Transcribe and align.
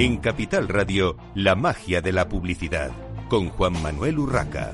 En 0.00 0.18
Capital 0.18 0.68
Radio, 0.68 1.16
la 1.34 1.56
magia 1.56 2.00
de 2.00 2.12
la 2.12 2.28
publicidad, 2.28 2.92
con 3.28 3.48
Juan 3.48 3.82
Manuel 3.82 4.20
Urraca. 4.20 4.72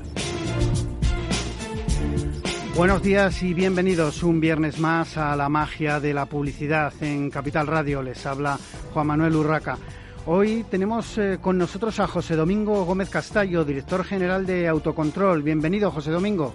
Buenos 2.75 3.01
días 3.01 3.41
y 3.41 3.55
bienvenidos 3.55 4.21
un 4.21 4.39
viernes 4.39 4.77
más 4.77 5.17
a 5.17 5.35
la 5.35 5.49
magia 5.49 5.99
de 5.99 6.13
la 6.13 6.27
publicidad 6.27 6.93
en 7.01 7.31
Capital 7.31 7.65
Radio. 7.65 8.03
Les 8.03 8.23
habla 8.27 8.59
Juan 8.93 9.07
Manuel 9.07 9.35
Urraca. 9.35 9.79
Hoy 10.27 10.63
tenemos 10.69 11.17
eh, 11.17 11.39
con 11.41 11.57
nosotros 11.57 11.99
a 11.99 12.05
José 12.05 12.35
Domingo 12.35 12.85
Gómez 12.85 13.09
Castallo, 13.09 13.65
director 13.65 14.03
general 14.03 14.45
de 14.45 14.67
Autocontrol. 14.67 15.41
Bienvenido, 15.41 15.89
José 15.89 16.11
Domingo. 16.11 16.53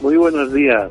Muy 0.00 0.16
buenos 0.16 0.52
días. 0.52 0.90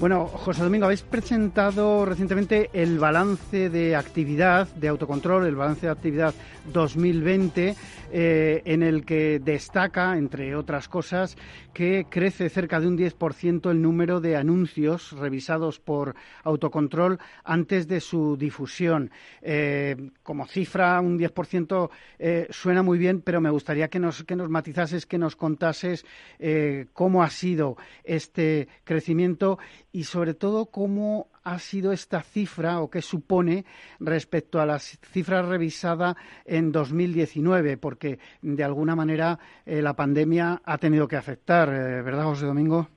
Bueno, 0.00 0.26
José 0.28 0.62
Domingo, 0.62 0.86
habéis 0.86 1.02
presentado 1.02 2.06
recientemente 2.06 2.70
el 2.72 2.98
balance 2.98 3.68
de 3.68 3.96
actividad 3.96 4.66
de 4.68 4.88
autocontrol, 4.88 5.44
el 5.44 5.56
balance 5.56 5.84
de 5.84 5.92
actividad 5.92 6.34
2020, 6.72 7.76
eh, 8.12 8.62
en 8.64 8.82
el 8.82 9.04
que 9.04 9.38
destaca, 9.38 10.16
entre 10.16 10.56
otras 10.56 10.88
cosas, 10.88 11.36
que 11.72 12.06
crece 12.10 12.48
cerca 12.48 12.80
de 12.80 12.88
un 12.88 12.98
10% 12.98 13.70
el 13.70 13.80
número 13.80 14.20
de 14.20 14.36
anuncios 14.36 15.12
revisados 15.12 15.78
por 15.78 16.14
autocontrol 16.42 17.18
antes 17.44 17.86
de 17.86 18.00
su 18.00 18.36
difusión. 18.36 19.10
Eh, 19.42 20.10
como 20.22 20.46
cifra, 20.46 21.00
un 21.00 21.18
10% 21.18 21.90
eh, 22.18 22.46
suena 22.50 22.82
muy 22.82 22.98
bien, 22.98 23.20
pero 23.20 23.40
me 23.40 23.50
gustaría 23.50 23.88
que 23.88 23.98
nos, 23.98 24.24
que 24.24 24.36
nos 24.36 24.50
matizases, 24.50 25.06
que 25.06 25.18
nos 25.18 25.36
contases 25.36 26.04
cómo 26.92 27.22
ha 27.22 27.30
sido 27.30 27.76
este 28.04 28.68
crecimiento 28.84 29.58
y, 29.92 30.04
sobre 30.04 30.34
todo, 30.34 30.66
cómo 30.66 31.28
ha 31.42 31.58
sido 31.58 31.92
esta 31.92 32.22
cifra 32.22 32.80
o 32.80 32.90
qué 32.90 33.02
supone 33.02 33.64
respecto 33.98 34.60
a 34.60 34.66
la 34.66 34.78
cifra 34.78 35.42
revisada 35.42 36.16
en 36.44 36.72
2019, 36.72 37.76
porque 37.76 38.18
de 38.42 38.64
alguna 38.64 38.94
manera 38.94 39.38
eh, 39.64 39.82
la 39.82 39.94
pandemia 39.94 40.60
ha 40.64 40.78
tenido 40.78 41.08
que 41.08 41.16
afectar, 41.16 41.68
eh, 41.68 42.02
¿verdad, 42.02 42.24
José 42.24 42.46
Domingo? 42.46 42.88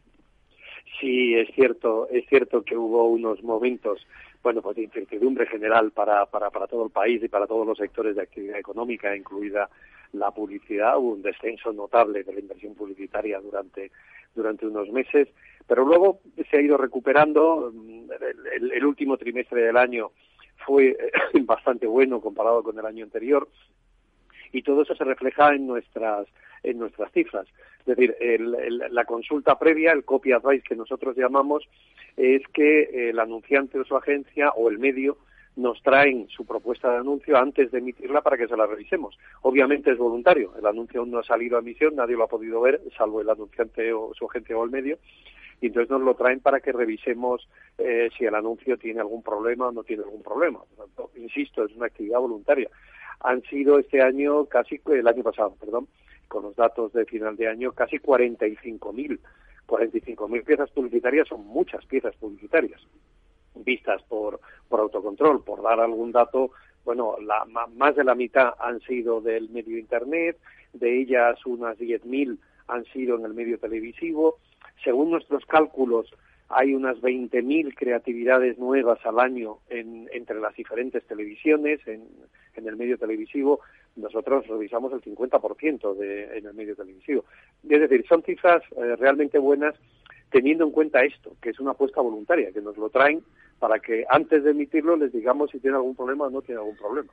Sí, 1.00 1.36
es 1.36 1.54
cierto, 1.56 2.08
es 2.10 2.26
cierto 2.28 2.64
que 2.64 2.78
hubo 2.78 3.08
unos 3.10 3.44
momentos 3.44 4.06
bueno, 4.44 4.62
pues 4.62 4.76
de 4.76 4.84
incertidumbre 4.84 5.48
general 5.48 5.92
para, 5.92 6.26
para, 6.26 6.50
para 6.50 6.68
todo 6.68 6.86
el 6.86 6.92
país 6.92 7.24
y 7.24 7.30
para 7.30 7.48
todos 7.48 7.66
los 7.66 7.78
sectores 7.78 8.18
de 8.18 8.24
actividad 8.24 8.60
económica, 8.60 9.16
incluida 9.16 9.70
la 10.12 10.32
publicidad. 10.32 10.98
Hubo 10.98 11.14
un 11.14 11.22
descenso 11.22 11.72
notable 11.72 12.24
de 12.24 12.34
la 12.34 12.42
inversión 12.42 12.76
publicitaria 12.76 13.40
durante, 13.40 13.92
durante 14.36 14.68
unos 14.68 14.90
meses 14.90 15.30
pero 15.68 15.86
luego 15.86 16.20
se 16.50 16.58
ha 16.58 16.62
ido 16.62 16.78
recuperando. 16.78 17.72
El, 18.52 18.86
último 18.86 19.18
trimestre 19.18 19.62
del 19.62 19.78
año 19.78 20.12
fue 20.66 20.98
bastante 21.44 21.88
bueno 21.88 22.22
comparado 22.22 22.64
con 22.64 22.78
el 22.78 22.86
año 22.86 23.04
anterior 23.04 23.48
y 24.52 24.62
todo 24.62 24.84
eso 24.84 24.96
se 24.96 25.04
refleja 25.04 25.54
en 25.56 25.68
nuestras 25.68 26.28
en 26.62 26.80
nuestras 26.80 27.12
cifras. 27.12 27.48
Es 27.80 27.86
decir, 27.86 28.16
el, 28.22 28.80
la 28.92 29.04
consulta 29.04 29.60
previa, 29.60 29.92
el 29.92 30.06
copy 30.06 30.32
advice 30.32 30.64
que 30.64 30.76
nosotros 30.76 31.18
llamamos, 31.18 31.68
es 32.16 32.42
que 32.54 33.10
el 33.10 33.20
anunciante 33.20 33.80
o 33.80 33.84
su 33.84 33.98
agencia 33.98 34.52
o 34.52 34.70
el 34.70 34.80
medio 34.80 35.18
nos 35.56 35.82
traen 35.84 36.28
su 36.30 36.46
propuesta 36.46 36.92
de 36.92 36.98
anuncio 36.98 37.38
antes 37.38 37.72
de 37.72 37.78
emitirla 37.78 38.22
para 38.22 38.38
que 38.38 38.48
se 38.48 38.58
la 38.58 38.66
revisemos. 38.66 39.18
Obviamente 39.42 39.92
es 39.92 39.98
voluntario, 39.98 40.54
el 40.58 40.66
anuncio 40.66 41.02
aún 41.02 41.12
no 41.12 41.20
ha 41.20 41.24
salido 41.24 41.58
a 41.58 41.60
emisión, 41.60 41.96
nadie 41.96 42.16
lo 42.16 42.24
ha 42.24 42.28
podido 42.28 42.62
ver, 42.62 42.82
salvo 42.98 43.22
el 43.22 43.30
anunciante 43.30 43.94
o 43.94 44.14
su 44.14 44.26
agencia 44.26 44.58
o 44.58 44.64
el 44.64 44.72
medio, 44.72 44.98
y 45.62 45.68
entonces 45.68 45.90
nos 45.90 46.02
lo 46.02 46.16
traen 46.16 46.40
para 46.40 46.60
que 46.60 46.72
revisemos 46.72 47.48
eh, 47.78 48.10
si 48.18 48.26
el 48.26 48.36
anuncio 48.36 48.78
tiene 48.78 49.00
algún 49.00 49.24
problema 49.24 49.68
o 49.68 49.72
no 49.72 49.84
tiene 49.84 50.04
algún 50.04 50.24
problema. 50.24 50.60
Por 50.60 50.88
tanto, 50.88 51.12
insisto, 51.16 51.64
es 51.64 51.76
una 51.76 51.88
actividad 51.88 52.20
voluntaria. 52.20 52.70
Han 53.22 53.42
sido 53.44 53.80
este 53.80 54.02
año 54.02 54.46
casi, 54.46 54.82
el 54.86 55.08
año 55.08 55.24
pasado, 55.24 55.56
perdón, 55.60 55.88
con 56.28 56.44
los 56.44 56.56
datos 56.56 56.94
de 56.94 57.06
final 57.06 57.36
de 57.36 57.48
año, 57.48 57.72
casi 57.72 57.98
45.000. 57.98 59.20
45.000 59.68 60.44
piezas 60.44 60.70
publicitarias 60.72 61.28
son 61.28 61.46
muchas 61.46 61.86
piezas 61.86 62.16
publicitarias 62.18 62.82
vistas 63.56 64.02
por, 64.04 64.40
por 64.68 64.80
autocontrol. 64.80 65.44
Por 65.44 65.62
dar 65.62 65.80
algún 65.80 66.12
dato, 66.12 66.52
bueno, 66.86 67.16
la, 67.22 67.46
más 67.46 67.96
de 67.96 68.04
la 68.04 68.16
mitad 68.16 68.54
han 68.60 68.82
sido 68.82 69.22
del 69.22 69.50
medio 69.50 69.78
Internet, 69.78 70.38
de 70.74 71.02
ellas 71.02 71.46
unas 71.46 71.78
10.000 71.78 72.38
han 72.68 72.86
sido 72.86 73.18
en 73.18 73.26
el 73.26 73.34
medio 73.34 73.60
televisivo, 73.60 74.38
según 74.84 75.12
nuestros 75.12 75.46
cálculos, 75.46 76.14
hay 76.50 76.74
unas 76.76 76.98
20.000 76.98 77.74
creatividades 77.76 78.58
nuevas 78.58 79.00
al 79.06 79.20
año 79.20 79.58
en, 79.70 80.10
entre 80.14 80.40
las 80.40 80.56
diferentes 80.56 81.04
televisiones, 81.06 81.80
en, 81.88 82.08
el 82.56 82.78
medio 82.78 82.98
televisivo. 82.98 83.60
Nosotros 83.96 84.48
revisamos 84.48 84.94
el 84.94 85.02
50% 85.02 85.96
de, 85.96 86.38
en 86.38 86.46
el 86.46 86.54
medio 86.54 86.76
televisivo. 86.76 87.26
Es 87.68 87.80
decir, 87.80 88.06
son 88.08 88.24
cifras 88.24 88.62
eh, 88.78 88.96
realmente 88.96 89.40
buenas 89.40 89.76
teniendo 90.30 90.64
en 90.64 90.72
cuenta 90.72 91.04
esto, 91.04 91.36
que 91.42 91.52
es 91.52 91.60
una 91.60 91.72
apuesta 91.72 92.02
voluntaria, 92.02 92.52
que 92.52 92.62
nos 92.62 92.78
lo 92.78 92.90
traen 92.90 93.24
para 93.60 93.80
que 93.80 94.04
antes 94.10 94.44
de 94.44 94.52
emitirlo 94.52 94.98
les 94.98 95.14
digamos 95.14 95.52
si 95.52 95.60
tiene 95.60 95.78
algún 95.78 95.96
problema 95.96 96.26
o 96.26 96.30
no 96.30 96.42
tiene 96.42 96.60
algún 96.60 96.76
problema. 96.76 97.12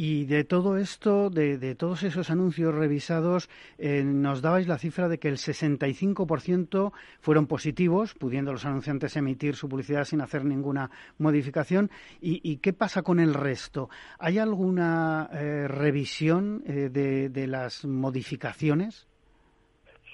Y 0.00 0.26
de 0.26 0.44
todo 0.44 0.76
esto, 0.76 1.28
de, 1.28 1.74
todos 1.74 2.04
esos 2.04 2.30
anuncios 2.30 2.72
revisados, 2.72 3.50
eh, 3.78 4.04
nos 4.04 4.42
dabais 4.42 4.68
la 4.68 4.78
cifra 4.78 5.08
de 5.08 5.18
que 5.18 5.26
el 5.26 5.38
65% 5.38 6.92
fueron 7.18 7.48
positivos, 7.48 8.14
pudiendo 8.14 8.52
los 8.52 8.64
anunciantes 8.64 9.16
emitir 9.16 9.56
su 9.56 9.68
publicidad 9.68 10.04
sin 10.04 10.20
hacer 10.20 10.44
ninguna 10.44 10.92
modificación. 11.18 11.90
¿Y, 12.20 12.58
qué 12.58 12.72
pasa 12.72 13.02
con 13.02 13.18
el 13.18 13.34
resto? 13.34 13.90
¿Hay 14.20 14.38
alguna 14.38 15.30
eh, 15.32 15.66
revisión 15.66 16.62
eh, 16.68 16.90
de, 16.92 17.46
las 17.48 17.84
modificaciones? 17.84 19.08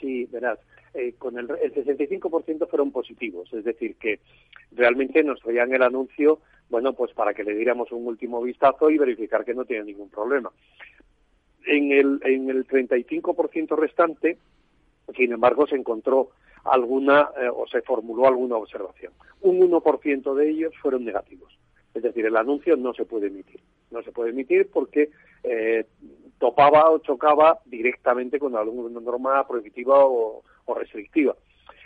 Sí, 0.01 0.25
verás. 0.33 0.61
con 1.19 1.39
el, 1.39 1.51
el 1.63 1.75
65% 1.75 2.71
fueron 2.71 2.91
positivos, 2.91 3.53
es 3.53 3.65
decir, 3.65 3.97
que 3.97 4.19
realmente 4.73 5.23
nos 5.23 5.41
traían 5.41 5.75
el 5.75 5.83
anuncio 5.83 6.41
bueno, 6.69 6.93
pues 6.93 7.13
para 7.13 7.35
que 7.35 7.45
le 7.45 7.55
diéramos 7.55 7.93
un 7.93 8.07
último 8.07 8.43
vistazo 8.43 8.91
y 8.91 8.99
verificar 8.99 9.45
que 9.45 9.55
no 9.55 9.65
tiene 9.65 9.85
ningún 9.85 10.09
problema. 10.09 10.51
En 11.67 11.93
el, 11.93 12.21
en 12.25 12.51
el 12.51 12.67
35% 12.67 13.77
restante, 13.77 14.39
sin 15.17 15.33
embargo, 15.33 15.67
se 15.67 15.77
encontró 15.77 16.31
alguna 16.65 17.31
eh, 17.41 17.49
o 17.49 17.67
se 17.67 17.83
formuló 17.83 18.27
alguna 18.27 18.57
observación. 18.57 19.13
Un 19.43 19.61
1% 19.61 20.35
de 20.35 20.51
ellos 20.51 20.75
fueron 20.81 21.05
negativos. 21.05 21.57
Es 21.93 22.03
decir, 22.03 22.27
el 22.27 22.37
anuncio 22.37 22.77
no 22.77 22.93
se 22.95 23.05
puede 23.05 23.29
emitir. 23.29 23.61
No 23.91 24.03
se 24.03 24.11
puede 24.11 24.31
emitir 24.31 24.69
porque 24.73 25.11
eh, 25.43 25.87
topaba 26.39 26.91
o 26.91 26.99
chocaba 26.99 27.61
directamente 27.67 28.39
con 28.39 28.57
alguna 28.57 29.01
norma 29.01 29.47
prohibitiva 29.47 30.05
o 30.05 30.43
restrictiva. 30.77 31.37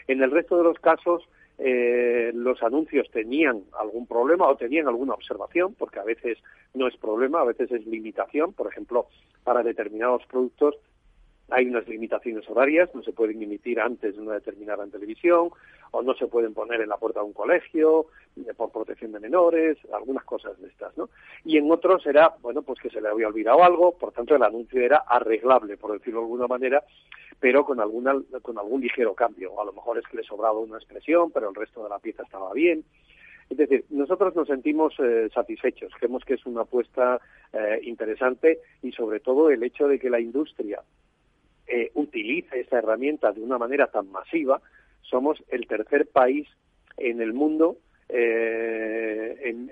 En 0.07 0.23
el 0.23 0.31
resto 0.31 0.57
de 0.57 0.65
los 0.65 0.79
casos, 0.79 1.29
eh, 1.59 2.31
los 2.35 2.63
anuncios 2.63 3.11
tenían 3.11 3.63
algún 3.79 4.07
problema 4.07 4.47
o 4.49 4.57
tenían 4.57 4.87
alguna 4.87 5.15
observación, 5.15 5.75
porque 5.75 5.99
a 5.99 6.05
veces 6.05 6.39
no 6.75 6.87
es 6.87 6.97
problema, 6.97 7.41
a 7.41 7.45
veces 7.45 7.71
es 7.73 7.87
limitación. 7.87 8.53
Por 8.53 8.69
ejemplo, 8.69 9.07
para 9.45 9.63
determinados 9.63 10.25
productos 10.27 10.77
hay 11.51 11.67
unas 11.67 11.89
limitaciones 11.89 12.49
horarias, 12.49 12.91
no 12.95 13.03
se 13.03 13.13
pueden 13.13 13.43
emitir 13.43 13.81
antes 13.81 14.15
de 14.15 14.21
una 14.21 14.35
determinada 14.35 14.87
televisión, 14.87 15.51
o 15.91 16.03
no 16.03 16.15
se 16.15 16.27
pueden 16.27 16.53
poner 16.53 16.81
en 16.83 16.89
la 16.89 16.99
puerta 16.99 17.21
de 17.21 17.27
un 17.27 17.33
colegio, 17.33 18.07
eh, 18.37 18.53
por 18.55 18.71
protección 18.71 19.13
de 19.13 19.21
menores, 19.21 19.79
algunas 19.93 20.25
cosas 20.25 20.61
de 20.61 20.69
estas, 20.69 20.97
¿no? 20.99 21.09
Y 21.45 21.57
en 21.57 21.71
otros 21.71 22.07
era, 22.07 22.35
bueno, 22.43 22.63
pues 22.63 22.79
que 22.79 22.91
se 22.91 23.01
le 23.01 23.09
había 23.09 23.29
olvidado 23.29 23.65
algo, 23.65 23.97
por 23.97 24.13
tanto 24.13 24.35
el 24.37 24.43
anuncio 24.43 24.81
era 24.81 25.05
arreglable, 25.07 25.77
por 25.79 25.93
decirlo 25.93 26.21
de 26.21 26.27
alguna 26.27 26.47
manera, 26.47 26.85
pero 27.41 27.65
con, 27.65 27.81
alguna, 27.81 28.15
con 28.43 28.59
algún 28.59 28.83
ligero 28.83 29.15
cambio. 29.15 29.59
A 29.61 29.65
lo 29.65 29.73
mejor 29.73 29.99
es 29.99 30.07
que 30.07 30.19
le 30.19 30.25
sobraba 30.25 30.59
una 30.59 30.77
expresión, 30.77 31.31
pero 31.31 31.49
el 31.49 31.55
resto 31.55 31.83
de 31.83 31.89
la 31.89 31.99
pieza 31.99 32.25
estaba 32.25 32.53
bien. 32.53 32.85
Es 33.49 33.57
decir, 33.57 33.87
nosotros 33.89 34.37
nos 34.37 34.49
sentimos 34.49 34.95
eh, 34.99 35.31
satisfechos, 35.33 35.93
creemos 35.99 36.23
que 36.25 36.35
es 36.35 36.45
una 36.45 36.63
apuesta 36.63 37.19
eh, 37.55 37.81
interesante 37.83 38.61
y 38.83 38.93
sobre 38.93 39.21
todo 39.21 39.49
el 39.49 39.63
hecho 39.63 39.89
de 39.89 39.99
que 39.99 40.11
la 40.11 40.21
industria 40.21 40.83
eh, 41.69 41.91
utilice 41.95 42.61
esta 42.61 42.79
herramienta 42.79 43.33
de 43.33 43.41
una 43.41 43.59
manera 43.59 43.87
tan 43.89 44.11
masiva. 44.11 44.61
Somos 45.03 45.43
el 45.49 45.67
tercer 45.67 46.07
país 46.07 46.49
en 46.97 47.21
el 47.21 47.33
mundo 47.33 47.79
en, 48.11 49.69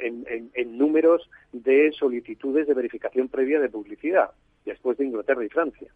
en, 0.55 0.79
números 0.79 1.29
de 1.53 1.91
solicitudes 1.93 2.67
de 2.67 2.75
verificación 2.75 3.29
previa 3.29 3.59
de 3.61 3.71
publicidad, 3.71 4.31
después 4.67 4.99
de 4.99 5.07
Inglaterra 5.07 5.43
y 5.43 5.49
Francia 5.49 5.91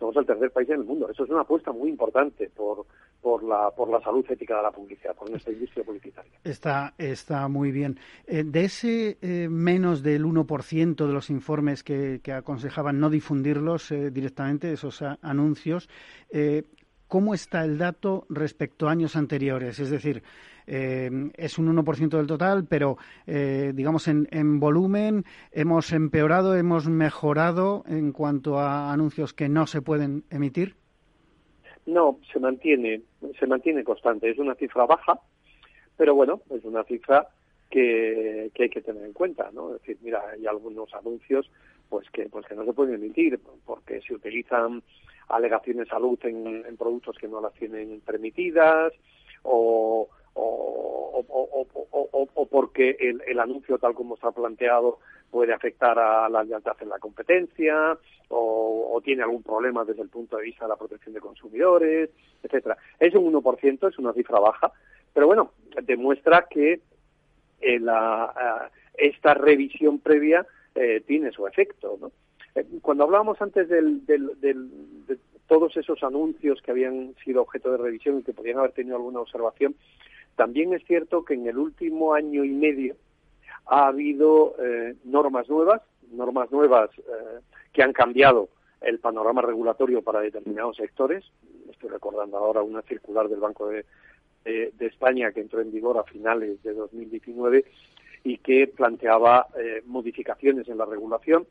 somos 0.00 0.16
el 0.16 0.26
tercer 0.26 0.50
país 0.50 0.68
en 0.70 0.80
el 0.80 0.84
mundo. 0.84 1.08
Eso 1.08 1.24
es 1.24 1.30
una 1.30 1.42
apuesta 1.42 1.70
muy 1.70 1.90
importante 1.90 2.50
por, 2.56 2.86
por, 3.20 3.44
la, 3.44 3.70
por 3.70 3.90
la 3.90 4.00
salud 4.00 4.24
ética 4.28 4.56
de 4.56 4.62
la 4.62 4.72
publicidad, 4.72 5.14
por 5.14 5.28
nuestra 5.30 5.52
industria 5.52 5.84
publicitaria. 5.84 6.32
Está, 6.42 6.94
está 6.96 7.46
muy 7.48 7.70
bien. 7.70 8.00
Eh, 8.26 8.42
de 8.44 8.64
ese 8.64 9.18
eh, 9.20 9.48
menos 9.48 10.02
del 10.02 10.24
1% 10.24 11.06
de 11.06 11.12
los 11.12 11.28
informes 11.28 11.84
que, 11.84 12.20
aconsejaban 12.32 12.98
no 12.98 13.10
difundirlos 13.10 13.90
eh, 13.92 14.10
directamente, 14.10 14.72
esos 14.72 15.02
anuncios, 15.02 15.88
¿cómo 17.06 17.34
está 17.34 17.64
el 17.64 17.76
dato 17.76 18.24
respecto 18.30 18.88
a 18.88 18.92
años 18.92 19.16
anteriores? 19.16 19.80
Es 19.80 19.90
decir, 19.90 20.22
es 20.70 21.58
un 21.58 21.76
1% 21.76 22.08
del 22.08 22.26
total, 22.26 22.66
pero 22.68 22.96
digamos 23.26 24.06
en, 24.08 24.28
en 24.30 24.60
volumen 24.60 25.24
hemos 25.52 25.92
empeorado, 25.92 26.56
hemos 26.56 26.88
mejorado 26.88 27.82
en 27.86 28.12
cuanto 28.12 28.58
a 28.58 28.92
anuncios 28.92 29.34
que 29.34 29.48
no 29.48 29.66
se 29.66 29.82
pueden 29.82 30.24
emitir. 30.30 30.76
No, 31.86 32.18
se 32.32 32.38
mantiene, 32.38 33.02
se 33.38 33.46
mantiene 33.46 33.82
constante. 33.82 34.30
Es 34.30 34.38
una 34.38 34.54
cifra 34.54 34.86
baja, 34.86 35.18
pero 35.96 36.14
bueno, 36.14 36.40
es 36.50 36.64
una 36.64 36.84
cifra 36.84 37.26
que, 37.70 38.50
hay 38.58 38.68
que 38.68 38.80
tener 38.82 39.04
en 39.04 39.12
cuenta, 39.12 39.50
¿no? 39.52 39.74
Es 39.74 39.80
decir, 39.80 39.98
mira, 40.02 40.22
hay 40.30 40.46
algunos 40.46 40.92
anuncios 40.94 41.50
pues 41.88 42.08
que 42.10 42.28
pues 42.28 42.46
que 42.46 42.54
no 42.54 42.64
se 42.64 42.72
pueden 42.72 42.94
emitir 42.94 43.40
porque 43.66 44.00
se 44.02 44.14
utilizan 44.14 44.82
alegaciones 45.28 45.86
de 45.86 45.90
salud 45.90 46.18
en, 46.22 46.76
productos 46.76 47.16
que 47.18 47.26
no 47.26 47.40
las 47.40 47.52
tienen 47.54 48.00
permitidas 48.00 48.92
o 49.42 50.08
o, 50.40 51.24
o, 52.34 52.46
porque 52.46 52.96
el, 52.98 53.38
anuncio 53.38 53.78
tal 53.78 53.94
como 53.94 54.14
está 54.14 54.30
planteado 54.32 54.98
puede 55.30 55.52
afectar 55.52 55.98
a 55.98 56.28
la 56.28 56.42
lealtad 56.42 56.76
en 56.80 56.88
la 56.88 56.98
competencia 56.98 57.96
o, 58.28 59.00
tiene 59.04 59.22
algún 59.22 59.42
problema 59.42 59.84
desde 59.84 60.02
el 60.02 60.10
punto 60.10 60.36
de 60.36 60.44
vista 60.44 60.66
de 60.66 60.68
la 60.68 60.76
protección 60.76 61.14
de 61.14 61.20
consumidores, 61.20 62.10
etcétera. 62.42 62.76
Es 62.98 63.14
un 63.14 63.32
1%, 63.32 63.88
es 63.88 63.98
una 63.98 64.12
cifra 64.12 64.38
baja, 64.38 64.70
pero 65.14 65.26
bueno, 65.26 65.52
demuestra 65.82 66.46
que 66.50 66.80
eh, 67.60 67.80
la, 67.80 68.70
eh, 69.00 69.08
esta 69.08 69.32
revisión 69.34 70.00
previa 70.00 70.46
eh, 70.74 71.02
tiene 71.06 71.32
su 71.32 71.46
efecto. 71.46 71.98
¿no? 72.00 72.12
cuando 72.82 73.04
hablábamos 73.04 73.40
antes 73.40 73.68
del, 73.68 74.04
del, 74.06 74.30
de 74.40 75.18
todos 75.46 75.76
esos 75.76 76.02
anuncios 76.02 76.60
que 76.62 76.70
habían 76.70 77.14
sido 77.24 77.42
objeto 77.42 77.72
de 77.72 77.78
revisión 77.78 78.18
y 78.18 78.22
que 78.22 78.32
podían 78.32 78.58
haber 78.58 78.72
tenido 78.72 78.96
alguna 78.96 79.20
observación, 79.20 79.74
también 80.36 80.72
es 80.72 80.84
cierto 80.84 81.24
que 81.24 81.34
en 81.34 81.46
el 81.46 81.58
último 81.58 82.14
año 82.14 82.44
y 82.44 82.50
medio 82.50 82.96
ha 83.66 83.88
habido 83.88 84.54
normas 85.04 85.48
nuevas, 85.48 85.82
normas 86.10 86.50
nuevas 86.50 86.90
que 87.72 87.82
han 87.82 87.92
cambiado 87.92 88.48
el 88.80 88.98
panorama 88.98 89.42
regulatorio 89.42 90.02
para 90.02 90.20
determinados 90.20 90.76
sectores. 90.76 91.24
Estoy 91.70 91.90
recordando 91.90 92.38
ahora 92.38 92.62
una 92.62 92.82
circular 92.82 93.28
del 93.28 93.40
Banco 93.40 93.68
de, 93.68 93.84
de, 94.44 94.86
España 94.86 95.32
que 95.32 95.40
entró 95.40 95.60
en 95.60 95.70
vigor 95.70 95.98
a 95.98 96.04
finales 96.04 96.62
de 96.62 96.72
2019 96.72 97.64
y 98.24 98.38
que 98.38 98.66
planteaba 98.66 99.46
eh, 99.58 99.82
modificaciones 99.86 100.68
en 100.68 100.78
la 100.78 100.86
regulación. 100.86 101.46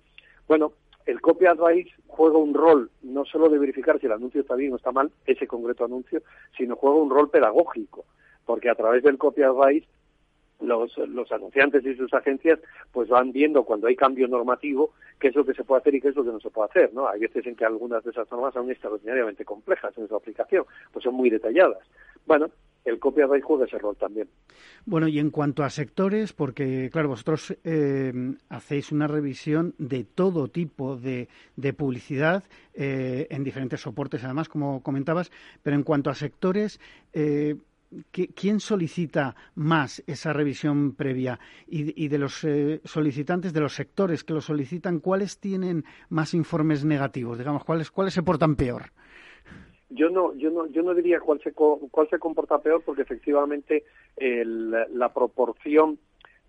Bueno, 0.48 0.74
el 1.06 1.22
copy 1.22 1.46
advice 1.46 1.92
juega 2.08 2.38
un 2.38 2.54
rol 2.54 2.92
no 3.02 3.26
solo 3.26 3.50
de 3.50 3.58
verificar 3.58 4.00
si 4.00 4.06
el 4.06 4.12
anuncio 4.12 4.42
está 4.42 4.56
bien 4.56 4.74
o 4.74 4.76
está 4.76 4.92
mal, 4.92 5.12
ese 5.26 5.48
concreto 5.48 5.86
anuncio, 5.86 6.22
sino 6.58 6.76
juega 6.76 6.98
un 6.98 7.10
rol 7.10 7.30
pedagógico, 7.30 8.06
porque 8.50 8.72
a 8.72 8.74
través 8.74 9.04
del 9.04 9.20
copy 9.20 9.44
advice 9.44 9.88
los, 10.60 10.98
los 10.98 11.32
anunciantes 11.32 11.86
y 11.86 11.94
sus 11.96 12.12
agencias 12.16 12.58
pues 12.92 13.08
van 13.08 13.32
viendo 13.32 13.64
cuando 13.64 13.86
hay 13.86 13.96
cambio 13.96 14.28
normativo 14.28 14.96
qué 15.20 15.28
es 15.28 15.36
lo 15.36 15.46
que 15.46 15.54
se 15.54 15.64
puede 15.64 15.82
hacer 15.82 15.94
y 15.94 16.02
qué 16.02 16.08
es 16.08 16.16
lo 16.16 16.24
que 16.24 16.32
no 16.32 16.40
se 16.40 16.50
puede 16.50 16.68
hacer, 16.68 16.92
¿no? 16.92 17.08
Hay 17.08 17.20
veces 17.20 17.46
en 17.46 17.56
que 17.56 17.64
algunas 17.64 18.04
de 18.04 18.10
esas 18.10 18.28
normas 18.32 18.56
son 18.56 18.72
extraordinariamente 18.72 19.46
complejas 19.46 19.96
en 20.00 20.08
su 20.08 20.16
aplicación, 20.16 20.66
pues 20.92 21.04
son 21.04 21.14
muy 21.14 21.30
detalladas. 21.30 21.88
Bueno, 22.26 22.50
el 22.86 23.00
de 23.00 23.42
juega 23.42 23.66
ese 23.66 23.78
rol 23.78 23.96
también. 23.98 24.28
Bueno, 24.86 25.08
y 25.08 25.20
en 25.20 25.30
cuanto 25.30 25.64
a 25.64 25.70
sectores, 25.70 26.34
porque 26.34 26.90
claro, 26.92 27.10
vosotros 27.10 27.56
eh, 27.64 28.12
hacéis 28.50 28.92
una 28.92 29.08
revisión 29.08 29.76
de 29.78 30.04
todo 30.04 30.48
tipo 30.48 30.96
de, 30.96 31.28
de 31.56 31.74
publicidad 31.74 32.44
eh, 32.74 33.28
en 33.30 33.44
diferentes 33.44 33.82
soportes, 33.82 34.24
además, 34.24 34.50
como 34.50 34.82
comentabas, 34.82 35.32
pero 35.62 35.76
en 35.76 35.84
cuanto 35.84 36.10
a 36.10 36.16
sectores, 36.16 36.80
eh, 37.14 37.56
¿quién 38.12 38.60
solicita 38.60 39.36
más 39.56 40.04
esa 40.08 40.34
revisión 40.34 40.96
previa? 40.96 41.40
Y, 41.68 42.08
de 42.08 42.18
los 42.18 42.46
solicitantes, 42.84 43.54
de 43.54 43.60
los 43.60 43.74
sectores 43.74 44.24
que 44.24 44.34
lo 44.34 44.42
solicitan, 44.42 45.00
¿cuáles 45.00 45.40
tienen 45.40 45.84
más 46.10 46.34
informes 46.34 46.86
negativos? 46.86 47.38
Digamos, 47.38 47.64
¿cuáles, 47.64 47.92
cuáles 47.92 48.14
se 48.14 48.24
portan 48.24 48.56
peor? 48.56 48.92
yo 49.92 50.10
no 50.10 50.36
yo 50.36 50.52
no 50.52 50.68
yo 50.68 50.84
no 50.84 50.94
diría 50.94 51.20
cuál 51.20 51.42
se 51.42 51.52
cuál 51.52 52.08
se 52.10 52.20
comporta 52.20 52.60
peor 52.60 52.84
porque 52.86 53.02
efectivamente 53.02 53.86
la 54.20 55.12
proporción 55.14 55.98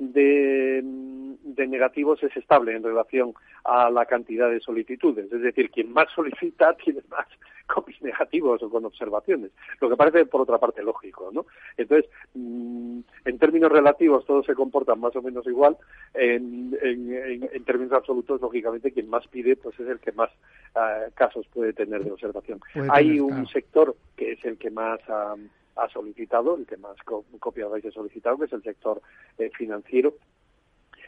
de, 0.01 0.81
de, 0.83 1.67
negativos 1.67 2.23
es 2.23 2.35
estable 2.37 2.75
en 2.75 2.83
relación 2.83 3.35
a 3.65 3.91
la 3.91 4.07
cantidad 4.07 4.51
de 4.51 4.61
solicitudes. 4.61 5.31
Es 5.31 5.43
decir, 5.43 5.71
quien 5.71 5.93
más 5.93 6.09
solicita 6.15 6.75
tiene 6.85 7.01
más 7.11 7.27
copies 7.67 8.03
negativos 8.03 8.61
o 8.63 8.69
con 8.69 8.85
observaciones, 8.85 9.53
lo 9.81 9.89
que 9.89 9.97
parece 9.97 10.27
por 10.27 10.41
otra 10.41 10.59
parte 10.59 10.83
lógico, 10.83 11.31
¿no? 11.33 11.47
Entonces, 11.77 12.11
mm, 12.35 12.99
en 13.27 13.39
términos 13.39 13.71
relativos 13.71 14.25
todos 14.25 14.45
se 14.45 14.55
comportan 14.55 14.99
más 14.99 15.15
o 15.15 15.23
menos 15.23 15.47
igual, 15.47 15.77
en, 16.15 16.77
en, 16.83 17.49
en 17.53 17.65
términos 17.65 17.93
absolutos, 17.93 18.41
lógicamente, 18.41 18.91
quien 18.91 19.09
más 19.09 19.25
pide 19.29 19.55
pues 19.55 19.79
es 19.79 19.87
el 19.87 20.01
que 20.01 20.11
más 20.13 20.31
uh, 20.75 21.13
casos 21.15 21.47
puede 21.55 21.73
tener 21.73 22.03
de 22.03 22.11
observación. 22.11 22.61
Hay 22.91 23.21
un 23.21 23.47
sector 23.47 23.95
que 24.17 24.33
es 24.33 24.45
el 24.45 24.59
que 24.59 24.71
más... 24.71 24.99
Uh, 25.09 25.39
ha 25.81 25.89
solicitado, 25.89 26.57
el 26.57 26.67
que 26.67 26.77
más 26.77 26.97
copia 27.39 27.67
vais 27.67 27.85
ha 27.85 27.91
solicitado, 27.91 28.39
que 28.39 28.45
es 28.45 28.53
el 28.53 28.63
sector 28.63 29.01
eh, 29.39 29.51
financiero, 29.57 30.15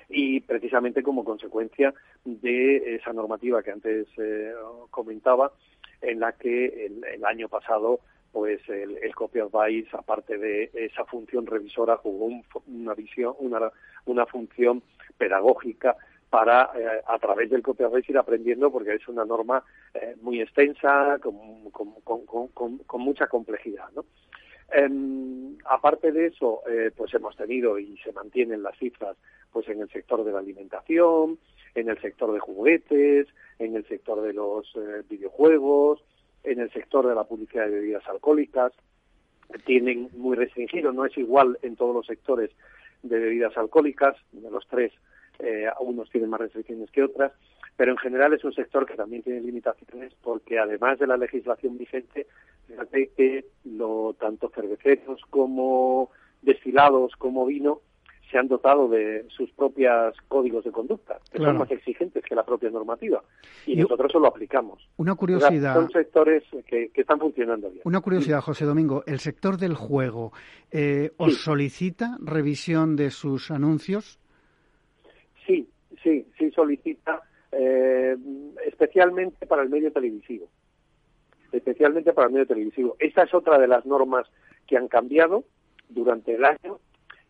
y 0.09 0.41
precisamente 0.41 1.03
como 1.03 1.25
consecuencia 1.25 1.95
de 2.25 2.97
esa 2.97 3.13
normativa 3.13 3.63
que 3.63 3.71
antes 3.71 4.07
eh, 4.19 4.53
comentaba, 4.91 5.53
en 6.01 6.21
la 6.21 6.33
que 6.33 6.87
el, 6.87 7.25
año 7.25 7.49
pasado 7.49 8.01
pues 8.33 8.67
el, 8.69 8.97
el 9.03 9.15
Copy 9.15 9.41
Advice, 9.41 9.91
aparte 9.93 10.39
de 10.39 10.71
esa 10.73 11.05
función 11.05 11.47
revisora, 11.47 11.99
jugó 11.99 12.31
una 12.67 12.95
visión, 12.95 13.35
una, 13.39 13.71
una 14.07 14.25
función 14.27 14.83
pedagógica 15.19 15.97
para 16.31 16.71
eh, 16.75 17.03
a 17.07 17.19
través 17.19 17.51
del 17.51 17.63
Copy 17.63 17.85
Advice 17.85 18.11
ir 18.11 18.19
aprendiendo 18.19 18.73
porque 18.73 18.95
es 18.95 19.07
una 19.07 19.25
norma 19.25 19.63
muy 20.23 20.41
extensa, 20.41 21.19
con, 21.21 21.71
con, 21.71 23.01
mucha 23.01 23.27
complejidad. 23.27 23.91
¿no? 23.95 24.05
Eh, 24.75 25.57
aparte 25.67 26.13
de 26.13 26.27
eso, 26.27 26.63
eh, 26.69 26.91
pues 26.97 27.13
hemos 27.15 27.37
tenido 27.37 27.79
y 27.79 27.97
se 27.99 28.13
mantienen 28.13 28.63
las 28.63 28.77
cifras 28.79 29.17
pues 29.53 29.69
en 29.69 29.81
el 29.81 29.91
sector 29.91 30.25
de 30.25 30.33
la 30.33 30.39
alimentación, 30.39 31.39
en 31.75 31.89
el 31.89 32.01
sector 32.01 32.33
de 32.33 32.41
juguetes, 32.41 33.29
en 33.59 33.77
el 33.77 33.87
sector 33.87 34.23
de 34.23 34.33
los 34.33 34.67
eh, 34.77 35.03
videojuegos, 35.09 36.03
en 36.45 36.61
el 36.61 36.71
sector 36.73 37.07
de 37.07 37.15
la 37.15 37.25
publicidad 37.25 37.67
de 37.67 37.73
bebidas 37.73 38.07
alcohólicas. 38.09 38.73
Tienen 39.67 40.09
muy 40.17 40.37
restringido, 40.37 40.93
no 40.93 41.05
es 41.05 41.17
igual 41.19 41.59
en 41.63 41.77
todos 41.77 41.95
los 41.95 42.07
sectores 42.07 42.51
de 43.03 43.19
bebidas 43.19 43.57
alcohólicas, 43.57 44.17
de 44.33 44.51
los 44.51 44.67
tres, 44.67 44.93
eh, 45.39 45.67
unos 45.81 46.09
tienen 46.11 46.31
más 46.31 46.41
restricciones 46.41 46.91
que 46.91 47.03
otras 47.03 47.33
pero 47.77 47.93
en 47.93 47.99
general 47.99 48.33
es 48.33 48.45
un 48.45 48.53
sector 48.53 48.87
que 48.87 48.95
también 48.95 49.23
tiene 49.23 49.41
limitaciones 49.41 50.13
porque 50.23 50.59
además 50.59 50.99
de 50.99 51.07
la 51.07 51.17
legislación 51.17 51.79
vigente, 51.79 52.27
fíjate 52.67 53.11
que 53.17 53.47
lo, 53.65 54.15
tanto 54.19 54.51
cerveceros 54.55 55.21
como 55.31 56.11
destilados 56.43 57.15
como 57.17 57.47
vino 57.47 57.81
se 58.33 58.39
han 58.39 58.49
dotado 58.49 58.89
de 58.89 59.27
sus 59.29 59.51
propios 59.53 60.17
códigos 60.27 60.65
de 60.65 60.73
conducta, 60.73 61.19
que 61.31 61.39
son 61.39 61.59
más 61.59 61.71
exigentes 61.71 62.25
que 62.25 62.35
la 62.35 62.45
propia 62.45 62.71
normativa. 62.71 63.23
Y, 63.67 63.77
nosotros 63.77 64.11
eso 64.11 64.19
lo 64.19 64.29
aplicamos. 64.29 64.89
Una 64.97 65.15
curiosidad. 65.15 65.75
son 65.75 65.91
sectores 65.91 66.43
que, 66.67 66.91
están 66.95 67.21
funcionando 67.21 67.69
bien. 67.69 67.83
Una 67.85 68.01
curiosidad, 68.01 68.41
José 68.41 68.65
Domingo. 68.65 69.05
¿El 69.07 69.21
sector 69.21 69.59
del 69.59 69.75
juego 69.75 70.33
eh, 70.71 71.13
os 71.19 71.43
solicita 71.43 72.17
revisión 72.21 72.97
de 72.97 73.11
sus 73.11 73.51
anuncios? 73.51 74.19
Sí, 75.47 75.69
sí, 76.03 76.27
sí 76.39 76.51
solicita 76.53 77.21
eh, 77.53 78.17
especialmente 78.67 79.47
para 79.47 79.63
el 79.63 79.69
medio 79.69 79.93
televisivo. 79.93 80.49
Especialmente 81.53 82.13
para 82.13 82.29
el 82.29 82.33
medio 82.33 82.47
televisivo. 82.47 82.97
Esta 82.99 83.25
es 83.25 83.35
otra 83.35 83.59
de 83.59 83.69
las 83.69 83.85
normas 83.85 84.27
que 84.67 84.77
han 84.77 84.89
cambiado 84.89 85.45
durante 85.89 86.35
el 86.35 86.45
año 86.45 86.79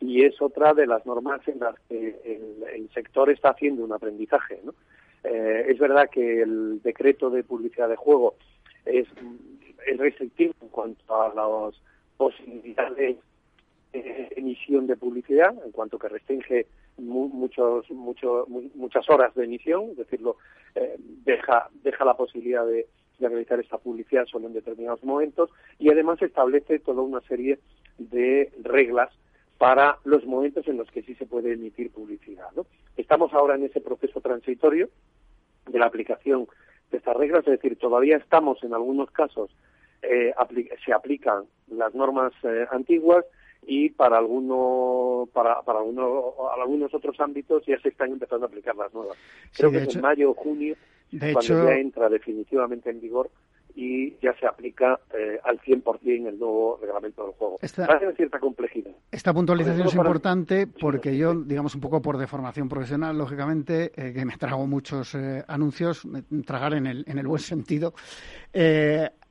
y 0.00 0.24
es 0.24 0.40
otra 0.40 0.74
de 0.74 0.86
las 0.86 1.04
normas 1.06 1.46
en 1.48 1.60
las 1.60 1.74
que 1.88 2.20
el, 2.24 2.88
sector 2.94 3.30
está 3.30 3.50
haciendo 3.50 3.84
un 3.84 3.92
aprendizaje. 3.92 4.60
Eh, 5.24 5.66
es 5.68 5.78
verdad 5.78 6.10
que 6.10 6.42
el 6.42 6.82
decreto 6.82 7.30
de 7.30 7.42
publicidad 7.42 7.88
de 7.88 7.96
juego 7.96 8.34
es, 8.84 9.08
es 9.86 9.98
restrictivo 9.98 10.54
en 10.60 10.68
cuanto 10.68 11.22
a 11.22 11.34
las 11.34 11.74
posibilidades 12.16 13.16
de 13.92 14.28
emisión 14.36 14.86
de 14.86 14.96
publicidad, 14.96 15.54
en 15.64 15.72
cuanto 15.72 15.98
que 15.98 16.08
restringe 16.08 16.66
muchos, 16.98 17.90
mucho, 17.90 18.46
muchas 18.74 19.08
horas 19.08 19.34
de 19.34 19.44
emisión, 19.44 19.90
es 19.98 20.06
eh, 20.74 20.96
deja, 21.24 22.04
la 22.04 22.16
posibilidad 22.16 22.66
de, 22.66 22.86
realizar 23.20 23.60
esta 23.60 23.78
publicidad 23.78 24.26
solo 24.26 24.48
en 24.48 24.54
determinados 24.54 25.04
momentos 25.04 25.48
y 25.78 25.88
además 25.90 26.20
establece 26.20 26.80
toda 26.80 27.02
una 27.02 27.20
serie 27.20 27.60
de 27.98 28.50
reglas 28.64 29.10
para 29.58 29.98
los 30.02 30.26
momentos 30.26 30.66
en 30.66 30.76
los 30.76 30.90
que 30.90 31.02
sí 31.02 31.14
se 31.14 31.26
puede 31.26 31.52
emitir 31.52 31.92
publicidad. 31.92 32.48
Estamos 32.96 33.32
ahora 33.32 33.54
en 33.54 33.62
ese 33.62 33.80
proceso 33.80 34.20
transitorio 34.20 34.88
de 35.68 35.78
la 35.78 35.86
aplicación 35.86 36.48
de 36.90 36.98
estas 36.98 37.16
reglas, 37.16 37.46
es 37.46 37.52
decir, 37.52 37.78
todavía 37.78 38.16
estamos 38.16 38.60
en 38.64 38.74
algunos 38.74 39.08
casos, 39.12 39.54
eh, 40.02 40.34
se 40.84 40.92
aplican 40.92 41.44
las 41.68 41.94
normas 41.94 42.32
eh, 42.42 42.66
antiguas 42.72 43.24
y 43.66 43.90
para 43.90 44.18
alguno, 44.18 45.28
para, 45.32 45.62
para 45.62 45.80
algunos 45.80 46.94
otros 46.94 47.18
ámbitos 47.20 47.64
ya 47.66 47.78
se 47.80 47.90
están 47.90 48.12
empezando 48.12 48.46
a 48.46 48.48
aplicar 48.48 48.74
las 48.76 48.92
nuevas. 48.92 49.16
Creo 49.56 49.70
que 49.70 49.78
es 49.78 49.94
en 49.94 50.00
mayo 50.00 50.30
o 50.30 50.34
junio 50.34 50.76
cuando 51.32 51.66
ya 51.66 51.74
entra 51.76 52.08
definitivamente 52.08 52.90
en 52.90 53.00
vigor 53.00 53.30
y 53.74 54.16
ya 54.20 54.34
se 54.38 54.46
aplica 54.46 55.00
eh, 55.14 55.38
al 55.44 55.58
100% 55.60 56.28
el 56.28 56.38
nuevo 56.38 56.78
reglamento 56.80 57.24
del 57.24 57.32
juego. 57.32 57.58
Esta, 57.62 57.86
cierta 58.16 58.38
complejidad. 58.38 58.92
Esta 59.10 59.32
puntualización 59.32 59.86
es 59.86 59.94
importante 59.94 60.66
porque 60.66 61.16
yo, 61.16 61.34
digamos, 61.34 61.74
un 61.74 61.80
poco 61.80 62.02
por 62.02 62.18
deformación 62.18 62.68
profesional, 62.68 63.16
lógicamente, 63.16 63.92
eh, 63.96 64.12
que 64.12 64.24
me 64.24 64.36
trago 64.36 64.66
muchos 64.66 65.14
eh, 65.14 65.42
anuncios, 65.48 66.06
tragar 66.46 66.74
en 66.74 66.86
el, 66.86 67.04
en 67.06 67.18
el 67.18 67.26
buen 67.26 67.40
sentido, 67.40 67.94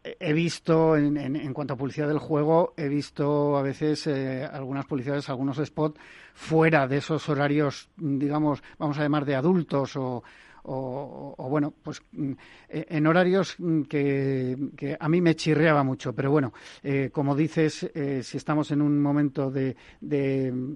he 0.03 0.33
visto, 0.33 0.95
en, 0.97 1.17
en, 1.17 1.53
cuanto 1.53 1.73
a 1.73 1.77
publicidad 1.77 2.07
del 2.07 2.19
juego, 2.19 2.73
he 2.77 2.87
visto 2.87 3.57
a 3.57 3.61
veces 3.61 4.07
algunas 4.07 4.85
publicidades, 4.85 5.29
algunos 5.29 5.57
spots 5.57 5.99
fuera 6.33 6.87
de 6.87 6.97
esos 6.97 7.27
horarios, 7.29 7.89
digamos, 7.97 8.63
vamos 8.77 8.97
a 8.97 9.03
llamar 9.03 9.25
de 9.25 9.35
adultos 9.35 9.95
o 9.95 10.23
o, 10.63 11.47
bueno, 11.49 11.73
pues 11.83 12.01
mm, 12.11 12.31
e, 12.69 12.85
en 12.89 13.07
horarios 13.07 13.55
mm, 13.57 13.83
que, 13.83 14.97
a 14.99 15.09
mí 15.09 15.21
me 15.21 15.35
chirreaba 15.35 15.83
mucho. 15.83 16.13
Pero 16.13 16.31
bueno, 16.31 16.53
eh, 16.83 17.09
como 17.11 17.35
dices, 17.35 17.89
eh, 17.95 18.21
si 18.23 18.37
estamos 18.37 18.71
en 18.71 18.81
un 18.81 19.01
momento 19.01 19.49
de, 19.49 19.75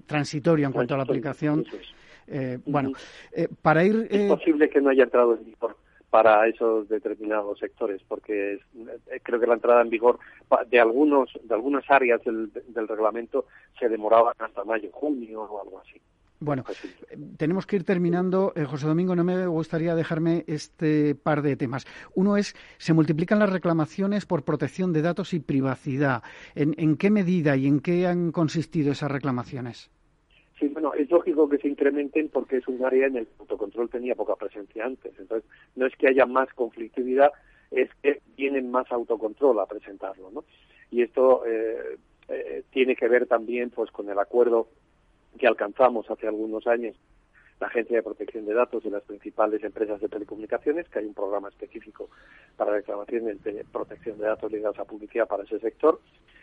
transitorio 0.06 0.66
en 0.66 0.72
cuanto 0.72 0.94
a 0.94 0.96
la 0.96 1.04
aplicación, 1.04 1.64
eh, 2.26 2.58
bueno, 2.66 2.92
para 3.62 3.84
ir... 3.84 4.08
Es 4.10 4.28
posible 4.28 4.68
que 4.68 4.80
no 4.80 4.90
haya 4.90 5.04
entrado 5.04 5.36
en 5.36 5.44
vigor 5.44 5.76
para 6.10 6.46
esos 6.46 6.88
determinados 6.88 7.58
sectores, 7.58 8.02
porque 8.06 8.60
creo 9.22 9.40
que 9.40 9.46
la 9.46 9.54
entrada 9.54 9.82
en 9.82 9.90
vigor 9.90 10.18
de 10.68 10.80
algunos 10.80 11.30
de 11.42 11.54
algunas 11.54 11.84
áreas 11.90 12.22
del, 12.24 12.52
del 12.52 12.88
reglamento 12.88 13.46
se 13.78 13.88
demoraba 13.88 14.32
hasta 14.38 14.64
mayo, 14.64 14.90
junio 14.92 15.42
o 15.42 15.62
algo 15.62 15.80
así. 15.80 16.00
Bueno, 16.38 16.64
tenemos 17.38 17.66
que 17.66 17.76
ir 17.76 17.84
terminando. 17.84 18.52
Eh, 18.56 18.64
José 18.64 18.86
Domingo, 18.86 19.16
no 19.16 19.24
me 19.24 19.46
gustaría 19.46 19.94
dejarme 19.94 20.44
este 20.46 21.14
par 21.14 21.40
de 21.40 21.56
temas. 21.56 21.86
Uno 22.14 22.36
es, 22.36 22.54
se 22.76 22.92
multiplican 22.92 23.38
las 23.38 23.50
reclamaciones 23.50 24.26
por 24.26 24.44
protección 24.44 24.92
de 24.92 25.02
datos 25.02 25.32
y 25.32 25.40
privacidad. 25.40 26.22
¿En, 26.54 26.96
qué 26.96 27.10
medida 27.10 27.56
y 27.56 27.66
en 27.66 27.80
qué 27.80 28.06
han 28.06 28.32
consistido 28.32 28.92
esas 28.92 29.10
reclamaciones? 29.10 29.90
Sí, 30.58 30.68
bueno, 30.68 30.94
es 30.94 31.10
lógico 31.10 31.48
que 31.48 31.58
se 31.58 31.68
incrementen 31.68 32.28
porque 32.30 32.56
es 32.56 32.68
un 32.68 32.82
área 32.84 33.06
en 33.06 33.16
el 33.16 33.26
que 33.26 33.34
autocontrol 33.40 33.90
tenía 33.90 34.14
poca 34.14 34.36
presencia 34.36 34.86
antes. 34.86 35.12
Entonces, 35.18 35.48
no 35.74 35.86
es 35.86 35.94
que 35.96 36.08
haya 36.08 36.24
más 36.24 36.52
conflictividad, 36.54 37.30
es 37.70 37.90
que 38.02 38.22
tienen 38.36 38.70
más 38.70 38.90
autocontrol 38.90 39.60
a 39.60 39.66
presentarlo, 39.66 40.30
¿no? 40.30 40.44
Y 40.90 41.02
esto 41.02 41.44
eh, 41.46 41.98
eh, 42.28 42.62
tiene 42.70 42.96
que 42.96 43.08
ver 43.08 43.26
también, 43.26 43.70
pues, 43.70 43.90
con 43.90 44.08
el 44.08 44.18
acuerdo 44.18 44.68
que 45.38 45.46
alcanzamos 45.46 46.10
hace 46.10 46.26
algunos 46.26 46.66
años 46.66 46.96
la 47.60 47.68
Agencia 47.68 47.96
de 47.96 48.02
Protección 48.02 48.44
de 48.44 48.54
Datos 48.54 48.84
y 48.84 48.90
las 48.90 49.02
principales 49.02 49.62
empresas 49.64 50.00
de 50.00 50.08
telecomunicaciones, 50.08 50.88
que 50.88 50.98
hay 50.98 51.06
un 51.06 51.14
programa 51.14 51.48
específico 51.48 52.10
para 52.56 52.72
reclamaciones 52.72 53.42
de 53.44 53.64
protección 53.72 54.18
de 54.18 54.26
datos 54.26 54.52
ligados 54.52 54.78
a 54.78 54.84
publicidad 54.84 55.26
para 55.26 55.44
ese 55.44 55.58
sector, 55.60 56.00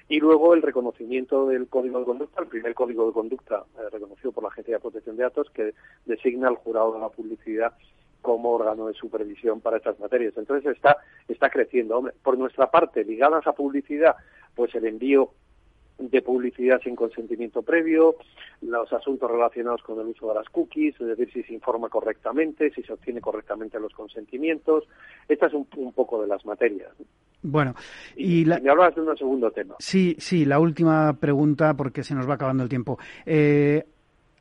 y 0.10 0.20
luego 0.20 0.54
el 0.54 0.62
reconocimiento 0.62 1.48
del 1.48 1.68
código 1.68 2.00
de 2.00 2.06
conducta, 2.06 2.42
el 2.42 2.48
primer 2.48 2.74
código 2.74 3.08
de 3.08 3.14
conducta 3.14 3.64
eh, 3.78 3.90
reconocido 3.92 4.32
por 4.32 4.44
la 4.44 4.50
Agencia 4.50 4.76
de 4.76 4.82
Protección 4.82 5.16
de 5.16 5.24
Datos, 5.24 5.50
que 5.52 5.74
designa 6.06 6.50
al 6.50 6.56
jurado 6.56 6.94
de 6.94 7.00
la 7.00 7.10
publicidad 7.10 7.74
como 8.22 8.52
órgano 8.52 8.88
de 8.88 8.94
supervisión 8.94 9.62
para 9.62 9.78
estas 9.78 10.00
materias. 10.00 10.34
Entonces 10.38 10.76
está, 10.76 10.98
está 11.28 11.50
creciendo. 11.50 11.98
Hombre, 11.98 12.14
por 12.24 12.38
nuestra 12.38 12.72
parte, 12.72 13.04
ligadas 13.04 13.46
a 13.48 13.54
publicidad, 13.54 14.16
pues 14.56 14.74
el 14.76 14.86
envío 14.86 15.32
de 15.98 16.22
publicidad 16.22 16.82
sin 16.82 16.96
consentimiento 16.96 17.62
previo, 17.62 18.16
los 18.62 18.92
asuntos 18.92 19.30
relacionados 19.30 19.82
con 19.84 20.00
el 20.00 20.08
uso 20.08 20.30
de 20.30 20.36
las 20.36 20.50
cookies, 20.50 21.00
es 21.00 21.08
decir, 21.08 21.32
si 21.32 21.44
se 21.44 21.54
informa 21.54 21.90
correctamente, 21.90 22.72
si 22.72 22.82
se 22.84 22.94
obtiene 22.94 23.22
correctamente 23.22 23.80
los 23.80 23.94
consentimientos. 23.94 24.86
Esta 25.28 25.48
es 25.48 25.54
un, 25.54 25.66
poco 25.94 26.22
de 26.22 26.28
las 26.28 26.46
materias. 26.46 26.92
Bueno, 27.42 27.76
y, 28.16 28.46
me 28.46 28.70
hablabas 28.70 28.96
de 28.96 29.02
un 29.02 29.18
segundo 29.18 29.52
tema. 29.52 29.76
Sí, 29.80 30.16
sí, 30.18 30.46
la 30.46 30.60
última 30.60 31.14
pregunta 31.20 31.74
porque 31.76 32.04
se 32.04 32.16
nos 32.16 32.28
va 32.28 32.36
acabando 32.36 32.64
el 32.64 32.70
tiempo. 32.70 32.98
Eh, 33.26 33.84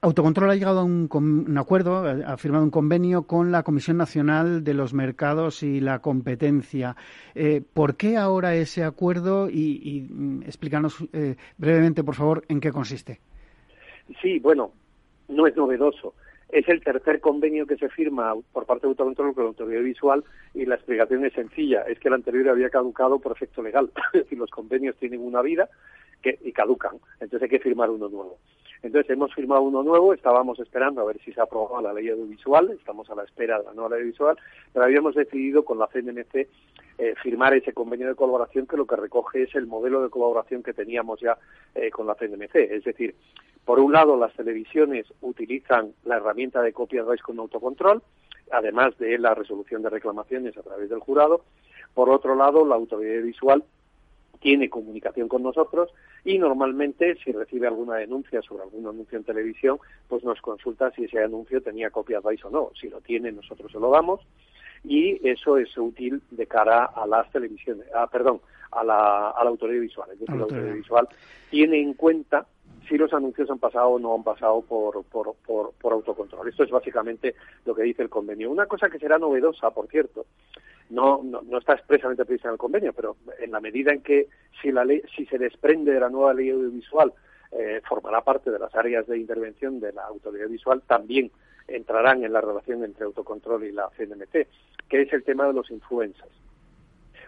Autocontrol 0.05 0.51
ha 0.51 0.57
llegado 0.57 0.81
a 0.81 0.85
un, 0.85 1.57
acuerdo, 1.57 2.05
ha 2.05 2.37
firmado 2.37 2.65
un 2.65 2.73
convenio 2.73 3.23
con 3.23 3.53
la 3.53 3.63
Comisión 3.63 3.99
Nacional 3.99 4.65
de 4.65 4.75
los 4.75 4.95
Mercados 4.95 5.63
y 5.63 5.79
la 5.79 6.01
Competencia. 6.01 6.97
Eh, 7.37 7.63
¿Por 7.73 7.97
qué 7.97 8.17
ahora 8.17 8.57
ese 8.57 8.83
acuerdo? 8.83 9.49
Y, 9.49 10.09
mm, 10.11 10.43
explícanos 10.43 11.05
eh, 11.13 11.37
brevemente, 11.57 12.03
por 12.03 12.17
favor, 12.17 12.43
en 12.49 12.59
qué 12.59 12.73
consiste. 12.73 13.21
Sí, 14.21 14.41
bueno, 14.41 14.73
no 15.29 15.47
es 15.47 15.57
novedoso. 15.57 16.15
Es 16.49 16.69
el 16.69 16.83
tercer 16.83 17.21
convenio 17.21 17.65
que 17.65 17.77
se 17.77 17.89
firma 17.89 18.35
por 18.53 18.67
parte 18.67 18.89
de 18.89 18.91
Autocontrol 18.91 19.35
con 19.35 19.45
la 19.45 19.51
Autoridad 19.51 19.83
Visual 19.83 20.25
y 20.53 20.67
la 20.67 20.75
explicación 20.75 21.25
es 21.25 21.33
sencilla. 21.33 21.83
Es 21.83 22.01
que 22.01 22.09
el 22.09 22.15
anterior 22.15 22.49
había 22.49 22.71
caducado 22.71 23.21
por 23.21 23.31
efecto 23.31 23.63
legal. 23.63 23.93
Es 24.15 24.25
decir, 24.25 24.37
los 24.37 24.51
convenios 24.51 24.97
tienen 24.97 25.21
una 25.21 25.43
vida 25.43 25.69
y 26.25 26.53
caducan. 26.53 26.97
Entonces 27.21 27.43
hay 27.43 27.49
que 27.49 27.63
firmar 27.63 27.89
uno 27.89 28.09
nuevo. 28.09 28.39
Entonces 28.83 29.11
hemos 29.11 29.33
firmado 29.33 29.63
uno 29.63 29.83
nuevo, 29.83 30.13
estábamos 30.13 30.59
esperando 30.59 31.01
a 31.01 31.05
ver 31.05 31.21
si 31.25 31.33
se 31.33 31.41
aprobaba 31.41 31.81
la 31.81 31.93
ley 31.93 32.09
audiovisual, 32.09 32.71
estamos 32.71 33.09
a 33.11 33.15
la 33.15 33.23
espera 33.23 33.59
de 33.59 33.65
la 33.65 33.75
nueva 33.75 33.91
ley 33.91 34.01
audiovisual, 34.01 34.37
pero 34.73 34.85
habíamos 34.85 35.15
decidido 35.15 35.65
con 35.65 35.79
la 35.79 35.87
CNMC 35.87 36.49
eh, 36.99 37.15
firmar 37.23 37.55
ese 37.55 37.73
convenio 37.73 38.09
de 38.09 38.17
colaboración 38.17 38.67
que 38.67 38.77
lo 38.77 38.87
que 38.87 38.97
recoge 38.97 39.45
es 39.45 39.55
el 39.55 39.67
modelo 39.67 40.03
de 40.03 40.11
colaboración 40.11 40.65
que 40.65 40.73
teníamos 40.73 41.21
ya 41.21 41.39
eh, 41.75 41.91
con 41.91 42.09
la 42.09 42.17
CNMC. 42.17 42.57
Es 42.57 42.85
decir, 42.85 43.15
por 43.65 43.79
un 43.79 43.93
lado 43.93 44.17
las 44.17 44.35
televisiones 44.35 45.07
utilizan 45.21 45.93
la 46.05 46.17
herramienta 46.17 46.61
de 46.61 46.73
raíz 46.73 47.23
con 47.23 47.39
autocontrol, 47.39 48.03
además 48.51 48.99
de 48.99 49.17
la 49.19 49.35
resolución 49.35 49.83
de 49.83 49.91
reclamaciones 49.91 50.57
a 50.57 50.63
través 50.63 50.91
del 50.91 50.99
jurado. 50.99 51.45
Por 51.95 52.11
otro 52.11 52.35
lado, 52.35 52.67
la 52.67 52.75
autoridad 52.75 53.23
visual 53.23 53.63
tiene 54.41 54.69
comunicación 54.69 55.29
con 55.29 55.43
nosotros 55.43 55.91
y 56.25 56.39
normalmente 56.39 57.17
si 57.25 57.33
recibe 57.33 57.67
alguna 57.67 57.97
denuncia 57.97 58.43
sobre 58.43 58.65
algún 58.65 58.87
anuncio 58.87 59.19
en 59.19 59.25
televisión, 59.25 59.79
pues 60.09 60.25
nos 60.25 60.41
consulta 60.41 60.91
si 60.93 61.05
ese 61.05 61.23
anuncio 61.23 61.63
tenía 61.63 61.91
copia 61.91 62.21
vice 62.21 62.47
o 62.47 62.51
no. 62.51 62.71
Si 62.79 62.89
lo 62.89 63.01
tiene, 63.01 63.33
nosotros 63.33 63.71
se 63.71 63.79
lo 63.79 63.91
damos 63.91 64.21
y 64.85 65.27
eso 65.27 65.59
es 65.59 65.77
útil 65.79 66.23
de 66.31 66.47
cara 66.47 66.87
a 66.87 67.07
las 67.07 67.31
televisiones, 67.31 67.87
ah, 67.95 68.09
perdón, 68.11 68.41
a 68.73 68.83
la, 68.83 69.31
a 69.31 69.45
la 69.45 69.51
autoridad 69.51 69.81
visual. 69.81 70.09
Es 70.13 70.19
decir, 70.19 70.35
la 70.35 70.43
autoridad 70.43 70.75
visual 70.75 71.09
tiene 71.51 71.81
en 71.81 71.95
cuenta 71.95 72.47
si 72.89 72.97
los 72.97 73.13
anuncios 73.13 73.51
han 73.51 73.59
pasado 73.59 73.91
o 73.91 73.99
no 73.99 74.15
han 74.15 74.23
pasado 74.23 74.63
por, 74.63 75.05
por, 75.05 75.35
por, 75.47 75.73
por, 75.73 75.93
autocontrol. 75.93 76.49
Esto 76.49 76.65
es 76.65 76.71
básicamente 76.71 77.35
lo 77.65 77.75
que 77.75 77.83
dice 77.83 78.03
el 78.03 78.09
convenio. 78.09 78.51
Una 78.51 78.67
cosa 78.67 78.89
que 78.89 78.99
será 78.99 79.19
novedosa, 79.19 79.71
por 79.71 79.89
cierto, 79.89 80.27
no, 80.91 81.23
no, 81.23 81.59
está 81.59 81.75
expresamente 81.75 82.25
prevista 82.25 82.49
en 82.49 82.55
el 82.55 82.59
convenio, 82.59 82.93
pero 82.93 83.17
en 83.41 83.51
la 83.51 83.61
medida 83.61 83.93
en 83.93 84.03
que 84.03 84.29
si, 84.61 84.71
la 84.73 84.85
ley, 84.85 85.03
si 85.17 85.27
se 85.27 85.39
desprende 85.39 85.93
de 85.93 86.01
la 86.01 86.11
nueva 86.11 86.35
ley 86.35 86.51
audiovisual 86.51 87.13
eh, 87.53 87.81
formará 87.89 88.23
parte 88.23 88.51
de 88.51 88.59
las 88.59 88.75
áreas 88.75 89.07
de 89.07 89.19
intervención 89.19 89.81
de 89.81 89.93
la 89.93 90.05
autoridad 90.07 90.49
visual, 90.49 90.83
también 90.87 91.31
entrarán 91.69 92.25
en 92.25 92.33
la 92.33 92.41
relación 92.41 92.85
entre 92.85 93.05
autocontrol 93.05 93.65
y 93.65 93.73
la 93.73 93.89
CNMT, 93.97 94.49
que 94.89 95.03
es 95.03 95.13
el 95.13 95.23
tema 95.23 95.47
de 95.47 95.53
los 95.53 95.71
influencers. 95.71 96.33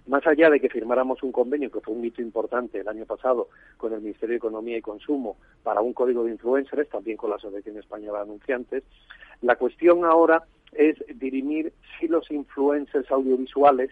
Más 0.06 0.26
allá 0.26 0.50
de 0.50 0.60
que 0.60 0.68
firmáramos 0.68 1.22
un 1.22 1.32
convenio, 1.32 1.70
que 1.70 1.80
fue 1.80 1.94
un 1.94 2.04
hito 2.04 2.20
importante 2.20 2.80
el 2.80 2.88
año 2.88 3.06
pasado 3.06 3.48
con 3.78 3.92
el 3.94 4.00
Ministerio 4.00 4.34
de 4.34 4.38
Economía 4.38 4.76
y 4.76 4.82
Consumo 4.82 5.38
para 5.62 5.80
un 5.80 5.94
código 5.94 6.24
de 6.24 6.32
influencers, 6.32 6.88
también 6.90 7.16
con 7.16 7.30
la 7.30 7.36
Asociación 7.36 7.78
Española 7.78 8.18
de 8.18 8.24
Anunciantes, 8.24 8.84
la 9.40 9.56
cuestión 9.56 10.04
ahora 10.04 10.42
es 10.72 10.96
dirimir 11.14 11.72
si 11.98 12.08
los 12.08 12.30
influencers 12.30 13.10
audiovisuales 13.10 13.90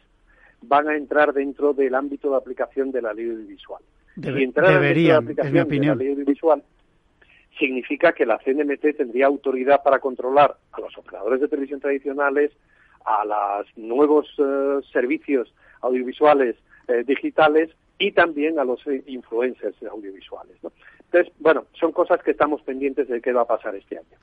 van 0.62 0.88
a 0.88 0.96
entrar 0.96 1.32
dentro 1.32 1.72
del 1.72 1.94
ámbito 1.94 2.30
de 2.30 2.36
aplicación 2.36 2.92
de 2.92 3.02
la 3.02 3.14
ley 3.14 3.30
audiovisual. 3.30 3.82
si 4.14 4.28
entrar 4.28 4.68
deberían, 4.68 5.24
dentro 5.24 5.44
de 5.44 5.52
la 5.52 5.62
aplicación 5.62 5.68
de 5.68 5.86
la 5.86 5.94
ley 5.94 6.08
audiovisual 6.10 6.62
significa 7.58 8.12
que 8.12 8.26
la 8.26 8.38
CNMT 8.38 8.96
tendría 8.96 9.26
autoridad 9.26 9.82
para 9.82 9.98
controlar 9.98 10.56
a 10.72 10.80
los 10.80 10.96
operadores 10.98 11.40
de 11.40 11.48
televisión 11.48 11.80
tradicionales, 11.80 12.50
a 13.04 13.24
los 13.24 13.66
nuevos 13.76 14.26
eh, 14.38 14.80
servicios 14.92 15.52
audiovisuales 15.82 16.56
eh, 16.88 17.04
digitales 17.06 17.70
y 17.98 18.12
también 18.12 18.58
a 18.58 18.64
los 18.64 18.80
influencers 19.06 19.76
audiovisuales. 19.84 20.56
Entonces, 21.04 21.32
bueno, 21.38 21.66
son 21.78 21.92
cosas 21.92 22.22
que 22.22 22.32
estamos 22.32 22.62
pendientes 22.62 23.06
de 23.08 23.20
qué 23.20 23.32
va 23.32 23.42
a 23.42 23.46
pasar 23.46 23.76
este 23.76 23.98
año. 23.98 24.16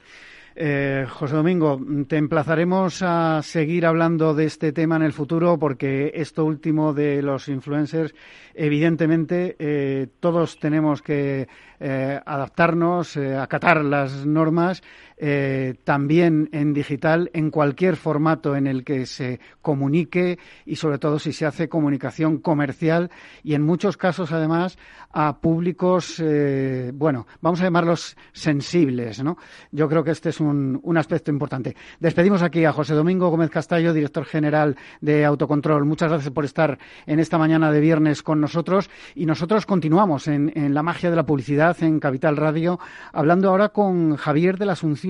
Eh, 0.56 1.06
José 1.08 1.36
Domingo, 1.36 1.80
te 2.08 2.18
emplazaremos 2.18 3.02
a 3.02 3.42
seguir 3.44 3.86
hablando 3.86 4.34
de 4.34 4.46
este 4.46 4.74
tema 4.74 4.96
en 4.96 5.04
el 5.04 5.14
futuro 5.14 5.58
porque 5.58 6.12
esto 6.16 6.44
último 6.44 6.94
de 6.94 7.22
los 7.22 7.48
influencers, 7.48 8.14
evidentemente, 8.54 9.56
eh, 9.60 10.08
todos 10.20 10.60
tenemos 10.60 11.02
que 11.02 11.48
eh, 11.80 12.20
adaptarnos, 12.26 13.16
acatar 13.16 13.86
las 13.86 14.26
normas 14.26 14.82
eh, 15.22 15.76
también 15.84 16.48
en 16.54 16.74
digital, 16.74 17.30
en 17.34 17.52
cualquier 17.52 17.98
formato 17.98 18.56
en 18.56 18.68
el 18.68 18.86
que 18.86 19.06
se 19.06 19.42
comunique 19.62 20.40
y 20.66 20.78
sobre 20.78 20.98
todo 20.98 21.20
si 21.20 21.34
se 21.34 21.46
hace 21.46 21.68
comunicación 21.68 22.38
comercial 22.38 23.12
y 23.44 23.54
en 23.54 23.64
muchos 23.64 23.98
casos 23.98 24.32
además 24.32 24.78
a 25.12 25.42
públicos, 25.42 26.22
eh, 26.24 26.92
bueno, 26.94 27.28
vamos 27.42 27.60
a 27.60 27.66
llamarlos 27.66 28.16
sensibles, 28.32 29.22
¿no? 29.22 29.38
Yo 29.72 29.90
creo 29.90 30.06
que 30.06 30.12
este 30.12 30.30
es 30.30 30.40
un, 30.40 30.80
un 30.84 30.98
aspecto 30.98 31.32
importante. 31.32 31.76
Despedimos 32.00 32.42
aquí 32.42 32.64
a 32.64 32.72
José 32.72 32.94
Domingo 32.94 33.30
Gómez 33.30 33.50
Castallo, 33.50 33.94
director 33.94 34.24
general 34.24 34.78
de 35.02 35.26
Autocontrol. 35.26 35.84
Muchas 35.84 36.12
gracias 36.12 36.32
por 36.32 36.46
estar 36.46 36.80
en 37.06 37.20
esta 37.20 37.38
mañana 37.38 37.72
de 37.72 37.82
viernes 37.82 38.24
con 38.24 38.40
nosotros 38.40 38.90
y 39.16 39.26
nosotros 39.26 39.66
continuamos 39.66 40.28
en, 40.28 40.54
en 40.56 40.74
la 40.74 40.84
magia 40.84 41.10
de 41.10 41.18
la 41.18 41.26
publicidad 41.26 41.76
en 41.84 42.00
Capital 42.00 42.38
Radio, 42.38 42.80
hablando 43.12 43.50
ahora 43.50 43.70
con 43.70 44.16
Javier 44.16 44.58
de 44.58 44.66
la 44.66 44.74
Asunción, 44.74 45.09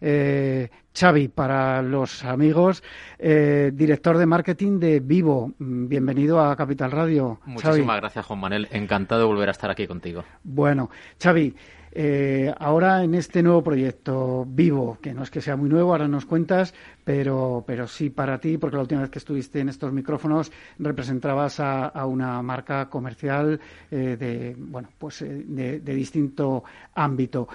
eh, 0.00 0.68
Xavi, 0.94 1.28
para 1.28 1.82
los 1.82 2.24
amigos, 2.24 2.82
eh, 3.18 3.70
director 3.74 4.18
de 4.18 4.26
marketing 4.26 4.78
de 4.78 5.00
Vivo. 5.00 5.52
Bienvenido 5.58 6.40
a 6.40 6.56
Capital 6.56 6.90
Radio. 6.90 7.40
Muchísimas 7.44 7.96
gracias, 8.00 8.24
Juan 8.26 8.40
Manuel. 8.40 8.68
Encantado 8.70 9.20
de 9.20 9.26
volver 9.26 9.48
a 9.48 9.52
estar 9.52 9.70
aquí 9.70 9.86
contigo. 9.86 10.24
Bueno, 10.42 10.90
Xavi, 11.22 11.54
eh, 11.98 12.52
ahora 12.58 13.02
en 13.04 13.14
este 13.14 13.42
nuevo 13.42 13.62
proyecto 13.62 14.44
Vivo, 14.46 14.98
que 15.00 15.14
no 15.14 15.22
es 15.22 15.30
que 15.30 15.40
sea 15.40 15.56
muy 15.56 15.70
nuevo, 15.70 15.92
ahora 15.92 16.06
nos 16.06 16.26
cuentas, 16.26 16.74
pero, 17.02 17.64
pero 17.66 17.86
sí 17.86 18.10
para 18.10 18.38
ti, 18.38 18.58
porque 18.58 18.76
la 18.76 18.82
última 18.82 19.00
vez 19.00 19.08
que 19.08 19.18
estuviste 19.18 19.60
en 19.60 19.70
estos 19.70 19.94
micrófonos 19.94 20.52
representabas 20.78 21.58
a, 21.58 22.04
una 22.04 22.42
marca 22.42 22.90
comercial 22.90 23.58
eh, 23.90 24.16
de, 24.18 24.54
bueno, 24.58 24.90
pues 24.98 25.24
de, 25.26 25.80
distinto 25.80 26.64
ámbito. 26.94 27.48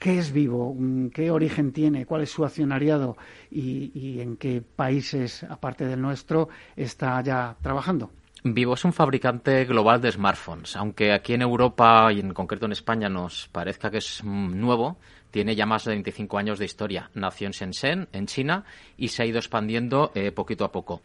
¿Qué 0.00 0.18
es 0.18 0.32
Vivo? 0.32 0.74
¿Qué 1.12 1.30
origen 1.30 1.72
tiene? 1.72 2.06
¿Cuál 2.06 2.22
es 2.22 2.30
su 2.30 2.42
accionariado? 2.42 3.18
¿Y, 3.50 4.18
en 4.20 4.38
qué 4.38 4.62
países, 4.62 5.44
aparte 5.44 5.84
del 5.84 6.00
nuestro, 6.00 6.48
está 6.74 7.20
ya 7.20 7.54
trabajando? 7.60 8.10
Vivo 8.42 8.72
es 8.72 8.84
un 8.86 8.94
fabricante 8.94 9.66
global 9.66 10.00
de 10.00 10.10
smartphones, 10.10 10.74
aunque 10.74 11.12
aquí 11.12 11.34
en 11.34 11.42
Europa 11.42 12.10
y 12.14 12.20
en 12.20 12.32
concreto 12.32 12.64
en 12.64 12.72
España 12.72 13.10
nos 13.10 13.48
parezca 13.48 13.90
que 13.90 13.98
es 13.98 14.24
nuevo, 14.24 14.96
tiene 15.30 15.54
ya 15.54 15.66
más 15.66 15.84
de 15.84 15.90
25 15.90 16.38
años 16.38 16.58
de 16.58 16.64
historia. 16.64 17.10
Nació 17.12 17.48
en 17.48 17.52
Shenzhen, 17.52 18.08
en 18.14 18.24
China, 18.24 18.64
y 18.96 19.08
se 19.08 19.22
ha 19.22 19.26
ido 19.26 19.36
expandiendo 19.36 20.12
eh, 20.14 20.32
poquito 20.32 20.64
a 20.64 20.72
poco. 20.72 21.02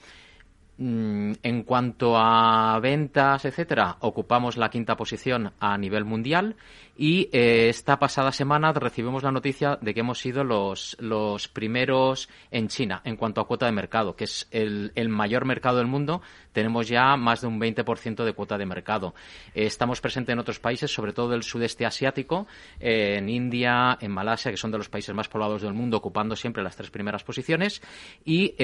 Mm, 0.78 1.36
en 1.42 1.64
cuanto 1.64 2.18
a 2.18 2.78
ventas, 2.82 3.46
etcétera, 3.46 3.96
ocupamos 4.02 4.58
la 4.58 4.70
quinta 4.70 4.98
posición 4.98 5.54
a 5.58 5.78
nivel 5.78 6.04
mundial 6.04 6.58
y 6.98 7.30
eh, 7.32 7.70
esta 7.70 7.98
pasada 7.98 8.34
semana 8.34 8.74
recibimos 8.74 9.24
la 9.24 9.32
noticia 9.32 9.78
de 9.82 9.94
que 9.94 10.02
hemos 10.02 10.20
sido 10.20 10.44
los, 10.44 10.98
los 11.00 11.48
primeros 11.48 12.28
en 12.52 12.68
China 12.68 13.02
en 13.06 13.16
cuanto 13.16 13.40
a 13.40 13.48
cuota 13.48 13.68
de 13.68 13.72
mercado, 13.72 14.18
que 14.18 14.26
es 14.26 14.50
el, 14.52 14.92
el 14.96 15.08
mayor 15.08 15.46
mercado 15.46 15.78
del 15.78 15.88
mundo. 15.88 16.22
Tenemos 16.56 16.88
ya 16.88 17.18
más 17.18 17.42
de 17.42 17.48
un 17.48 17.60
20% 17.60 18.24
de 18.24 18.32
cuota 18.32 18.58
de 18.58 18.66
mercado. 18.66 19.14
Eh, 19.54 19.66
estamos 19.66 20.00
presentes 20.00 20.32
en 20.32 20.40
otros 20.40 20.58
países, 20.58 20.90
sobre 20.90 21.12
todo 21.12 21.28
del 21.28 21.44
sudeste 21.44 21.86
asiático, 21.86 22.48
eh, 22.80 23.18
en 23.18 23.28
India, 23.28 23.98
en 24.00 24.12
Malasia, 24.12 24.52
que 24.52 24.58
son 24.58 24.72
de 24.72 24.78
los 24.78 24.88
países 24.88 25.14
más 25.14 25.28
poblados 25.28 25.64
del 25.64 25.74
mundo, 25.74 25.98
ocupando 25.98 26.34
siempre 26.38 26.64
las 26.64 26.78
tres 26.78 26.90
primeras 26.92 27.26
posiciones. 27.26 27.82
Y 28.24 28.56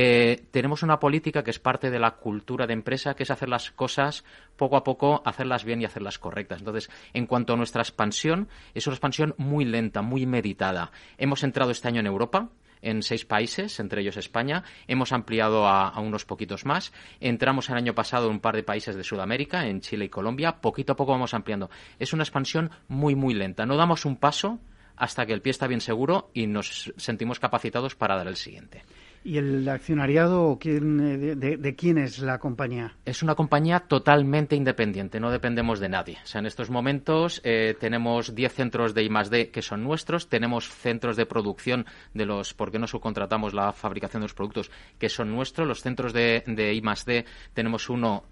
tenemos 0.51 0.83
una 0.83 0.99
política 1.01 1.43
que 1.43 1.51
es 1.51 1.59
parte 1.59 1.91
de 1.91 1.99
la 1.99 2.11
cultura 2.11 2.65
de 2.65 2.73
empresa, 2.73 3.13
que 3.13 3.23
es 3.23 3.31
hacer 3.31 3.49
las 3.49 3.71
cosas 3.71 4.23
poco 4.55 4.77
a 4.77 4.83
poco, 4.85 5.21
hacerlas 5.25 5.65
bien 5.65 5.81
y 5.81 5.85
hacerlas 5.85 6.17
correctas. 6.17 6.59
Entonces, 6.59 6.89
en 7.13 7.25
cuanto 7.25 7.53
a 7.53 7.57
nuestra 7.57 7.81
expansión, 7.81 8.47
es 8.73 8.87
una 8.87 8.95
expansión 8.95 9.35
muy 9.37 9.65
lenta, 9.65 10.01
muy 10.01 10.25
meditada. 10.25 10.91
Hemos 11.17 11.43
entrado 11.43 11.71
este 11.71 11.87
año 11.87 11.99
en 11.99 12.07
Europa, 12.07 12.49
en 12.81 13.03
seis 13.03 13.25
países, 13.25 13.79
entre 13.79 14.01
ellos 14.01 14.17
España. 14.17 14.63
Hemos 14.87 15.11
ampliado 15.11 15.67
a, 15.67 15.99
unos 15.99 16.25
poquitos 16.25 16.65
más. 16.65 16.91
Entramos 17.19 17.69
el 17.69 17.75
año 17.75 17.95
pasado 17.95 18.27
en 18.27 18.33
un 18.33 18.39
par 18.39 18.55
de 18.55 18.63
países 18.63 18.95
de 18.95 19.03
Sudamérica, 19.03 19.67
en 19.67 19.81
Chile 19.81 20.05
y 20.05 20.09
Colombia. 20.09 20.61
Poquito 20.61 20.93
a 20.93 20.95
poco 20.95 21.11
vamos 21.11 21.33
ampliando. 21.33 21.69
Es 21.99 22.13
una 22.13 22.23
expansión 22.23 22.71
muy, 22.87 23.15
muy 23.15 23.33
lenta. 23.33 23.65
No 23.65 23.77
damos 23.77 24.05
un 24.05 24.17
paso 24.17 24.59
hasta 24.95 25.25
que 25.25 25.33
el 25.33 25.41
pie 25.41 25.51
está 25.51 25.67
bien 25.67 25.81
seguro 25.81 26.29
y 26.33 26.47
nos 26.47 26.93
sentimos 26.97 27.39
capacitados 27.39 27.95
para 27.95 28.15
dar 28.15 28.27
el 28.27 28.35
siguiente. 28.35 28.83
¿Y 29.23 29.37
el 29.37 29.69
accionariado 29.69 30.57
quién, 30.59 30.99
eh, 30.99 31.35
de, 31.35 31.75
quién 31.75 31.99
es 31.99 32.19
la 32.19 32.39
compañía? 32.39 32.95
Es 33.05 33.21
una 33.21 33.35
compañía 33.35 33.81
totalmente 33.81 34.55
independiente, 34.55 35.19
no 35.19 35.29
dependemos 35.29 35.79
de 35.79 35.89
nadie. 35.89 36.17
O 36.23 36.25
sea, 36.25 36.39
en 36.39 36.47
estos 36.47 36.71
momentos 36.71 37.39
eh, 37.43 37.75
tenemos 37.79 38.33
10 38.33 38.53
centros 38.53 38.93
de 38.95 39.03
I+D 39.03 39.51
que 39.51 39.61
son 39.61 39.83
nuestros, 39.83 40.27
tenemos 40.27 40.69
centros 40.69 41.17
de 41.17 41.27
producción 41.27 41.85
de 42.15 42.25
los, 42.25 42.55
porque 42.55 42.79
no 42.79 42.87
subcontratamos 42.87 43.53
la 43.53 43.73
fabricación 43.73 44.21
de 44.21 44.25
los 44.25 44.33
productos, 44.33 44.71
que 44.97 45.09
son 45.09 45.31
nuestros. 45.31 45.67
Los 45.67 45.81
centros 45.81 46.13
de, 46.13 46.43
de 46.47 46.73
I+D 46.73 47.25
tenemos 47.53 47.89
uno 47.89 48.23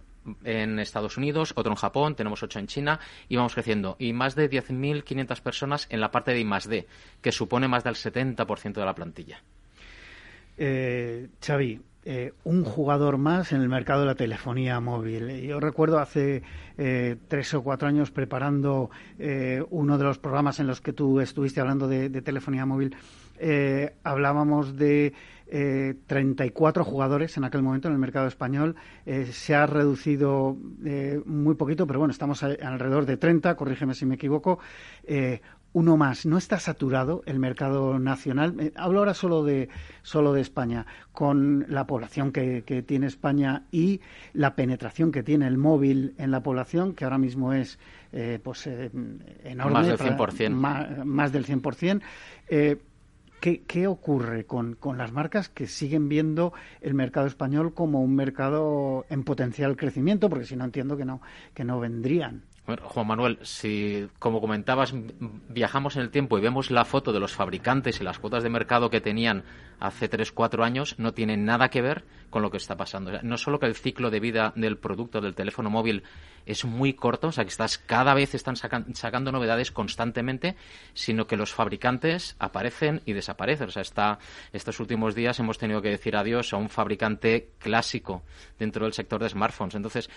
en 0.44 0.80
Estados 0.80 1.18
Unidos, 1.18 1.54
otro 1.56 1.72
en 1.72 1.78
Japón, 1.78 2.16
tenemos 2.16 2.42
ocho 2.42 2.58
en 2.58 2.68
China 2.68 3.00
y 3.28 3.36
vamos 3.36 3.54
creciendo. 3.54 3.96
Y 4.00 4.14
más 4.14 4.34
de 4.34 4.50
10.500 4.50 5.42
personas 5.42 5.88
en 5.92 6.02
la 6.02 6.10
parte 6.10 6.32
de 6.32 6.40
I+D, 6.40 6.88
que 7.22 7.32
supone 7.32 7.68
más 7.68 7.84
del 7.84 7.94
70% 7.94 8.74
de 8.74 8.86
la 8.86 8.96
plantilla. 8.96 9.44
Eh, 10.62 11.30
Xavi, 11.42 11.80
eh, 12.06 12.34
un 12.46 12.64
jugador 12.64 13.18
más 13.18 13.52
en 13.52 13.62
el 13.62 13.70
mercado 13.70 14.00
de 14.00 14.08
la 14.08 14.16
telefonía 14.16 14.80
móvil. 14.80 15.42
Yo 15.42 15.60
recuerdo 15.60 16.00
hace 16.00 16.44
eh, 16.78 17.18
tres 17.28 17.54
o 17.54 17.62
cuatro 17.62 17.88
años 17.88 18.10
preparando 18.10 18.90
eh, 19.20 19.62
uno 19.70 19.98
de 19.98 20.06
los 20.06 20.18
programas 20.18 20.60
en 20.60 20.68
los 20.68 20.82
que 20.82 20.92
tú 20.92 21.20
estuviste 21.20 21.60
hablando 21.60 21.88
de, 21.88 22.10
de 22.10 22.22
telefonía 22.22 22.66
móvil, 22.66 22.96
hablábamos 24.04 24.76
de 24.76 25.14
34 26.08 26.84
jugadores 26.84 27.38
en 27.38 27.46
aquel 27.46 27.62
momento 27.62 27.88
en 27.88 27.94
el 27.94 28.00
mercado 28.00 28.28
español. 28.28 28.76
se 29.32 29.56
ha 29.56 29.66
reducido 29.66 30.58
muy 31.26 31.56
poquito, 31.56 31.88
pero 31.88 32.00
bueno, 32.00 32.12
estamos 32.12 32.44
alrededor 32.44 33.06
de 33.06 33.16
30, 33.16 33.56
corrígeme 33.56 33.94
si 33.94 34.06
me 34.06 34.16
equivoco 34.16 34.60
uno 35.74 35.98
más. 35.98 36.26
¿No 36.26 36.38
está 36.38 36.60
saturado 36.60 37.22
el 37.26 37.40
mercado 37.40 38.00
nacional? 38.00 38.56
Eh, 38.60 38.74
hablo 38.76 39.00
ahora 39.00 39.14
solo 39.14 39.44
de, 39.44 39.70
solo 40.02 40.34
de 40.34 40.42
España, 40.42 40.86
con 41.12 41.66
la 41.70 41.86
población 41.86 42.32
que, 42.32 42.62
tiene 42.86 43.08
España 43.08 43.64
y 43.72 44.02
la 44.34 44.56
penetración 44.56 45.12
que 45.12 45.24
tiene 45.24 45.48
el 45.48 45.58
móvil 45.58 46.16
en 46.18 46.32
la 46.32 46.42
población, 46.42 46.94
que 46.94 47.04
ahora 47.04 47.18
mismo 47.18 47.54
es 47.54 47.80
eh, 48.12 48.40
pues, 48.44 48.66
eh, 48.68 48.90
enorme. 49.44 49.74
Más 49.74 49.88
del 49.88 49.98
100%. 49.98 51.06
más, 51.06 51.32
del 51.32 51.46
100%. 51.46 52.02
¿Qué, 53.40 53.62
¿Qué, 53.62 53.88
ocurre 53.88 54.46
con, 54.46 54.76
con, 54.76 54.98
las 54.98 55.14
marcas 55.14 55.48
que 55.48 55.66
siguen 55.66 56.10
viendo 56.10 56.52
el 56.82 56.94
mercado 56.94 57.26
español 57.26 57.74
como 57.74 58.02
un 58.02 58.14
mercado 58.14 59.06
en 59.10 59.24
potencial 59.24 59.78
crecimiento? 59.78 60.30
Porque 60.30 60.44
si 60.44 60.58
no 60.58 60.66
entiendo 60.66 60.98
que 60.98 61.06
no, 61.06 61.22
que 61.54 61.64
no 61.64 61.80
vendrían. 61.80 62.44
Juan 62.78 63.08
Manuel, 63.08 63.40
si, 63.42 64.08
como 64.20 64.42
comentabas, 64.42 64.94
viajamos 65.50 65.96
en 65.96 66.04
el 66.04 66.10
tiempo 66.10 66.38
y 66.38 66.42
vemos 66.42 66.72
la 66.72 66.86
foto 66.86 67.12
de 67.12 67.20
los 67.20 67.34
fabricantes 67.34 68.00
y 68.00 68.04
las 68.04 68.20
cuotas 68.20 68.44
de 68.44 68.50
mercado 68.50 68.90
que 68.90 69.02
tenían 69.02 69.44
hace 69.80 70.10
3, 70.10 70.32
4 70.32 70.64
años, 70.64 70.96
no 70.98 71.14
tiene 71.14 71.38
nada 71.38 71.70
que 71.70 71.82
ver 71.82 72.04
con 72.30 72.42
lo 72.42 72.52
que 72.52 72.58
está 72.58 72.76
pasando. 72.76 73.12
No 73.24 73.38
solo 73.38 73.60
que 73.60 73.66
el 73.66 73.76
ciclo 73.76 74.12
de 74.12 74.20
vida 74.20 74.54
del 74.56 74.78
producto 74.78 75.22
del 75.22 75.36
teléfono 75.36 75.70
móvil 75.70 76.04
es 76.46 76.66
muy 76.66 76.94
corto, 76.94 77.28
o 77.28 77.32
sea, 77.32 77.44
que 77.44 77.50
estás, 77.50 77.78
cada 77.78 78.14
vez 78.14 78.36
están 78.36 78.56
sacando 78.56 79.32
novedades 79.32 79.72
constantemente, 79.72 80.56
sino 80.94 81.28
que 81.28 81.38
los 81.38 81.54
fabricantes 81.54 82.36
aparecen 82.40 83.02
y 83.06 83.14
desaparecen. 83.14 83.70
O 83.70 83.72
sea, 83.72 83.82
está, 83.82 84.20
estos 84.52 84.80
últimos 84.80 85.16
días 85.16 85.40
hemos 85.40 85.58
tenido 85.58 85.82
que 85.82 85.90
decir 85.90 86.16
adiós 86.16 86.54
a 86.54 86.58
un 86.58 86.70
fabricante 86.70 87.50
clásico 87.60 88.24
dentro 88.58 88.86
del 88.86 88.94
sector 88.94 89.22
de 89.22 89.30
smartphones. 89.30 89.76
Entonces, 89.76 90.10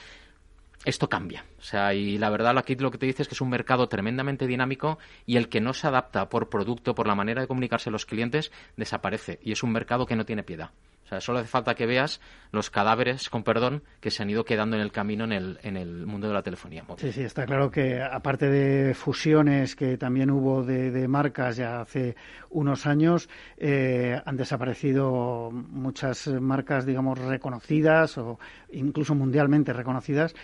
esto 0.85 1.09
cambia. 1.09 1.45
O 1.59 1.63
sea, 1.63 1.95
y 1.95 2.19
la 2.19 2.31
verdad 2.31 2.59
aquí 2.59 2.75
lo 2.77 2.91
que 2.91 2.99
te 2.99 3.07
dice 3.07 3.23
es 3.23 3.29
que 3.29 3.35
es 3.35 3.41
un 3.41 3.51
mercado 3.51 3.89
tremendamente 3.89 4.47
dinámico 4.47 4.99
y 5.27 5.37
el 5.37 5.49
que 5.49 5.61
no 5.61 5.73
se 5.73 5.87
adapta 5.87 6.29
por 6.29 6.49
producto, 6.49 6.95
por 6.95 7.07
la 7.07 7.15
manera 7.15 7.43
de 7.43 7.49
comunicarse 7.49 7.91
a 7.91 7.93
los 7.93 8.07
clientes, 8.07 8.53
desaparece. 8.77 9.39
Y 9.43 9.53
es 9.53 9.63
un 9.63 9.73
mercado 9.73 10.07
que 10.07 10.17
no 10.17 10.25
tiene 10.25 10.43
piedad 10.43 10.71
solo 11.21 11.41
hace 11.41 11.49
falta 11.49 11.75
que 11.75 11.87
veas 11.87 12.21
los 12.51 12.71
cadáveres, 12.71 13.31
con 13.31 13.43
perdón, 13.43 13.83
que 14.01 14.11
se 14.11 14.23
han 14.23 14.31
ido 14.31 14.45
quedando 14.45 14.77
en 14.77 14.83
el 14.83 14.93
camino 14.93 15.25
en 15.25 15.33
el, 15.33 15.59
en 15.63 15.77
el 15.77 16.07
mundo 16.07 16.29
de 16.29 16.35
la 16.35 16.43
telefonía 16.43 16.83
móvil. 16.83 17.01
Sí, 17.01 17.13
sí, 17.13 17.23
está 17.23 17.47
claro 17.47 17.71
que 17.71 18.03
aparte 18.03 18.49
de 18.49 18.95
fusiones 18.95 19.75
que 19.75 19.97
también 19.97 20.31
hubo 20.31 20.63
de, 20.63 21.09
marcas 21.09 21.57
ya 21.57 21.81
hace 21.81 22.15
unos 22.51 22.87
años, 22.87 23.29
eh, 23.57 24.21
han 24.25 24.37
desaparecido 24.37 25.51
muchas 25.51 26.29
marcas, 26.29 26.85
digamos, 26.85 27.19
reconocidas 27.19 28.19
o 28.19 28.39
incluso 28.71 29.15
mundialmente 29.15 29.73
reconocidas. 29.73 30.35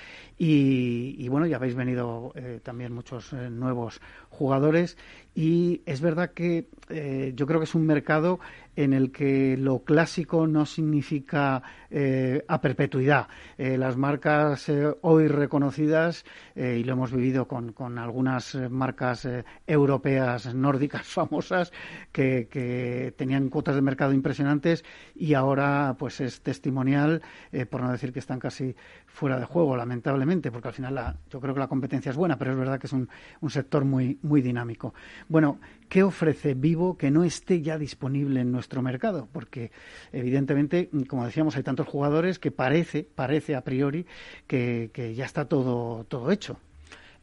Y, 0.41 1.29
bueno, 1.29 1.47
ya 1.47 1.57
habéis 1.57 1.75
venido 1.75 2.33
eh, 2.37 2.61
también 2.63 2.93
muchos 2.93 3.33
eh, 3.33 3.51
nuevos 3.51 4.01
jugadores 4.39 4.97
y 5.35 5.83
es 5.87 6.01
verdad 6.01 6.33
que 6.33 6.69
eh, 6.89 7.33
yo 7.35 7.47
creo 7.47 7.61
que 7.61 7.65
es 7.65 7.75
un 7.75 7.87
mercado 7.87 8.41
en 8.77 8.93
el 8.93 9.11
que 9.11 9.57
lo 9.57 9.81
clásico 9.81 10.47
no 10.47 10.65
significa 10.65 11.63
eh, 11.91 12.45
a 12.49 12.61
perpetuidad. 12.61 13.29
Eh, 13.57 13.79
las 13.79 13.97
marcas 13.97 14.71
hoy 15.03 15.29
reconocidas, 15.29 16.25
y 16.55 16.83
lo 16.85 16.93
hemos 16.93 17.13
vivido 17.13 17.47
con, 17.47 17.73
con 17.73 17.99
algunas 17.99 18.55
marcas 18.71 19.29
europeas 19.67 20.55
nórdicas 20.55 21.07
famosas 21.07 21.73
que, 22.13 23.15
tenían 23.17 23.49
cuotas 23.49 23.75
de 23.75 23.83
mercado 23.83 24.13
impresionantes 24.13 24.85
y 25.15 25.35
ahora 25.35 25.97
pues 25.99 26.21
es 26.21 26.41
testimonial, 26.41 27.23
por 27.71 27.83
no 27.83 27.93
decir 27.93 28.13
que 28.13 28.19
están 28.19 28.39
casi 28.39 28.75
fuera 29.07 29.39
de 29.39 29.47
juego, 29.47 29.77
lamentablemente, 29.77 30.51
porque 30.51 30.69
al 30.69 30.75
final 30.75 30.95
la, 30.95 31.17
yo 31.31 31.41
creo 31.41 31.55
que 31.55 31.61
la 31.61 31.69
competencia 31.69 32.11
es 32.11 32.17
buena, 32.17 32.39
pero 32.39 32.53
es 32.53 32.59
verdad 32.59 32.79
que 32.79 32.87
es 32.87 32.93
un, 32.93 33.09
un 33.41 33.51
sector 33.51 33.85
muy, 33.85 34.19
muy 34.23 34.43
dinámico. 34.43 34.95
Bueno, 35.29 35.59
¿qué 35.89 36.03
ofrece 36.03 36.55
Vivo 36.55 36.97
que 36.97 37.11
no 37.11 37.25
esté 37.25 37.61
ya 37.63 37.79
disponible 37.79 38.41
en 38.41 38.53
nuestro 38.53 38.83
mercado? 38.83 39.29
Porque, 39.33 39.71
evidentemente, 40.13 40.91
como 41.09 41.25
decíamos, 41.25 41.57
hay 41.57 41.63
tantos 41.79 41.93
jugadores 41.93 42.39
que 42.41 42.51
parece, 42.51 43.05
parece 43.05 43.55
a 43.55 43.63
priori 43.63 44.05
que, 44.47 44.91
ya 45.17 45.25
está 45.25 45.45
todo, 45.45 46.05
todo 46.05 46.33
hecho. 46.33 46.59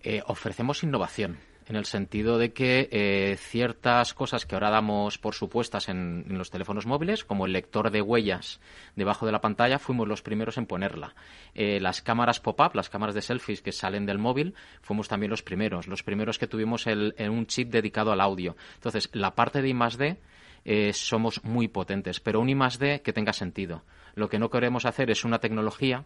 Eh, 0.02 0.22
ofrecemos 0.28 0.84
innovación 0.84 1.38
en 1.68 1.76
el 1.76 1.86
sentido 1.86 2.38
de 2.38 2.54
que 2.54 2.88
eh, 2.92 3.38
ciertas 3.38 4.14
cosas 4.14 4.46
que 4.46 4.56
ahora 4.56 4.70
damos 4.70 5.18
por 5.18 5.34
supuestas 5.34 5.90
en, 5.90 6.24
los 6.30 6.52
teléfonos 6.52 6.86
móviles, 6.86 7.26
como 7.26 7.48
el 7.48 7.54
lector 7.54 7.90
de 7.90 8.02
huellas 8.02 8.62
debajo 8.96 9.26
de 9.26 9.32
la 9.32 9.42
pantalla, 9.42 9.80
fuimos 9.80 10.08
los 10.08 10.22
primeros 10.22 10.58
en 10.58 10.68
ponerla. 10.68 11.16
Eh, 11.54 11.80
las 11.82 12.02
cámaras 12.02 12.40
pop-up, 12.40 12.76
las 12.76 12.90
cámaras 12.90 13.16
de 13.16 13.24
selfies 13.24 13.62
que 13.62 13.72
salen 13.74 14.06
del 14.06 14.20
móvil, 14.20 14.54
fuimos 14.82 15.10
también 15.10 15.32
los 15.32 15.44
primeros, 15.44 15.88
los 15.88 16.04
primeros 16.04 16.38
que 16.38 16.48
tuvimos 16.48 16.88
el, 16.88 17.14
en 17.18 17.32
un 17.32 17.48
chip 17.48 17.72
dedicado 17.72 18.12
al 18.12 18.22
audio. 18.22 18.56
Entonces, 18.76 19.10
la 19.12 19.36
parte 19.36 19.62
de 19.62 19.70
I+.D. 19.70 20.18
Eh, 20.68 20.94
somos 20.94 21.44
muy 21.44 21.68
potentes, 21.68 22.20
pero 22.20 22.40
un 22.40 22.50
I+.D. 22.50 23.02
que 23.04 23.14
tenga 23.14 23.34
sentido. 23.34 23.84
Lo 24.16 24.30
que 24.30 24.40
no 24.40 24.50
queremos 24.50 24.86
hacer 24.86 25.12
es 25.12 25.24
una 25.24 25.40
tecnología 25.40 26.06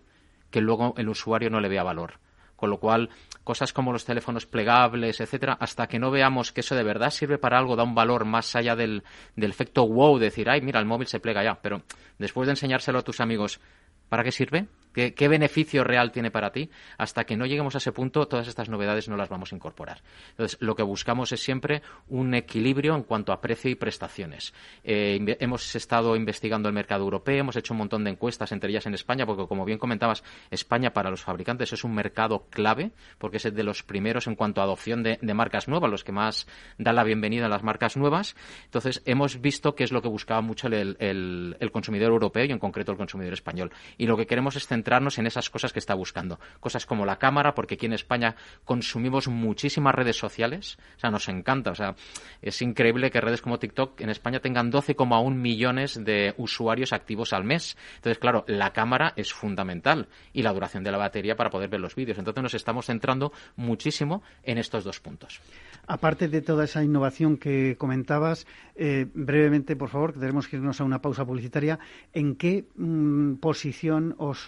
que 0.52 0.62
luego 0.62 0.93
el 0.98 1.10
usuario 1.10 1.50
no 1.50 1.60
le 1.60 1.69
vea 1.69 1.84
valor 1.84 2.19
con 2.60 2.69
lo 2.69 2.78
cual, 2.78 3.10
cosas 3.45 3.72
como 3.72 3.93
los 3.93 4.04
teléfonos 4.04 4.45
plegables, 4.45 5.22
etcétera, 5.22 5.58
hasta 5.62 5.88
que 5.88 5.98
no 5.98 6.12
veamos 6.12 6.52
que 6.52 6.60
eso 6.60 6.76
de 6.76 6.84
verdad 6.84 7.10
sirve 7.10 7.38
para 7.38 7.58
algo, 7.58 7.78
da 7.78 7.84
un 7.84 7.95
valor 7.95 8.26
más 8.26 8.54
allá 8.54 8.76
del, 8.76 9.04
del 9.38 9.52
efecto 9.52 9.88
wow, 9.88 10.19
decir, 10.19 10.50
ay, 10.50 10.60
mira, 10.60 10.78
el 10.82 10.86
móvil 10.86 11.08
se 11.08 11.22
plega 11.22 11.41
ya. 11.41 11.58
Pero 11.62 11.84
después 12.17 12.48
de 12.48 12.52
enseñárselo 12.52 13.00
a 13.00 13.02
tus 13.02 13.22
amigos, 13.22 13.62
¿para 14.10 14.26
qué 14.26 14.34
sirve? 14.34 14.67
¿Qué, 14.93 15.28
beneficio 15.28 15.84
real 15.84 16.12
tiene 16.12 16.32
para 16.32 16.52
ti? 16.52 16.69
Hasta 16.97 17.23
que 17.23 17.38
no 17.38 17.45
lleguemos 17.45 17.75
a 17.75 17.78
ese 17.78 17.91
punto, 17.91 18.28
todas 18.28 18.47
estas 18.47 18.69
novedades 18.69 19.08
no 19.08 19.17
las 19.17 19.30
vamos 19.30 19.54
a 19.54 19.56
incorporar. 19.56 20.02
Entonces, 20.32 20.58
lo 20.62 20.75
que 20.75 20.82
buscamos 20.82 21.32
es 21.32 21.41
siempre 21.41 21.84
un 22.08 22.34
equilibrio 22.34 22.95
en 22.95 23.04
cuanto 23.04 23.32
a 23.32 23.39
precio 23.39 23.69
y 23.69 23.75
prestaciones. 23.75 24.54
Eh, 24.84 25.38
hemos 25.39 25.75
estado 25.75 26.15
investigando 26.15 26.69
el 26.69 26.73
mercado 26.73 27.04
europeo, 27.04 27.39
hemos 27.39 27.56
hecho 27.56 27.73
un 27.73 27.80
montón 27.80 28.04
de 28.04 28.10
encuestas, 28.10 28.52
entre 28.52 28.71
ellas 28.71 28.88
en 28.88 28.95
España, 28.95 29.28
porque 29.28 29.47
como 29.47 29.63
bien 29.63 29.78
comentabas, 29.78 30.23
España 30.49 30.91
para 30.91 31.12
los 31.12 31.21
fabricantes 31.21 31.71
es 31.71 31.84
un 31.84 31.93
mercado 31.93 32.47
clave, 32.49 32.91
porque 33.19 33.38
es 33.38 33.43
de 33.43 33.63
los 33.63 33.84
primeros 33.84 34.25
en 34.25 34.36
cuanto 34.36 34.62
a 34.62 34.63
adopción 34.63 35.04
de, 35.04 35.19
marcas 35.34 35.67
nuevas, 35.67 35.91
los 35.91 36.04
que 36.04 36.12
más 36.12 36.47
dan 36.78 36.95
la 36.95 37.04
bienvenida 37.04 37.45
a 37.45 37.49
las 37.49 37.63
marcas 37.63 37.95
nuevas. 37.95 38.36
Entonces, 38.65 39.04
hemos 39.06 39.39
visto 39.39 39.75
que 39.75 39.84
es 39.84 39.91
lo 39.91 40.02
que 40.02 40.08
buscaba 40.08 40.41
mucho 40.41 40.67
el, 40.67 40.97
el 41.60 41.71
consumidor 41.71 42.12
europeo 42.12 42.45
y 42.45 42.52
en 42.52 42.60
concreto 42.60 42.91
el 42.91 42.97
consumidor 42.97 43.34
español. 43.34 43.71
Y 43.97 44.08
lo 44.08 44.17
que 44.17 44.25
queremos 44.25 44.56
es 44.56 44.67
centrarnos 44.80 45.18
en 45.18 45.28
esas 45.28 45.50
cosas 45.50 45.74
que 45.74 45.80
está 45.80 45.94
buscando. 45.94 46.39
Cosas 46.62 46.86
como 46.86 47.06
la 47.06 47.18
cámara, 47.18 47.54
porque 47.54 47.76
aquí 47.76 47.86
en 47.86 47.94
España 47.94 48.36
consumimos 48.63 49.28
muchísimas 49.28 49.94
redes 49.94 50.18
sociales, 50.18 50.78
o 50.96 51.00
sea, 51.00 51.12
nos 51.12 51.28
encanta, 51.28 51.72
o 51.72 51.76
sea, 51.76 51.96
es 52.42 52.62
increíble 52.62 53.12
que 53.12 53.20
redes 53.20 53.42
como 53.42 53.60
TikTok 53.60 54.00
en 54.00 54.10
España 54.10 54.39
tengan 54.39 54.72
12,1 54.72 55.36
millones 55.36 56.04
de 56.04 56.34
usuarios 56.38 56.94
activos 56.94 57.34
al 57.34 57.44
mes. 57.44 57.78
Entonces, 57.98 58.20
claro, 58.20 58.46
la 58.48 58.72
cámara 58.72 59.13
es 59.18 59.34
fundamental 59.34 60.08
y 60.32 60.44
la 60.44 60.54
duración 60.54 60.84
de 60.84 60.92
la 60.92 60.98
batería 60.98 61.36
para 61.36 61.50
poder 61.50 61.70
ver 61.70 61.82
los 61.82 61.96
vídeos. 61.96 62.18
Entonces, 62.18 62.42
nos 62.42 62.54
estamos 62.54 62.86
centrando 62.86 63.34
muchísimo 63.58 64.24
en 64.44 64.58
estos 64.58 64.86
dos 64.86 65.02
puntos. 65.02 65.42
Aparte 65.88 66.28
de 66.28 66.42
toda 66.42 66.65
esa 66.65 66.84
innovación 66.84 67.38
que 67.38 67.76
comentabas, 67.78 68.46
eh, 68.76 69.08
brevemente, 69.13 69.76
por 69.76 69.89
favor, 69.89 70.13
que 70.13 70.20
tenemos 70.20 70.48
que 70.48 70.58
irnos 70.58 70.80
a 70.80 70.84
una 70.84 71.02
pausa 71.02 71.26
publicitaria, 71.26 71.80
¿en 72.13 72.36
qué 72.36 72.65
mm, 72.76 73.36
posición 73.36 74.13
os, 74.20 74.48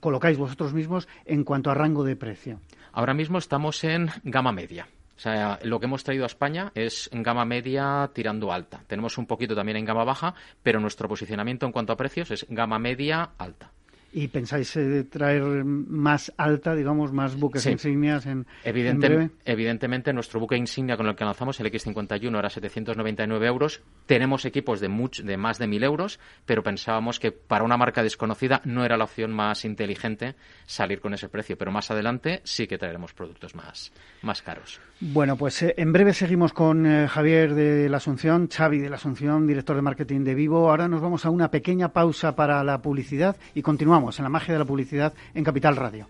colocáis 0.00 0.38
vosotros 0.38 0.72
mismos 0.72 1.08
en 1.24 1.44
cuanto 1.44 1.70
a 1.70 1.74
rango 1.74 2.04
de 2.04 2.16
precio? 2.16 2.60
Ahora 2.92 3.14
mismo 3.14 3.38
estamos 3.38 3.82
en 3.84 4.10
gama 4.24 4.52
media. 4.52 4.88
O 5.16 5.18
sea, 5.20 5.58
lo 5.62 5.80
que 5.80 5.86
hemos 5.86 6.04
traído 6.04 6.24
a 6.24 6.26
España 6.26 6.72
es 6.74 7.08
en 7.12 7.22
gama 7.22 7.44
media 7.44 8.10
tirando 8.12 8.52
alta. 8.52 8.82
Tenemos 8.86 9.16
un 9.16 9.26
poquito 9.26 9.54
también 9.54 9.78
en 9.78 9.86
gama 9.86 10.04
baja, 10.04 10.34
pero 10.62 10.78
nuestro 10.78 11.08
posicionamiento 11.08 11.64
en 11.64 11.72
cuanto 11.72 11.92
a 11.92 11.96
precios 11.96 12.30
es 12.30 12.46
gama 12.50 12.78
media 12.78 13.30
alta 13.38 13.72
y 14.12 14.28
pensáis 14.28 14.76
eh, 14.76 15.04
traer 15.04 15.42
más 15.64 16.32
alta, 16.36 16.74
digamos, 16.74 17.12
más 17.12 17.36
buques 17.38 17.66
insignias 17.66 18.26
en, 18.26 18.46
Evidentemente, 18.64 20.12
nuestro 20.12 20.40
buque 20.40 20.56
insignia 20.56 20.96
con 20.96 21.06
el 21.06 21.14
que 21.14 21.24
lanzamos, 21.24 21.58
el 21.60 21.70
X51, 21.70 22.38
era 22.38 22.48
799 22.48 23.46
euros. 23.46 23.82
Tenemos 24.06 24.44
equipos 24.44 24.80
de, 24.80 24.88
de 25.22 25.36
más 25.36 25.58
de 25.58 25.66
1.000 25.66 25.84
euros, 25.84 26.20
pero 26.44 26.62
pensábamos 26.62 27.18
que 27.20 27.32
para 27.32 27.64
una 27.64 27.76
marca 27.76 28.02
desconocida 28.02 28.62
no 28.64 28.84
era 28.84 28.96
la 28.96 29.04
opción 29.04 29.32
más 29.32 29.64
inteligente 29.64 30.34
salir 30.66 31.00
con 31.00 31.12
ese 31.14 31.28
precio. 31.28 31.58
Pero 31.58 31.70
más 31.70 31.90
adelante 31.90 32.40
sí 32.44 32.66
que 32.66 32.78
traeremos 32.78 33.12
productos 33.12 33.54
más, 33.54 33.92
más 34.22 34.42
caros. 34.42 34.80
Bueno, 35.00 35.36
pues 35.36 35.62
eh, 35.62 35.74
en 35.76 35.92
breve 35.92 36.14
seguimos 36.14 36.52
con 36.52 36.86
eh, 36.86 37.06
Javier 37.06 37.54
de 37.54 37.88
la 37.88 37.98
Asunción, 37.98 38.48
Xavi 38.48 38.78
de 38.78 38.88
la 38.88 38.96
Asunción, 38.96 39.46
director 39.46 39.76
de 39.76 39.82
marketing 39.82 40.20
de 40.24 40.34
Vivo. 40.34 40.70
Ahora 40.70 40.88
nos 40.88 41.02
vamos 41.02 41.26
a 41.26 41.30
una 41.30 41.50
pequeña 41.50 41.92
pausa 41.92 42.34
para 42.34 42.64
la 42.64 42.80
publicidad 42.80 43.36
y 43.54 43.62
continuamos 43.62 43.95
en 44.18 44.22
la 44.22 44.28
magia 44.28 44.52
de 44.52 44.58
la 44.58 44.64
publicidad 44.64 45.14
en 45.34 45.44
Capital 45.44 45.76
Radio. 45.76 46.06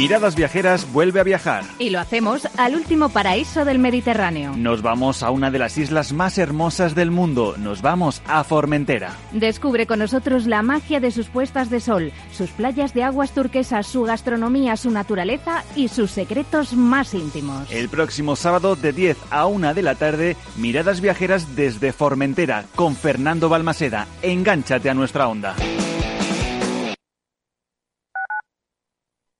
Miradas 0.00 0.34
Viajeras 0.34 0.90
vuelve 0.94 1.20
a 1.20 1.24
viajar. 1.24 1.62
Y 1.78 1.90
lo 1.90 2.00
hacemos 2.00 2.48
al 2.56 2.74
último 2.74 3.10
paraíso 3.10 3.66
del 3.66 3.78
Mediterráneo. 3.78 4.54
Nos 4.56 4.80
vamos 4.80 5.22
a 5.22 5.30
una 5.30 5.50
de 5.50 5.58
las 5.58 5.76
islas 5.76 6.14
más 6.14 6.38
hermosas 6.38 6.94
del 6.94 7.10
mundo. 7.10 7.56
Nos 7.58 7.82
vamos 7.82 8.22
a 8.26 8.42
Formentera. 8.42 9.14
Descubre 9.32 9.86
con 9.86 9.98
nosotros 9.98 10.46
la 10.46 10.62
magia 10.62 11.00
de 11.00 11.10
sus 11.10 11.28
puestas 11.28 11.68
de 11.68 11.80
sol, 11.80 12.12
sus 12.32 12.48
playas 12.48 12.94
de 12.94 13.02
aguas 13.02 13.32
turquesas, 13.32 13.88
su 13.88 14.04
gastronomía, 14.04 14.78
su 14.78 14.90
naturaleza 14.90 15.64
y 15.76 15.88
sus 15.88 16.12
secretos 16.12 16.72
más 16.72 17.12
íntimos. 17.12 17.70
El 17.70 17.90
próximo 17.90 18.36
sábado 18.36 18.76
de 18.76 18.94
10 18.94 19.18
a 19.28 19.44
1 19.44 19.74
de 19.74 19.82
la 19.82 19.96
tarde, 19.96 20.34
Miradas 20.56 21.02
Viajeras 21.02 21.54
desde 21.56 21.92
Formentera 21.92 22.64
con 22.74 22.96
Fernando 22.96 23.50
Balmaseda. 23.50 24.06
Engánchate 24.22 24.88
a 24.88 24.94
nuestra 24.94 25.28
onda. 25.28 25.56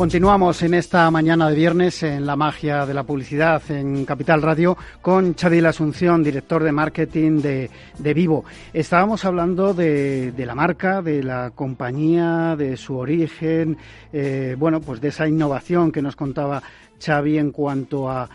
Continuamos 0.00 0.62
en 0.62 0.72
esta 0.72 1.10
mañana 1.10 1.50
de 1.50 1.54
viernes 1.54 2.02
en 2.02 2.24
la 2.24 2.34
magia 2.34 2.86
de 2.86 2.94
la 2.94 3.02
publicidad 3.02 3.60
en 3.70 4.06
Capital 4.06 4.40
Radio 4.40 4.74
con 5.02 5.34
Xavi 5.34 5.62
Asunción, 5.62 6.24
director 6.24 6.64
de 6.64 6.72
marketing 6.72 7.42
de, 7.42 8.14
Vivo. 8.14 8.46
Estábamos 8.72 9.26
hablando 9.26 9.74
de, 9.74 10.32
la 10.38 10.54
marca, 10.54 11.02
de 11.02 11.22
la 11.22 11.50
compañía, 11.50 12.56
de 12.56 12.78
su 12.78 12.96
origen, 12.96 13.76
eh, 14.10 14.56
bueno, 14.58 14.80
pues 14.80 15.02
de 15.02 15.08
esa 15.08 15.28
innovación 15.28 15.92
que 15.92 16.00
nos 16.00 16.16
contaba 16.16 16.62
Xavi 16.98 17.36
en 17.36 17.50
cuanto 17.50 18.08
a, 18.08 18.26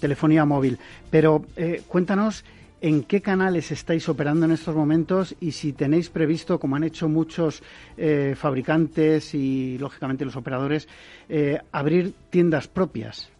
telefonía 0.00 0.44
móvil. 0.44 0.80
Pero 1.08 1.44
eh, 1.56 1.82
cuéntanos 1.86 2.44
en 2.80 3.02
qué 3.04 3.22
canales 3.22 3.70
estáis 3.70 4.08
operando 4.08 4.46
en 4.46 4.52
estos 4.52 4.74
momentos 4.74 5.34
y 5.40 5.52
si 5.52 5.72
tenéis 5.72 6.10
previsto, 6.10 6.58
como 6.58 6.76
han 6.76 6.84
hecho 6.84 7.08
muchos 7.08 7.62
eh, 7.96 8.34
fabricantes 8.36 9.34
y, 9.34 9.78
lógicamente, 9.78 10.24
los 10.24 10.36
operadores, 10.36 10.88
eh, 11.28 11.60
abrir 11.72 12.14
tiendas 12.30 12.68
propias. 12.68 13.30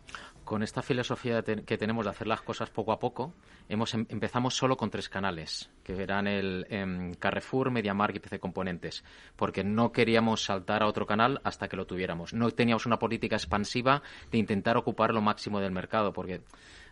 Con 0.45 0.63
esta 0.63 0.81
filosofía 0.81 1.43
que 1.43 1.77
tenemos 1.77 2.05
de 2.05 2.13
hacer 2.13 2.29
las 2.29 2.41
cosas 2.41 2.71
poco 2.71 2.93
a 2.93 3.01
poco, 3.01 3.35
hemos 3.69 3.93
em, 3.95 4.07
empezamos 4.09 4.55
solo 4.55 4.77
con 4.77 4.91
tres 4.91 5.09
canales, 5.09 5.71
que 5.83 6.01
eran 6.01 6.29
el 6.29 6.67
em, 6.71 7.15
Carrefour, 7.15 7.73
MediaMarkt 7.73 8.17
y 8.17 8.21
PC 8.21 8.39
Componentes, 8.39 9.03
porque 9.35 9.65
no 9.65 9.91
queríamos 9.91 10.45
saltar 10.45 10.85
a 10.85 10.87
otro 10.87 11.05
canal 11.05 11.41
hasta 11.43 11.67
que 11.67 11.77
lo 11.77 11.85
tuviéramos. 11.85 12.33
No 12.33 12.49
teníamos 12.53 12.87
una 12.87 13.01
política 13.01 13.35
expansiva 13.35 14.03
de 14.31 14.39
intentar 14.39 14.77
ocupar 14.77 15.13
lo 15.13 15.21
máximo 15.21 15.59
del 15.59 15.73
mercado, 15.73 16.13
porque 16.13 16.43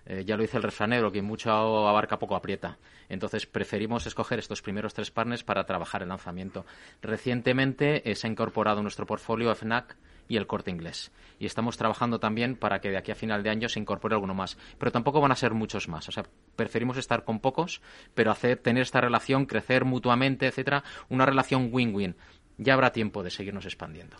eh, 0.06 0.24
ya 0.24 0.36
lo 0.36 0.42
dice 0.42 0.56
el 0.56 0.62
refranero, 0.62 1.10
que 1.10 1.22
mucho 1.22 1.50
abarca 1.50 2.18
poco 2.18 2.36
aprieta. 2.36 2.78
Entonces 3.08 3.46
preferimos 3.46 4.06
escoger 4.06 4.38
estos 4.38 4.62
primeros 4.62 4.94
tres 4.94 5.10
partners 5.10 5.44
para 5.44 5.64
trabajar 5.64 6.02
el 6.02 6.08
lanzamiento. 6.08 6.64
Recientemente 7.02 8.10
eh, 8.10 8.14
se 8.14 8.26
ha 8.26 8.30
incorporado 8.30 8.82
nuestro 8.82 9.06
portfolio 9.06 9.54
FNAC 9.54 9.96
y 10.28 10.36
el 10.36 10.46
corte 10.46 10.70
inglés. 10.70 11.12
Y 11.38 11.46
estamos 11.46 11.76
trabajando 11.76 12.18
también 12.18 12.56
para 12.56 12.80
que 12.80 12.90
de 12.90 12.96
aquí 12.96 13.12
a 13.12 13.14
final 13.14 13.42
de 13.42 13.50
año 13.50 13.68
se 13.68 13.80
incorpore 13.80 14.14
alguno 14.14 14.34
más. 14.34 14.56
Pero 14.78 14.92
tampoco 14.92 15.20
van 15.20 15.32
a 15.32 15.36
ser 15.36 15.52
muchos 15.52 15.88
más. 15.88 16.08
O 16.08 16.12
sea, 16.12 16.24
preferimos 16.56 16.96
estar 16.96 17.24
con 17.24 17.40
pocos, 17.40 17.82
pero 18.14 18.30
hacer, 18.30 18.58
tener 18.58 18.82
esta 18.82 19.00
relación, 19.00 19.46
crecer 19.46 19.84
mutuamente, 19.84 20.46
etcétera, 20.46 20.84
una 21.08 21.26
relación 21.26 21.68
win-win. 21.72 22.16
Ya 22.56 22.74
habrá 22.74 22.92
tiempo 22.92 23.22
de 23.22 23.30
seguirnos 23.30 23.66
expandiendo. 23.66 24.16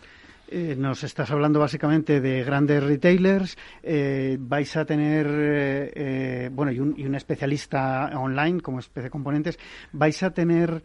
Eh, 0.49 0.77
nos 0.79 1.03
estás 1.05 1.31
hablando 1.31 1.59
básicamente 1.61 2.21
de 2.21 2.45
grandes 2.45 2.83
retailers. 2.83 3.57
Eh, 3.83 4.37
vais 4.39 4.77
a 4.77 4.85
tener, 4.85 5.27
eh, 5.31 6.51
bueno, 6.53 6.73
y 6.73 6.81
un, 6.81 7.15
especialista 7.15 8.11
online 8.15 8.61
como 8.61 8.79
especie 8.79 9.05
de 9.05 9.11
componentes. 9.11 9.59
Vais 9.93 10.23
a 10.23 10.31
tener 10.33 10.83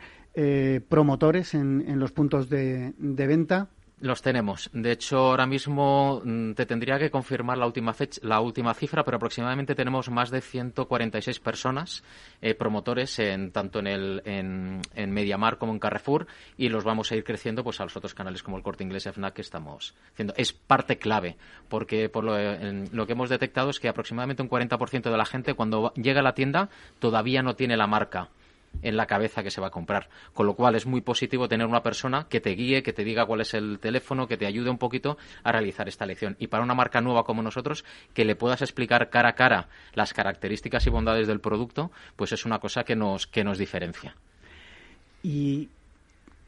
promotores 0.88 1.54
en, 1.54 2.00
los 2.00 2.14
puntos 2.14 2.50
de 2.50 2.94
venta. 2.98 3.68
Los 4.02 4.22
tenemos. 4.22 4.70
De 4.72 4.94
hecho, 4.94 5.18
ahora 5.18 5.46
mismo 5.46 6.22
mm, 6.24 6.54
te 6.54 6.66
tendría 6.66 6.98
que 6.98 7.12
confirmar 7.12 7.58
la 7.58 7.66
última, 7.66 7.94
fecha, 7.94 8.22
la 8.24 8.40
última 8.40 8.74
cifra, 8.74 9.04
pero 9.04 9.18
aproximadamente 9.18 9.76
tenemos 9.76 10.10
más 10.10 10.30
de 10.30 10.40
146 10.40 11.40
personas, 11.42 12.02
eh, 12.42 12.56
promotores, 12.56 13.20
en, 13.20 13.52
tanto 13.52 13.80
en, 13.80 13.88
el, 13.88 14.22
en, 14.24 14.82
en 14.96 15.12
Mediamar 15.12 15.58
como 15.58 15.74
en 15.74 15.80
Carrefour, 15.80 16.28
y 16.58 16.70
los 16.70 16.86
vamos 16.86 17.12
a 17.12 17.18
ir 17.18 17.26
creciendo 17.26 17.62
pues, 17.62 17.82
a 17.82 17.84
los 17.84 17.98
otros 17.98 18.14
canales 18.14 18.42
como 18.42 18.56
el 18.56 18.64
Corte 18.64 18.86
Inglés 18.86 19.04
FNAC 19.12 19.34
que 19.34 19.42
estamos 19.42 19.94
haciendo. 20.14 20.34
Es 20.38 20.54
parte 20.54 20.98
clave, 20.98 21.36
porque 21.68 22.08
por 22.08 22.24
lo, 22.24 22.38
lo 22.94 23.06
que 23.06 23.12
hemos 23.12 23.30
detectado 23.30 23.70
es 23.70 23.82
que 23.82 23.90
aproximadamente 23.90 24.42
un 24.42 24.50
40% 24.50 25.12
de 25.12 25.18
la 25.18 25.26
gente 25.26 25.56
cuando 25.56 25.94
llega 25.96 26.22
a 26.22 26.24
la 26.24 26.34
tienda 26.34 26.70
todavía 27.00 27.44
no 27.44 27.58
tiene 27.58 27.76
la 27.76 27.88
marca 27.88 28.30
en 28.82 28.98
la 28.98 29.06
cabeza 29.06 29.44
que 29.44 29.52
se 29.52 29.62
va 29.62 29.68
a 29.68 29.72
comprar. 29.72 30.10
Con 30.34 30.46
lo 30.46 30.56
cual 30.56 30.76
es 30.76 30.86
muy 30.86 31.02
positivo 31.02 31.48
tener 31.48 31.68
una 31.68 31.84
persona 31.84 32.28
que 32.30 32.40
te 32.40 32.52
guíe, 32.52 32.84
que 32.84 32.94
te 32.94 33.04
diga 33.04 33.26
cuál 33.26 33.42
es 33.42 33.54
el 33.54 33.80
teléfono, 33.80 34.28
que 34.28 34.38
te 34.38 34.46
ayude 34.46 34.70
un 34.70 34.78
poquito 34.78 35.18
a 35.44 35.52
realizar 35.52 35.88
esta 35.88 36.06
lección. 36.06 36.36
Y 36.40 36.48
para 36.48 36.64
una 36.64 36.74
marca 36.74 37.02
nueva 37.02 37.24
como 37.24 37.42
nosotros, 37.42 37.84
que 38.14 38.26
le 38.26 38.36
puedas 38.36 38.62
explicar 38.62 39.10
cara 39.10 39.30
a 39.30 39.36
cara 39.36 39.68
las 39.94 40.14
características 40.14 40.86
y 40.88 40.90
bondades 40.90 41.28
del 41.28 41.40
producto, 41.40 41.92
pues 42.16 42.32
es 42.32 42.46
una 42.46 42.60
cosa 42.60 42.84
que 42.84 42.96
nos, 42.96 43.28
que 43.28 43.44
nos 43.44 43.58
diferencia. 43.58 44.16
Y 45.24 45.70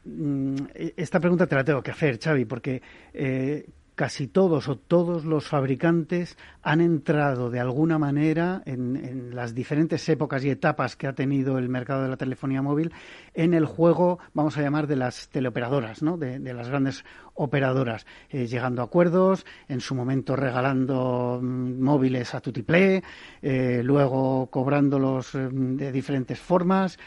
mm, 0.06 0.56
esta 0.96 1.20
pregunta 1.20 1.48
te 1.48 1.56
la 1.56 1.64
tengo 1.64 1.82
que 1.82 1.92
hacer, 1.92 2.20
Xavi, 2.20 2.46
porque 2.46 2.82
eh, 3.14 3.66
casi 4.02 4.28
todos 4.28 4.68
o 4.68 4.80
todos 4.80 5.26
los 5.26 5.48
fabricantes 5.48 6.36
han 6.64 6.82
entrado 6.82 7.52
de 7.52 7.60
alguna 7.60 8.00
manera 8.00 8.64
en, 8.66 9.36
las 9.36 9.54
diferentes 9.54 10.10
épocas 10.10 10.44
y 10.44 10.50
etapas 10.50 10.96
que 10.96 11.06
ha 11.06 11.14
tenido 11.14 11.60
el 11.60 11.70
mercado 11.70 12.02
de 12.02 12.10
la 12.10 12.18
telefonía 12.18 12.64
móvil 12.64 12.92
en 13.36 13.54
el 13.54 13.68
juego, 13.68 14.18
vamos 14.34 14.58
a 14.58 14.64
llamar, 14.64 14.88
de 14.88 14.96
las 14.96 15.30
teleoperadoras, 15.30 16.02
¿no? 16.02 16.18
de, 16.18 16.40
las 16.40 16.68
grandes 16.68 17.06
operadoras, 17.36 18.08
eh, 18.32 18.48
llegando 18.48 18.82
a 18.82 18.86
acuerdos, 18.86 19.46
en 19.68 19.82
su 19.82 19.94
momento 19.94 20.36
regalando 20.36 21.40
mm, 21.40 21.80
móviles 21.80 22.34
a 22.34 22.42
tutiplé, 22.42 23.04
eh, 23.44 23.82
luego 23.84 24.48
cobrándolos 24.48 25.36
mm, 25.36 25.76
de 25.76 25.92
diferentes 25.92 26.40
formas. 26.40 26.98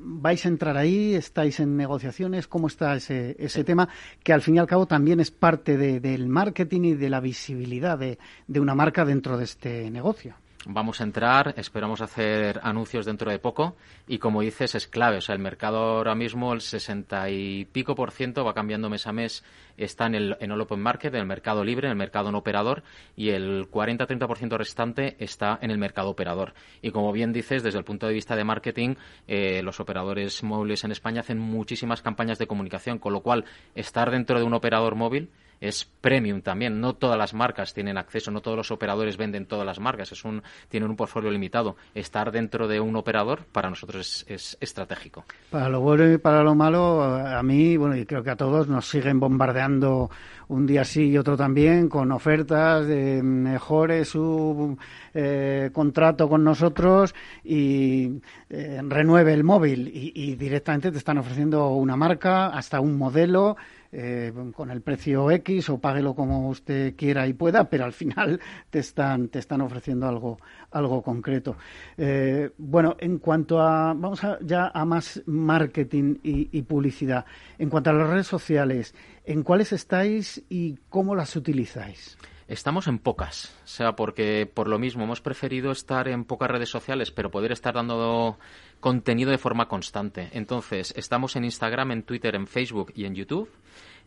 ¿Vais 0.00 0.44
a 0.44 0.48
entrar 0.48 0.76
ahí? 0.76 1.14
¿Estáis 1.14 1.58
en 1.60 1.76
negociaciones? 1.76 2.46
¿Cómo 2.46 2.68
está 2.68 2.94
ese, 2.94 3.34
ese 3.38 3.64
tema? 3.64 3.88
Que 4.22 4.32
al 4.32 4.42
fin 4.42 4.56
y 4.56 4.58
al 4.58 4.66
cabo 4.66 4.86
también 4.86 5.18
es 5.18 5.30
parte 5.30 5.76
del 5.76 6.28
marketing 6.28 6.82
y 6.82 6.94
de 6.94 7.10
la 7.10 7.20
visibilidad 7.20 7.98
de, 7.98 8.18
de 8.46 8.60
una 8.60 8.74
marca 8.74 9.04
dentro 9.04 9.36
de 9.36 9.44
este 9.44 9.90
negocio. 9.90 10.36
Vamos 10.70 11.00
a 11.00 11.04
entrar, 11.04 11.54
esperamos 11.56 12.02
hacer 12.02 12.60
anuncios 12.62 13.06
dentro 13.06 13.30
de 13.30 13.38
poco 13.38 13.78
y 14.06 14.18
como 14.18 14.42
dices 14.42 14.74
es 14.74 14.86
clave, 14.86 15.16
o 15.16 15.20
sea, 15.22 15.34
el 15.34 15.40
mercado 15.40 15.78
ahora 15.78 16.14
mismo 16.14 16.52
el 16.52 16.60
60 16.60 17.30
y 17.30 17.64
pico 17.64 17.94
por 17.94 18.10
ciento 18.10 18.44
va 18.44 18.52
cambiando 18.52 18.90
mes 18.90 19.06
a 19.06 19.12
mes, 19.14 19.42
está 19.78 20.04
en 20.04 20.14
el, 20.14 20.36
en 20.40 20.52
el 20.52 20.60
open 20.60 20.78
market, 20.78 21.14
en 21.14 21.20
el 21.20 21.26
mercado 21.26 21.64
libre, 21.64 21.86
en 21.86 21.92
el 21.92 21.96
mercado 21.96 22.30
no 22.30 22.36
operador 22.36 22.82
y 23.16 23.30
el 23.30 23.70
40-30% 23.70 24.58
restante 24.58 25.16
está 25.20 25.58
en 25.62 25.70
el 25.70 25.78
mercado 25.78 26.10
operador. 26.10 26.52
Y 26.82 26.90
como 26.90 27.12
bien 27.12 27.32
dices, 27.32 27.62
desde 27.62 27.78
el 27.78 27.84
punto 27.86 28.06
de 28.06 28.12
vista 28.12 28.36
de 28.36 28.44
marketing, 28.44 28.96
eh, 29.26 29.62
los 29.62 29.80
operadores 29.80 30.42
móviles 30.42 30.84
en 30.84 30.92
España 30.92 31.20
hacen 31.20 31.38
muchísimas 31.38 32.02
campañas 32.02 32.38
de 32.38 32.46
comunicación, 32.46 32.98
con 32.98 33.14
lo 33.14 33.22
cual 33.22 33.46
estar 33.74 34.10
dentro 34.10 34.38
de 34.38 34.44
un 34.44 34.52
operador 34.52 34.96
móvil 34.96 35.30
es 35.60 35.84
premium 35.84 36.40
también. 36.42 36.80
No 36.80 36.94
todas 36.94 37.18
las 37.18 37.34
marcas 37.34 37.74
tienen 37.74 37.98
acceso, 37.98 38.30
no 38.30 38.40
todos 38.40 38.56
los 38.56 38.70
operadores 38.70 39.16
venden 39.16 39.46
todas 39.46 39.66
las 39.66 39.80
marcas, 39.80 40.12
es 40.12 40.24
un, 40.24 40.42
tienen 40.68 40.90
un 40.90 40.96
portfolio 40.96 41.30
limitado. 41.30 41.76
Estar 41.94 42.30
dentro 42.32 42.68
de 42.68 42.80
un 42.80 42.96
operador 42.96 43.44
para 43.52 43.68
nosotros 43.68 44.24
es, 44.28 44.56
estratégico. 44.60 45.24
Para 45.50 45.68
lo 45.68 45.80
bueno 45.80 46.10
y 46.10 46.18
para 46.18 46.42
lo 46.42 46.54
malo, 46.54 47.02
a 47.02 47.42
mí, 47.42 47.76
bueno, 47.76 47.96
y 47.96 48.06
creo 48.06 48.22
que 48.22 48.30
a 48.30 48.36
todos 48.36 48.68
nos 48.68 48.88
siguen 48.88 49.20
bombardeando 49.20 50.10
un 50.48 50.66
día 50.66 50.84
sí 50.84 51.10
y 51.10 51.18
otro 51.18 51.36
también 51.36 51.88
con 51.88 52.10
ofertas 52.10 52.86
de 52.86 53.22
mejore 53.22 54.06
su 54.06 54.78
eh, 55.12 55.68
contrato 55.74 56.26
con 56.26 56.42
nosotros 56.42 57.14
y 57.44 58.22
eh, 58.48 58.80
renueve 58.82 59.34
el 59.34 59.44
móvil 59.44 59.90
y 59.92 60.36
directamente 60.36 60.90
te 60.90 60.98
están 60.98 61.18
ofreciendo 61.18 61.68
una 61.68 61.96
marca, 61.96 62.46
hasta 62.46 62.80
un 62.80 62.96
modelo 62.96 63.56
eh, 63.92 64.32
con 64.54 64.70
el 64.70 64.82
precio 64.82 65.30
X 65.30 65.70
o 65.70 65.78
páguelo 65.78 66.14
como 66.14 66.48
usted 66.48 66.94
quiera 66.96 67.26
y 67.26 67.32
pueda, 67.32 67.70
pero 67.70 67.84
al 67.84 67.92
final 67.92 68.40
te 68.70 68.80
están, 68.80 69.28
te 69.28 69.38
están 69.38 69.60
ofreciendo 69.60 70.06
algo, 70.06 70.38
algo 70.70 71.02
concreto. 71.02 71.56
Eh, 71.96 72.50
bueno, 72.58 72.96
en 72.98 73.18
cuanto 73.18 73.60
a, 73.60 73.94
vamos 73.94 74.20
ya 74.42 74.70
a 74.74 74.84
más 74.84 75.22
marketing 75.26 76.16
y, 76.22 76.62
publicidad, 76.62 77.24
en 77.58 77.70
cuanto 77.70 77.90
a 77.90 77.94
las 77.94 78.08
redes 78.08 78.26
sociales, 78.26 78.94
¿en 79.24 79.42
cuáles 79.42 79.72
estáis 79.72 80.42
y 80.48 80.76
cómo 80.88 81.14
las 81.14 81.34
utilizáis? 81.36 82.18
Estamos 82.46 82.88
en 82.88 82.98
pocas, 82.98 83.54
o 83.62 83.66
sea, 83.66 83.92
porque 83.94 84.50
por 84.52 84.68
lo 84.68 84.78
mismo 84.78 85.04
hemos 85.04 85.20
preferido 85.20 85.70
estar 85.70 86.08
en 86.08 86.24
pocas 86.24 86.50
redes 86.50 86.70
sociales, 86.70 87.10
pero 87.10 87.30
poder 87.30 87.52
estar 87.52 87.74
dando 87.74 88.38
contenido 88.80 89.30
de 89.30 89.38
forma 89.38 89.68
constante. 89.68 90.28
Entonces, 90.32 90.94
estamos 90.96 91.36
en 91.36 91.44
Instagram, 91.44 91.92
en 91.92 92.02
Twitter, 92.02 92.34
en 92.34 92.46
Facebook 92.46 92.92
y 92.94 93.04
en 93.04 93.14
YouTube. 93.14 93.50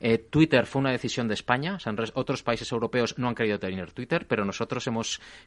Eh, 0.03 0.17
Twitter 0.17 0.65
fue 0.65 0.79
una 0.79 0.91
decisión 0.91 1.27
de 1.27 1.35
España. 1.35 1.77
otros 2.15 2.41
países 2.41 2.71
europeos 2.71 3.19
no 3.19 3.27
han 3.27 3.35
querido 3.35 3.59
tener 3.59 3.91
Twitter, 3.91 4.25
pero 4.27 4.43
nosotros 4.43 4.89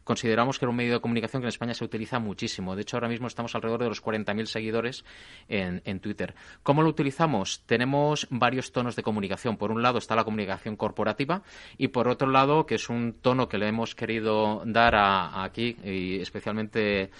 consideramos 0.04 0.58
que 0.58 0.64
era 0.64 0.70
un 0.70 0.76
medio 0.76 0.92
de 0.94 1.00
comunicación 1.00 1.42
que 1.42 1.46
en 1.46 1.48
España 1.48 1.74
se 1.74 1.84
utiliza 1.84 2.20
muchísimo. 2.20 2.76
De 2.76 2.82
hecho, 2.82 2.96
ahora 2.96 3.08
mismo 3.08 3.26
estamos 3.26 3.54
alrededor 3.56 3.82
de 3.82 3.88
los 3.88 4.02
40.000 4.02 4.46
seguidores 4.46 5.04
en 5.48 5.98
Twitter. 5.98 6.36
¿Cómo 6.62 6.82
lo 6.82 6.88
utilizamos? 6.88 7.62
Tenemos 7.66 8.28
varios 8.30 8.70
tonos 8.70 8.94
de 8.94 9.02
comunicación. 9.02 9.56
Por 9.56 9.72
un 9.72 9.82
lado 9.82 9.98
está 9.98 10.14
la 10.14 10.24
comunicación 10.24 10.76
corporativa 10.76 11.42
y 11.76 11.88
por 11.88 12.06
otro 12.06 12.28
lado, 12.28 12.64
que 12.64 12.76
es 12.76 12.88
un 12.88 13.14
tono 13.20 13.48
que 13.48 13.58
le 13.58 13.66
hemos 13.66 13.96
querido 13.96 14.62
dar 14.66 14.94
a, 14.94 15.42
aquí 15.42 15.76
y 15.82 16.20
especialmente 16.20 17.10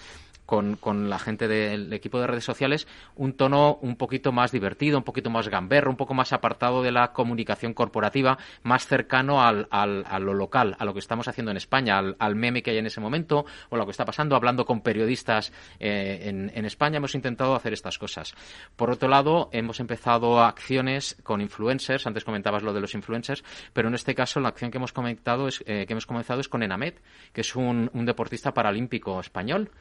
con, 0.45 0.75
con 0.75 1.09
la 1.09 1.19
gente 1.19 1.47
del 1.47 1.91
equipo 1.93 2.19
de 2.19 2.27
redes 2.27 2.43
sociales 2.43 2.87
un 3.15 3.33
tono 3.33 3.77
un 3.81 3.95
poquito 3.95 4.31
más 4.31 4.51
divertido, 4.51 4.97
un 4.97 5.03
poquito 5.03 5.29
más 5.29 5.47
gamberro, 5.47 5.89
un 5.89 5.97
poco 5.97 6.13
más 6.13 6.33
apartado 6.33 6.81
de 6.83 6.91
la 6.91 7.13
comunicación 7.13 7.73
corporativa, 7.73 8.37
más 8.63 8.87
cercano 8.87 9.41
al, 9.41 9.67
al, 9.71 10.05
a 10.07 10.19
lo 10.19 10.33
local, 10.33 10.75
a 10.79 10.85
lo 10.85 10.93
que 10.93 10.99
estamos 10.99 11.27
haciendo 11.27 11.51
en 11.51 11.57
España, 11.57 11.97
al, 11.97 12.15
al, 12.19 12.35
meme 12.35 12.61
que 12.61 12.71
hay 12.71 12.77
en 12.77 12.85
ese 12.85 13.01
momento 13.01 13.45
o 13.69 13.77
lo 13.77 13.85
que 13.85 13.91
está 13.91 14.05
pasando, 14.05 14.35
hablando 14.35 14.65
con 14.65 14.81
periodistas 14.81 15.51
eh, 15.79 16.23
en, 16.23 16.51
en 16.53 16.65
España. 16.65 16.97
Hemos 16.97 17.15
intentado 17.15 17.55
hacer 17.55 17.73
estas 17.73 17.97
cosas. 17.97 18.35
Por 18.75 18.91
otro 18.91 19.09
lado, 19.09 19.49
hemos 19.51 19.79
empezado 19.79 20.41
acciones 20.41 21.17
con 21.23 21.41
influencers. 21.41 22.05
Antes 22.07 22.23
comentabas 22.23 22.63
lo 22.63 22.73
de 22.73 22.81
los 22.81 22.93
influencers, 22.93 23.43
pero 23.73 23.87
en 23.87 23.95
este 23.95 24.15
caso 24.15 24.39
la 24.39 24.49
acción 24.49 24.71
que 24.71 24.77
hemos 24.77 24.93
comentado 24.93 25.47
es, 25.47 25.63
eh, 25.65 25.85
que 25.87 25.93
hemos 25.93 26.05
comenzado 26.05 26.41
es 26.41 26.49
con 26.49 26.63
Enamet, 26.63 27.01
que 27.33 27.41
es 27.41 27.55
un, 27.55 27.89
un 27.93 28.05
deportista 28.05 28.53
paralímpico 28.53 29.19
español 29.19 29.71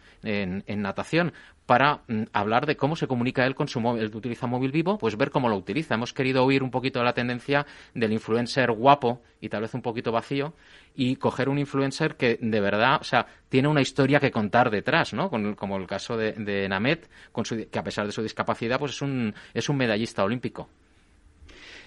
en, 0.66 0.82
natación, 0.82 1.32
para 1.66 2.02
mm, 2.08 2.24
hablar 2.32 2.66
de 2.66 2.76
cómo 2.76 2.96
se 2.96 3.06
comunica 3.06 3.46
él 3.46 3.54
con 3.54 3.68
su 3.68 3.80
móvil. 3.80 4.02
Él 4.02 4.14
utiliza 4.14 4.46
móvil 4.46 4.70
vivo, 4.70 4.98
pues 4.98 5.16
ver 5.16 5.30
cómo 5.30 5.48
lo 5.48 5.56
utiliza. 5.56 5.94
Hemos 5.94 6.12
querido 6.12 6.44
oír 6.44 6.62
un 6.62 6.70
poquito 6.70 6.98
de 6.98 7.04
la 7.04 7.14
tendencia 7.14 7.66
del 7.94 8.12
influencer 8.12 8.70
guapo 8.72 9.22
y 9.40 9.48
tal 9.48 9.62
vez 9.62 9.74
un 9.74 9.82
poquito 9.82 10.12
vacío 10.12 10.54
y 10.94 11.16
coger 11.16 11.48
un 11.48 11.58
influencer 11.58 12.16
que 12.16 12.38
de 12.40 12.60
verdad, 12.60 12.98
o 13.00 13.04
sea, 13.04 13.26
tiene 13.48 13.68
una 13.68 13.80
historia 13.80 14.20
que 14.20 14.30
contar 14.30 14.70
detrás, 14.70 15.14
¿no? 15.14 15.30
Con, 15.30 15.54
como 15.54 15.76
el 15.76 15.86
caso 15.86 16.16
de, 16.16 16.32
de 16.32 16.68
Namet, 16.68 17.08
con 17.32 17.44
su, 17.44 17.68
que 17.70 17.78
a 17.78 17.82
pesar 17.84 18.06
de 18.06 18.12
su 18.12 18.22
discapacidad, 18.22 18.78
pues 18.78 18.92
es 18.92 19.02
un, 19.02 19.34
es 19.52 19.68
un 19.68 19.76
medallista 19.76 20.24
olímpico 20.24 20.68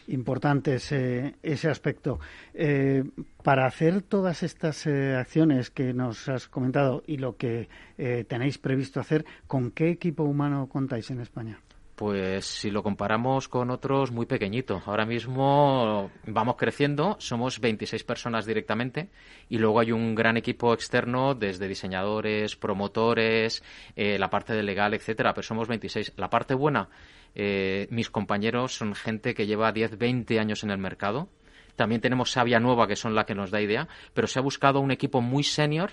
importante 0.08 0.76
ese, 0.76 1.70
aspecto. 1.70 2.20
Eh, 2.54 3.04
para 3.44 3.66
hacer 3.66 4.02
todas 4.02 4.44
estas 4.44 4.86
eh, 4.88 5.16
acciones 5.16 5.70
que 5.70 5.94
nos 5.94 6.28
has 6.30 6.48
comentado 6.48 7.04
y 7.06 7.18
lo 7.18 7.38
que 7.38 7.70
eh, 7.98 8.26
tenéis 8.28 8.58
previsto 8.58 9.00
hacer, 9.00 9.26
¿con 9.48 9.72
qué 9.72 9.90
equipo 9.90 10.24
humano 10.24 10.68
contáis 10.68 11.10
en 11.12 11.22
España? 11.22 11.60
Pues 11.96 12.46
si 12.46 12.70
lo 12.70 12.84
comparamos 12.84 13.48
con 13.48 13.72
otros, 13.72 14.12
muy 14.12 14.28
pequeñito. 14.28 14.84
Ahora 14.86 15.08
mismo 15.08 16.12
vamos 16.28 16.56
creciendo, 16.56 17.16
somos 17.18 17.60
26 17.60 18.04
personas 18.04 18.46
directamente 18.46 19.10
y 19.50 19.58
luego 19.58 19.80
hay 19.80 19.92
un 19.92 20.14
gran 20.14 20.38
equipo 20.38 20.76
externo 20.76 21.34
desde 21.34 21.68
diseñadores, 21.68 22.56
promotores, 22.56 23.64
la 23.96 24.30
parte 24.30 24.54
de 24.54 24.62
legal, 24.62 24.94
etcétera, 24.94 25.34
pero 25.34 25.42
somos 25.42 25.68
26. 25.68 26.14
La 26.18 26.30
parte 26.30 26.54
buena, 26.54 26.88
eh, 27.36 27.88
mis 27.92 28.10
compañeros 28.10 28.76
son 28.76 28.96
gente 28.96 29.34
que 29.34 29.46
lleva 29.46 29.72
10, 29.72 29.98
20 29.98 30.40
años 30.40 30.64
en 30.64 30.72
el 30.72 30.78
mercado. 30.78 31.30
También 31.76 32.02
tenemos 32.02 32.32
Sabia 32.32 32.60
Nueva, 32.60 32.88
que 32.88 32.96
son 32.96 33.16
la 33.16 33.26
que 33.26 33.36
nos 33.36 33.52
da 33.52 33.62
idea, 33.62 33.88
pero 34.14 34.28
se 34.28 34.40
ha 34.40 34.42
buscado 34.42 34.80
un 34.80 34.92
equipo 34.92 35.22
muy 35.22 35.44
senior 35.44 35.92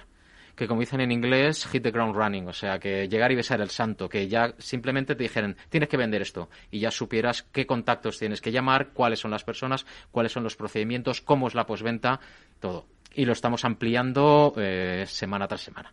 que 0.54 0.68
como 0.68 0.80
dicen 0.80 1.00
en 1.00 1.10
inglés, 1.10 1.66
hit 1.66 1.82
the 1.82 1.90
ground 1.90 2.14
running, 2.14 2.48
o 2.48 2.52
sea, 2.52 2.78
que 2.78 3.08
llegar 3.08 3.32
y 3.32 3.34
besar 3.34 3.60
el 3.60 3.70
santo, 3.70 4.08
que 4.08 4.28
ya 4.28 4.54
simplemente 4.58 5.14
te 5.14 5.24
dijeran, 5.24 5.56
tienes 5.68 5.88
que 5.88 5.96
vender 5.96 6.22
esto, 6.22 6.48
y 6.70 6.78
ya 6.78 6.90
supieras 6.90 7.42
qué 7.42 7.66
contactos 7.66 8.18
tienes 8.18 8.40
que 8.40 8.52
llamar, 8.52 8.90
cuáles 8.92 9.18
son 9.18 9.30
las 9.30 9.44
personas, 9.44 9.84
cuáles 10.10 10.32
son 10.32 10.44
los 10.44 10.56
procedimientos, 10.56 11.20
cómo 11.20 11.48
es 11.48 11.54
la 11.54 11.66
posventa, 11.66 12.20
todo. 12.60 12.86
Y 13.14 13.24
lo 13.24 13.32
estamos 13.32 13.64
ampliando 13.64 14.52
eh, 14.56 15.04
semana 15.06 15.46
tras 15.46 15.62
semana. 15.62 15.92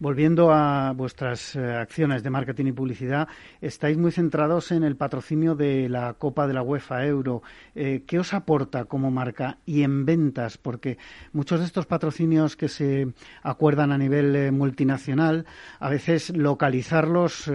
Volviendo 0.00 0.50
a 0.50 0.92
vuestras 0.92 1.54
eh, 1.54 1.74
acciones 1.74 2.22
de 2.22 2.30
marketing 2.30 2.68
y 2.68 2.72
publicidad, 2.72 3.28
estáis 3.60 3.98
muy 3.98 4.10
centrados 4.12 4.72
en 4.72 4.82
el 4.82 4.96
patrocinio 4.96 5.54
de 5.54 5.90
la 5.90 6.14
Copa 6.14 6.46
de 6.46 6.54
la 6.54 6.62
UEFA 6.62 7.04
Euro. 7.04 7.42
Eh, 7.74 8.04
¿Qué 8.06 8.18
os 8.18 8.32
aporta 8.32 8.86
como 8.86 9.10
marca 9.10 9.58
y 9.66 9.82
en 9.82 10.06
ventas? 10.06 10.56
Porque 10.56 10.96
muchos 11.34 11.60
de 11.60 11.66
estos 11.66 11.84
patrocinios 11.84 12.56
que 12.56 12.68
se 12.68 13.12
acuerdan 13.42 13.92
a 13.92 13.98
nivel 13.98 14.34
eh, 14.34 14.50
multinacional, 14.50 15.44
a 15.78 15.90
veces 15.90 16.34
localizarlos 16.34 17.50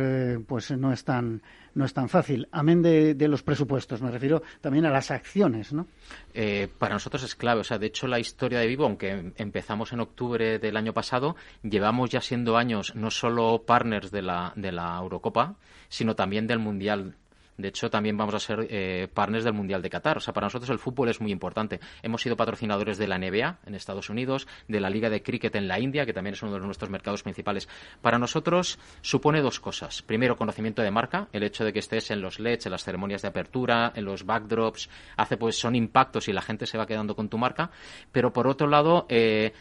pues 0.46 0.70
no 0.70 0.94
es 0.94 1.04
tan 1.04 1.42
no 1.76 1.86
es 1.86 1.94
tan 1.94 2.10
fácil. 2.10 2.48
Amén 2.52 2.82
de, 2.82 3.14
de, 3.14 3.28
los 3.28 3.44
presupuestos, 3.44 4.02
me 4.02 4.10
refiero 4.10 4.42
también 4.62 4.86
a 4.86 4.90
las 4.90 5.12
acciones, 5.12 5.74
¿no? 5.74 5.88
Eh, 6.34 6.68
para 6.80 6.96
nosotros 6.96 7.24
es 7.24 7.36
clave. 7.36 7.62
O 7.62 7.64
sea, 7.64 7.78
de 7.78 7.88
hecho, 7.88 8.08
la 8.08 8.20
historia 8.20 8.60
de 8.60 8.68
Vivo, 8.68 8.86
aunque 8.86 9.34
empezamos 9.38 9.94
en 9.94 10.00
octubre 10.00 10.58
del 10.58 10.78
año 10.78 10.94
pasado, 10.94 11.36
llevamos 11.62 12.10
ya 12.10 12.22
siendo 12.22 12.58
años 12.58 12.96
no 12.96 13.12
solo 13.12 13.64
partners 13.66 14.10
de 14.10 14.22
la, 14.22 14.54
de 14.56 14.72
la 14.72 14.98
Eurocopa, 14.98 15.56
sino 15.90 16.16
también 16.16 16.48
del 16.48 16.60
Mundial 16.60 17.16
de 17.58 17.70
hecho, 17.70 17.90
también 17.90 18.18
vamos 18.18 18.36
a 18.36 18.40
ser 18.40 18.68
eh, 18.70 19.08
partners 19.14 19.46
del 19.46 19.54
Mundial 19.54 19.82
de 19.82 19.90
Qatar. 19.90 20.18
O 20.18 20.20
sea, 20.20 20.34
para 20.34 20.48
nosotros 20.48 20.70
el 20.70 20.80
fútbol 20.80 21.10
es 21.10 21.22
muy 21.22 21.32
importante. 21.32 21.80
Hemos 22.04 22.22
sido 22.22 22.36
patrocinadores 22.36 22.98
de 22.98 23.08
la 23.08 23.18
NBA 23.18 23.60
en 23.66 23.76
Estados 23.76 24.10
Unidos, 24.10 24.48
de 24.68 24.80
la 24.80 24.90
Liga 24.90 25.10
de 25.10 25.24
Cricket 25.24 25.56
en 25.56 25.68
la 25.68 25.80
India, 25.80 26.06
que 26.06 26.14
también 26.14 26.34
es 26.34 26.44
uno 26.44 26.54
de 26.54 26.60
nuestros 26.60 26.90
mercados 26.90 27.24
principales. 27.24 27.70
Para 28.02 28.20
nosotros 28.20 28.78
supone 29.02 29.42
dos 29.42 29.60
cosas. 29.60 30.02
Primero, 30.02 30.36
conocimiento 30.36 30.82
de 30.82 30.92
marca. 30.92 31.28
El 31.32 31.44
hecho 31.44 31.64
de 31.64 31.72
que 31.72 31.80
estés 31.80 32.12
en 32.12 32.22
los 32.22 32.40
LEDs, 32.40 32.66
en 32.66 32.72
las 32.74 32.84
ceremonias 32.84 33.22
de 33.22 33.30
apertura, 33.30 33.94
en 33.96 34.04
los 34.04 34.26
backdrops, 34.26 34.90
hace 35.16 35.38
pues 35.38 35.58
son 35.58 35.76
impactos 35.76 36.28
y 36.28 36.34
la 36.34 36.42
gente 36.42 36.66
se 36.66 36.78
va 36.78 36.86
quedando 36.86 37.16
con 37.16 37.30
tu 37.30 37.38
marca. 37.38 37.72
Pero 38.12 38.34
por 38.34 38.48
otro 38.48 38.68
lado, 38.68 39.06
eh, 39.08 39.54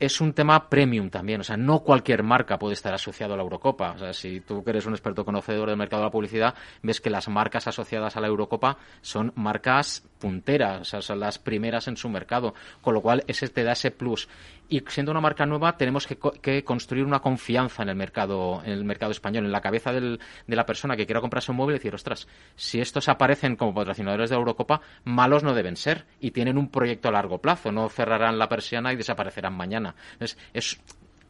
es 0.00 0.20
un 0.20 0.32
tema 0.32 0.68
premium 0.68 1.10
también. 1.10 1.40
O 1.40 1.44
sea, 1.44 1.56
no 1.56 1.80
cualquier 1.80 2.22
marca 2.22 2.58
puede 2.58 2.74
estar 2.74 2.94
asociado 2.94 3.34
a 3.34 3.36
la 3.36 3.42
Eurocopa. 3.42 3.92
O 3.92 3.98
sea, 3.98 4.12
si 4.12 4.40
tú 4.40 4.62
que 4.62 4.70
eres 4.70 4.86
un 4.86 4.92
experto 4.92 5.24
conocedor 5.24 5.68
del 5.68 5.76
mercado 5.76 6.02
de 6.02 6.06
la 6.06 6.12
publicidad, 6.12 6.54
ves 6.82 7.00
que 7.00 7.10
las 7.10 7.28
marcas 7.28 7.66
asociadas 7.66 8.16
a 8.16 8.20
la 8.20 8.28
Eurocopa 8.28 8.78
son 9.00 9.32
marcas 9.34 10.04
punteras, 10.18 10.80
o 10.80 10.84
sea, 10.84 11.02
son 11.02 11.20
las 11.20 11.38
primeras 11.38 11.88
en 11.88 11.96
su 11.96 12.08
mercado. 12.08 12.54
Con 12.80 12.94
lo 12.94 13.00
cual, 13.00 13.24
ese 13.26 13.48
te 13.48 13.64
da 13.64 13.72
ese 13.72 13.90
plus 13.90 14.28
y 14.68 14.82
siendo 14.88 15.12
una 15.12 15.20
marca 15.20 15.46
nueva 15.46 15.76
tenemos 15.76 16.06
que, 16.06 16.62
construir 16.64 17.04
una 17.04 17.20
confianza 17.20 17.82
en 17.82 17.88
el 17.88 17.96
mercado 17.96 18.62
en 18.64 18.72
el 18.72 18.84
mercado 18.84 19.12
español 19.12 19.46
en 19.46 19.52
la 19.52 19.60
cabeza 19.60 19.92
del, 19.92 20.20
de 20.46 20.56
la 20.56 20.66
persona 20.66 20.96
que 20.96 21.06
quiera 21.06 21.20
comprarse 21.20 21.50
un 21.50 21.56
móvil 21.56 21.76
y 21.76 21.78
decir 21.78 21.94
ostras 21.94 22.28
si 22.54 22.80
estos 22.80 23.08
aparecen 23.08 23.56
como 23.56 23.74
patrocinadores 23.74 24.30
de 24.30 24.36
Eurocopa 24.36 24.82
malos 25.04 25.42
no 25.42 25.54
deben 25.54 25.76
ser 25.76 26.04
y 26.20 26.32
tienen 26.32 26.58
un 26.58 26.68
proyecto 26.70 27.08
a 27.08 27.12
largo 27.12 27.38
plazo 27.38 27.72
no 27.72 27.88
cerrarán 27.88 28.38
la 28.38 28.48
persiana 28.48 28.92
y 28.92 28.96
desaparecerán 28.96 29.54
mañana 29.54 29.87
Entonces, 30.12 30.38
es 30.52 30.78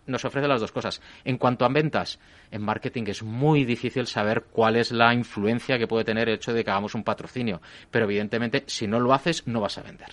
nos 0.08 0.24
ofrece 0.24 0.48
las 0.48 0.60
dos 0.60 0.72
cosas. 0.72 1.00
En 1.24 1.38
cuanto 1.38 1.64
a 1.64 1.68
ventas, 1.68 2.18
en 2.50 2.62
marketing 2.62 3.04
es 3.08 3.22
muy 3.22 3.64
difícil 3.64 4.06
saber 4.06 4.44
cuál 4.50 4.76
es 4.76 4.90
la 4.90 5.14
influencia 5.14 5.78
que 5.78 5.86
puede 5.86 6.04
tener 6.04 6.28
el 6.28 6.36
hecho 6.36 6.52
de 6.52 6.64
que 6.64 6.70
hagamos 6.70 6.94
un 6.94 7.04
patrocinio, 7.04 7.60
pero 7.90 8.06
evidentemente 8.06 8.64
si 8.66 8.86
no 8.86 8.98
lo 8.98 9.12
haces 9.12 9.46
no 9.46 9.60
vas 9.60 9.78
a 9.78 9.82
vender. 9.82 10.08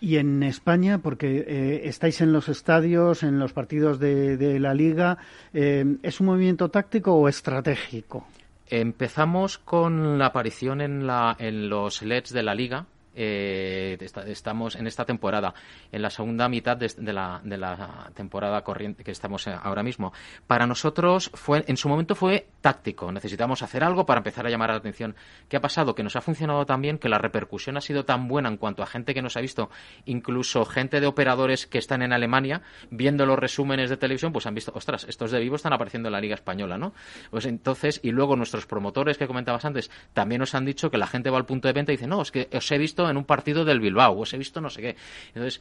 Y 0.00 0.16
en 0.18 0.44
España, 0.44 0.98
porque 0.98 1.44
eh, 1.48 1.80
estáis 1.88 2.20
en 2.20 2.32
los 2.32 2.48
estadios, 2.48 3.24
en 3.24 3.40
los 3.40 3.52
partidos 3.52 3.98
de, 3.98 4.36
de 4.36 4.60
la 4.60 4.72
liga, 4.72 5.18
eh, 5.52 5.84
¿es 6.04 6.20
un 6.20 6.26
movimiento 6.26 6.68
táctico 6.68 7.14
o 7.14 7.28
estratégico? 7.28 8.28
Empezamos 8.68 9.58
con 9.58 10.18
la 10.18 10.26
aparición 10.26 10.82
en, 10.82 11.06
la, 11.06 11.34
en 11.40 11.68
los 11.68 12.02
LEDs 12.02 12.32
de 12.32 12.42
la 12.44 12.54
liga, 12.54 12.86
eh, 13.20 13.98
estamos 14.26 14.76
en 14.76 14.86
esta 14.86 15.04
temporada, 15.04 15.52
en 15.90 16.02
la 16.02 16.10
segunda 16.10 16.48
mitad 16.48 16.76
de, 16.76 16.88
de, 16.96 17.12
la, 17.12 17.40
de, 17.42 17.58
la, 17.58 18.10
temporada 18.14 18.62
corriente 18.62 19.02
que 19.02 19.10
estamos 19.10 19.46
eh, 19.48 19.56
ahora 19.60 19.82
mismo. 19.82 20.12
Para 20.46 20.66
nosotros, 20.66 21.30
fue, 21.34 21.64
en 21.66 21.76
su 21.76 21.88
momento 21.88 22.14
fue 22.14 22.46
táctico. 22.60 23.10
Necesitamos 23.10 23.62
hacer 23.62 23.82
algo 23.82 24.06
para 24.06 24.18
empezar 24.18 24.46
a 24.46 24.50
llamar 24.50 24.70
la 24.70 24.76
atención. 24.76 25.16
¿Qué 25.48 25.56
ha 25.56 25.60
pasado? 25.60 25.96
Que 25.96 26.04
nos 26.04 26.14
ha 26.14 26.20
funcionado 26.20 26.64
tan 26.64 26.80
bien, 26.80 26.98
que 26.98 27.08
la 27.08 27.18
repercusión 27.18 27.76
ha 27.76 27.80
sido 27.80 28.04
tan 28.04 28.28
buena 28.28 28.48
en 28.48 28.56
cuanto 28.56 28.84
a 28.84 28.86
gente 28.86 29.14
que 29.14 29.22
nos 29.22 29.36
ha 29.36 29.40
visto, 29.40 29.68
incluso 30.04 30.64
gente 30.64 31.00
de 31.00 31.06
operadores 31.08 31.66
que 31.66 31.78
están 31.78 32.02
en 32.02 32.12
Alemania, 32.12 32.62
viendo 32.90 33.26
los 33.26 33.38
resúmenes 33.38 33.90
de 33.90 33.96
televisión, 33.96 34.32
pues 34.32 34.46
han 34.46 34.54
visto, 34.54 34.70
ostras, 34.74 35.06
estos 35.08 35.32
de 35.32 35.40
vivo 35.40 35.56
están 35.56 35.72
apareciendo 35.72 36.08
en 36.08 36.12
la 36.12 36.20
Liga 36.20 36.34
Española, 36.34 36.78
¿no? 36.78 36.92
Pues 37.30 37.46
entonces, 37.46 37.98
y 38.04 38.12
luego 38.12 38.36
nuestros 38.36 38.66
promotores 38.66 39.18
que 39.18 39.26
comentabas 39.26 39.64
antes, 39.64 39.90
también 40.12 40.38
nos 40.38 40.54
han 40.54 40.64
dicho 40.64 40.90
que 40.90 40.98
la 40.98 41.08
gente 41.08 41.30
va 41.30 41.38
al 41.38 41.46
punto 41.46 41.66
de 41.66 41.74
venta 41.74 41.92
y 41.92 41.96
dice, 41.96 42.06
no, 42.06 42.22
es 42.22 42.30
que 42.30 42.48
os 42.52 42.70
he 42.70 42.78
visto 42.78 43.07
en 43.10 43.16
un 43.16 43.24
partido 43.24 43.64
del 43.64 43.80
Bilbao, 43.80 44.18
os 44.18 44.32
he 44.32 44.38
visto 44.38 44.60
no 44.60 44.70
sé 44.70 44.80
qué. 44.82 44.96
Entonces, 45.28 45.60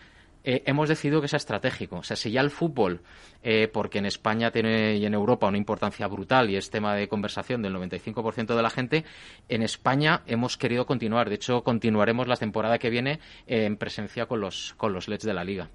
eh, 0.50 0.64
hemos 0.66 0.88
decidido 0.88 1.22
que 1.22 1.28
sea 1.28 1.38
estratégico. 1.38 1.98
O 1.98 2.04
sea, 2.04 2.16
si 2.16 2.32
ya 2.32 2.40
el 2.40 2.52
fútbol, 2.52 3.02
eh, 3.44 3.68
porque 3.68 4.00
en 4.00 4.06
España 4.06 4.50
tiene 4.50 4.96
y 4.96 5.06
en 5.06 5.14
Europa 5.14 5.46
una 5.46 5.58
importancia 5.58 6.08
brutal 6.08 6.50
y 6.50 6.56
es 6.56 6.70
tema 6.70 6.96
de 6.96 7.10
conversación 7.10 7.62
del 7.62 7.76
95% 7.76 8.56
de 8.56 8.62
la 8.62 8.70
gente, 8.70 9.04
en 9.50 9.62
España 9.62 10.22
hemos 10.26 10.56
querido 10.56 10.86
continuar. 10.86 11.28
De 11.28 11.36
hecho, 11.36 11.64
continuaremos 11.64 12.30
la 12.30 12.38
temporada 12.38 12.80
que 12.80 12.90
viene 12.90 13.20
eh, 13.46 13.66
en 13.66 13.76
presencia 13.76 14.26
con 14.26 14.40
los, 14.40 14.74
con 14.78 14.94
los 14.94 15.10
LEDs 15.10 15.24
de 15.24 15.34
la 15.34 15.44
Liga. 15.44 15.70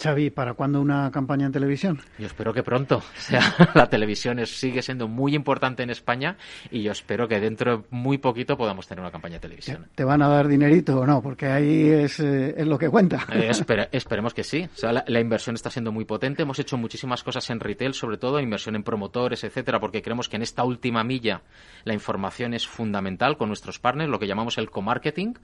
Xavi, 0.00 0.30
¿para 0.30 0.54
cuándo 0.54 0.80
una 0.80 1.10
campaña 1.10 1.46
en 1.46 1.52
televisión? 1.52 2.00
Yo 2.18 2.26
espero 2.26 2.52
que 2.52 2.62
pronto. 2.62 3.02
O 3.18 3.30
sea, 3.30 3.42
la 3.74 3.90
televisión 3.90 4.38
es, 4.38 4.58
sigue 4.58 4.80
siendo 4.80 5.06
muy 5.06 5.34
importante 5.34 5.82
en 5.82 5.90
España 5.90 6.38
y 6.70 6.82
yo 6.82 6.92
espero 6.92 7.28
que 7.28 7.40
dentro 7.40 7.78
de 7.78 7.84
muy 7.90 8.16
poquito 8.16 8.56
podamos 8.56 8.86
tener 8.86 9.02
una 9.02 9.10
campaña 9.10 9.34
de 9.34 9.40
televisión. 9.40 9.86
¿Te 9.94 10.04
van 10.04 10.22
a 10.22 10.28
dar 10.28 10.48
dinerito 10.48 11.00
o 11.00 11.06
no? 11.06 11.20
Porque 11.20 11.46
ahí 11.46 11.88
es, 11.88 12.20
eh, 12.20 12.54
es 12.56 12.66
lo 12.66 12.78
que 12.78 12.88
cuenta. 12.88 13.26
Eh, 13.32 13.50
esperemos 13.92 14.32
que 14.32 14.44
sí. 14.44 14.66
O 14.72 14.76
sea, 14.78 14.92
la, 14.92 15.04
la, 15.06 15.20
inversión 15.20 15.56
está 15.56 15.68
siendo 15.68 15.92
muy 15.92 16.06
potente. 16.06 16.42
Hemos 16.42 16.58
hecho 16.58 16.78
muchísimas 16.78 17.22
cosas 17.22 17.50
en 17.50 17.60
retail, 17.60 17.92
sobre 17.92 18.16
todo 18.16 18.40
inversión 18.40 18.76
en 18.76 18.82
promotores, 18.82 19.44
etcétera, 19.44 19.78
porque 19.78 20.00
creemos 20.00 20.28
que 20.28 20.36
en 20.36 20.42
esta 20.42 20.64
última 20.64 21.04
milla 21.04 21.42
la 21.84 21.92
información 21.92 22.54
es 22.54 22.66
fundamental 22.66 23.36
con 23.36 23.48
nuestros 23.48 23.78
partners, 23.78 24.10
lo 24.10 24.18
que 24.18 24.26
llamamos 24.26 24.56
el 24.56 24.70
co-marketing. 24.70 25.34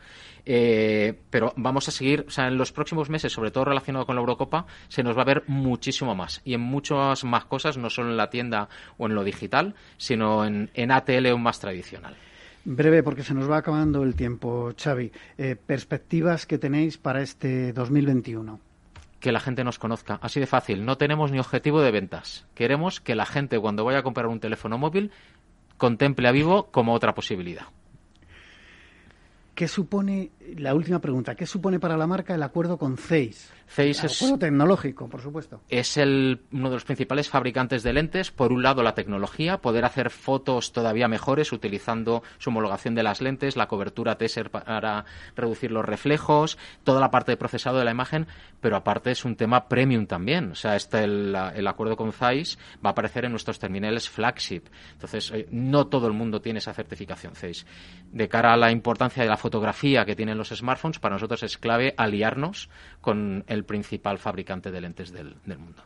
Eh, 0.47 1.19
pero 1.31 1.53
vamos 1.57 1.89
a 1.89 1.91
seguir, 1.91 2.25
o 2.29 2.31
sea, 2.31 2.47
en 2.49 2.57
los 2.57 2.73
próximos 2.73 3.11
meses, 3.11 3.33
sobre 3.33 3.51
todo 3.51 3.67
relacionado 3.67 4.07
con 4.07 4.15
la 4.15 4.21
Eurocopa, 4.21 4.44
copa, 4.45 4.67
se 4.89 5.03
nos 5.03 5.17
va 5.17 5.23
a 5.23 5.27
ver 5.27 5.45
muchísimo 5.47 6.15
más. 6.15 6.41
Y 6.45 6.55
en 6.55 6.61
muchas 6.61 7.25
más 7.25 7.45
cosas, 7.45 7.77
no 7.77 7.91
solo 7.91 8.11
en 8.11 8.17
la 8.17 8.31
tienda 8.31 8.69
o 8.99 9.07
en 9.07 9.15
lo 9.15 9.25
digital, 9.25 9.75
sino 9.97 10.45
en, 10.45 10.71
en 10.75 10.91
ATL 10.91 11.27
o 11.33 11.39
más 11.39 11.61
tradicional. 11.61 12.15
Breve, 12.65 13.03
porque 13.03 13.23
se 13.23 13.35
nos 13.35 13.51
va 13.51 13.59
acabando 13.59 14.03
el 14.03 14.15
tiempo, 14.15 14.73
Xavi. 14.77 15.13
Eh, 15.37 15.57
perspectivas 15.57 16.47
que 16.47 16.59
tenéis 16.59 16.97
para 16.97 17.21
este 17.21 17.73
2021 17.73 18.61
que 19.21 19.33
la 19.33 19.41
gente 19.41 19.65
nos 19.65 19.79
conozca. 19.79 20.19
Así 20.21 20.39
de 20.39 20.47
fácil. 20.47 20.85
No 20.85 20.99
tenemos 20.99 21.33
ni 21.33 21.39
objetivo 21.39 21.81
de 21.81 21.91
ventas. 21.91 22.47
Queremos 22.55 23.01
que 23.01 23.15
la 23.15 23.25
gente 23.25 23.59
cuando 23.59 23.83
vaya 23.83 24.01
a 24.01 24.03
comprar 24.03 24.27
un 24.27 24.39
teléfono 24.39 24.77
móvil 24.77 25.13
contemple 25.79 26.29
a 26.29 26.33
Vivo 26.33 26.67
como 26.71 26.93
otra 26.93 27.15
posibilidad. 27.15 27.65
¿Qué 29.55 29.69
supone, 29.69 30.33
la 30.57 30.75
última 30.75 31.01
pregunta, 31.01 31.37
qué 31.37 31.47
supone 31.47 31.79
para 31.79 31.97
la 31.97 32.09
marca 32.09 32.35
el 32.35 32.43
acuerdo 32.43 32.77
con 32.77 32.97
CEIS? 32.97 33.53
CEIS 33.69 34.05
es, 34.05 34.35
tecnológico, 34.39 35.09
por 35.09 35.21
supuesto. 35.21 35.61
Es 35.69 35.97
el, 35.97 36.43
uno 36.53 36.69
de 36.69 36.77
los 36.77 36.85
principales 36.85 37.29
fabricantes 37.29 37.83
de 37.83 37.93
lentes. 37.93 38.31
Por 38.31 38.53
un 38.53 38.63
lado, 38.63 38.83
la 38.83 38.95
tecnología, 38.95 39.59
poder 39.59 39.85
hacer 39.85 40.11
fotos 40.11 40.73
todavía 40.73 41.09
mejores 41.09 41.53
utilizando 41.53 42.23
su 42.39 42.51
homologación 42.51 42.95
de 42.95 43.05
las 43.05 43.21
lentes, 43.21 43.57
la 43.57 43.69
cobertura 43.69 44.19
TESER 44.19 44.51
para 44.51 45.05
reducir 45.37 45.71
los 45.71 45.85
reflejos, 45.85 46.59
toda 46.83 47.01
la 47.01 47.11
parte 47.11 47.33
de 47.33 47.37
procesado 47.37 47.79
de 47.79 47.85
la 47.85 47.93
imagen, 47.93 48.27
pero 48.61 48.77
aparte 48.77 49.13
es 49.13 49.25
un 49.25 49.37
tema 49.37 49.69
premium 49.69 50.07
también. 50.07 50.51
O 50.51 50.55
sea, 50.57 50.75
este, 50.75 51.05
el, 51.05 51.35
el 51.55 51.67
acuerdo 51.67 51.97
con 51.97 52.13
CEIS 52.13 52.59
va 52.85 52.91
a 52.91 52.93
aparecer 52.93 53.25
en 53.25 53.31
nuestros 53.31 53.59
terminales 53.59 54.09
flagship. 54.09 54.63
Entonces, 54.93 55.31
eh, 55.33 55.47
no 55.51 55.87
todo 55.87 56.09
el 56.09 56.13
mundo 56.13 56.41
tiene 56.41 56.59
esa 56.59 56.75
certificación 56.75 57.35
CEIS. 57.35 57.67
De 58.13 58.29
cara 58.29 58.53
a 58.53 58.57
la 58.57 58.71
importancia 58.71 59.23
de 59.23 59.29
la 59.29 59.37
fotografía 59.45 60.07
que 60.07 60.17
tienen 60.17 60.39
los 60.39 60.49
smartphones, 60.49 60.99
para 60.99 61.17
nosotros 61.17 61.43
es 61.43 61.59
clave 61.59 61.93
aliarnos 61.99 62.71
con 63.03 63.45
el 63.47 63.65
principal 63.65 64.17
fabricante 64.19 64.71
de 64.71 64.81
lentes 64.81 65.13
del, 65.13 65.37
mundo. 65.59 65.83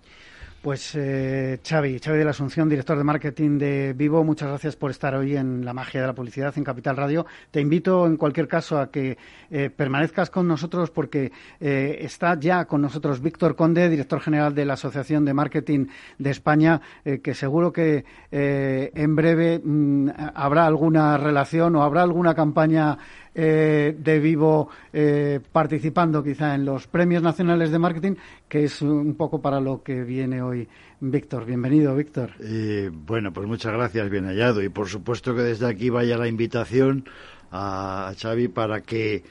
Pues 0.63 0.95
eh, 0.95 1.59
Xavi, 1.65 1.99
Xavi 1.99 2.19
de 2.19 2.25
la 2.25 2.31
Asunción, 2.31 2.69
director 2.69 2.97
de 2.97 3.05
marketing 3.05 3.59
de 3.59 3.95
Vivo, 3.95 4.23
muchas 4.23 4.49
gracias 4.49 4.77
por 4.77 4.93
estar 4.93 5.15
hoy 5.17 5.37
en 5.37 5.65
la 5.65 5.73
magia 5.73 6.01
de 6.01 6.07
la 6.07 6.15
publicidad 6.15 6.57
en 6.57 6.63
Capital 6.63 6.97
Radio. 6.97 7.27
Te 7.51 7.61
invito 7.61 8.07
en 8.07 8.17
cualquier 8.17 8.47
caso 8.47 8.79
a 8.79 8.93
que 8.93 9.19
eh, 9.51 9.71
permanezcas 9.71 10.31
con 10.31 10.47
nosotros 10.47 10.91
porque 10.91 11.33
eh, 11.61 11.99
está 12.01 12.39
ya 12.39 12.65
con 12.67 12.81
nosotros 12.81 13.21
Víctor 13.21 13.57
Conde, 13.57 13.89
director 13.89 14.21
general 14.21 14.55
de 14.55 14.67
la 14.67 14.75
Asociación 14.75 15.25
de 15.25 15.35
Marketing 15.35 15.87
de 16.19 16.31
España, 16.31 16.81
eh, 17.05 17.21
que 17.21 17.35
seguro 17.35 17.73
que 17.73 18.05
en 18.31 19.17
breve 19.17 19.61
mm, 19.65 20.11
habrá 20.35 20.67
alguna 20.67 21.17
relación 21.17 21.75
o 21.77 21.83
habrá 21.83 22.03
alguna 22.03 22.35
campaña 22.35 22.99
eh, 23.41 23.95
de 23.97 24.19
Vivo 24.19 24.69
eh, 24.93 25.39
participando 25.53 26.25
quizá 26.25 26.57
en 26.57 26.65
los 26.65 26.89
premios 26.89 27.23
nacionales 27.23 27.71
de 27.71 27.79
marketing, 27.79 28.15
que 28.49 28.65
es 28.65 28.83
un 28.83 29.15
poco 29.15 29.41
para 29.41 29.61
lo 29.61 29.81
que 29.81 30.03
viene 30.03 30.43
hoy 30.43 30.67
Víctor. 30.99 31.45
Bienvenido, 31.45 31.95
Víctor. 31.95 32.33
Eh, 32.41 32.91
bueno, 32.93 33.33
pues 33.33 33.47
muchas 33.47 33.73
gracias, 33.73 34.11
bien 34.11 34.25
hallado. 34.25 34.61
Y 34.61 34.71
por 34.71 34.89
supuesto 34.89 35.37
que 35.37 35.43
desde 35.43 35.69
aquí 35.69 35.89
vaya 35.89 36.19
la 36.19 36.27
invitación 36.27 37.05
a 37.53 38.13
Xavi 38.21 38.49
para 38.49 38.81
que 38.81 39.23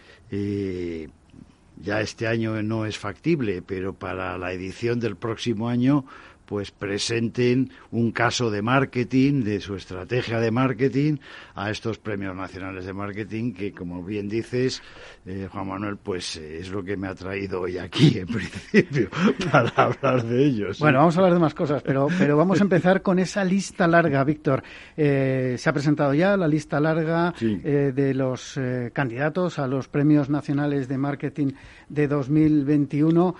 ya 1.82 2.00
este 2.00 2.28
año 2.28 2.64
no 2.64 2.86
es 2.86 2.98
factible, 2.98 3.62
pero 3.62 3.92
para 3.92 4.38
la 4.38 4.54
edición 4.54 5.02
del 5.02 5.18
próximo 5.18 5.68
año 5.68 6.06
pues 6.48 6.72
presenten 6.72 7.70
un 7.92 8.12
caso 8.12 8.50
de 8.50 8.62
marketing, 8.62 9.44
de 9.44 9.60
su 9.60 9.76
estrategia 9.76 10.40
de 10.40 10.50
marketing 10.50 11.18
a 11.56 11.70
estos 11.70 12.00
premios 12.00 12.36
nacionales 12.36 12.86
de 12.86 12.94
marketing 12.94 13.54
que, 13.54 13.74
como 13.74 14.02
bien 14.02 14.30
dices, 14.30 14.82
eh, 15.26 15.50
Juan 15.52 15.68
Manuel, 15.68 15.98
pues 15.98 16.38
eh, 16.38 16.60
es 16.60 16.70
lo 16.70 16.84
que 16.84 16.96
me 16.96 17.08
ha 17.08 17.16
traído 17.16 17.62
hoy 17.62 17.78
aquí, 17.78 18.18
en 18.18 18.28
principio, 18.72 19.10
para 19.52 19.70
hablar 19.76 20.24
de 20.24 20.46
ellos. 20.46 20.80
Bueno, 20.80 21.00
vamos 21.00 21.18
a 21.18 21.20
hablar 21.20 21.34
de 21.34 21.40
más 21.40 21.54
cosas, 21.54 21.84
pero, 21.84 22.08
pero 22.18 22.38
vamos 22.38 22.62
a 22.62 22.64
empezar 22.64 23.02
con 23.02 23.20
esa 23.20 23.44
lista 23.44 23.86
larga, 23.86 24.24
Víctor. 24.24 24.64
Eh, 24.96 25.56
se 25.58 25.70
ha 25.70 25.74
presentado 25.74 26.14
ya 26.14 26.38
la 26.38 26.48
lista 26.48 26.80
larga 26.80 27.34
de 27.38 28.14
los 28.14 28.60
candidatos 28.94 29.60
a 29.60 29.68
los 29.68 29.88
premios 29.90 30.30
nacionales 30.30 30.88
de 30.88 30.98
marketing 30.98 31.52
de 31.90 32.08
2021. 32.08 33.36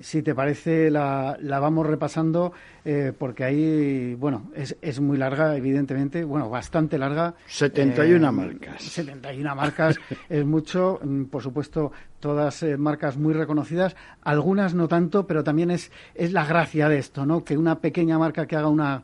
si 0.00 0.22
te 0.22 0.34
parece, 0.34 0.90
la, 0.90 1.36
la 1.40 1.60
vamos 1.60 1.86
repasando 1.86 2.52
eh, 2.84 3.12
porque 3.16 3.44
ahí, 3.44 4.14
bueno, 4.14 4.50
es, 4.54 4.76
es 4.80 5.00
muy 5.00 5.18
larga, 5.18 5.56
evidentemente, 5.56 6.24
bueno, 6.24 6.48
bastante 6.48 6.98
larga. 6.98 7.34
71 7.46 8.26
eh, 8.26 8.32
marcas. 8.32 8.82
71 8.82 9.54
marcas 9.54 9.96
es 10.28 10.44
mucho, 10.44 10.98
mm, 11.02 11.24
por 11.24 11.42
supuesto, 11.42 11.92
todas 12.20 12.62
eh, 12.62 12.76
marcas 12.76 13.16
muy 13.16 13.32
reconocidas, 13.32 13.96
algunas 14.22 14.74
no 14.74 14.88
tanto, 14.88 15.26
pero 15.26 15.42
también 15.42 15.70
es, 15.70 15.90
es 16.14 16.32
la 16.32 16.44
gracia 16.44 16.88
de 16.88 16.98
esto, 16.98 17.24
¿no? 17.24 17.44
Que 17.44 17.56
una 17.56 17.78
pequeña 17.78 18.18
marca 18.18 18.46
que 18.46 18.56
haga 18.56 18.68
una, 18.68 19.02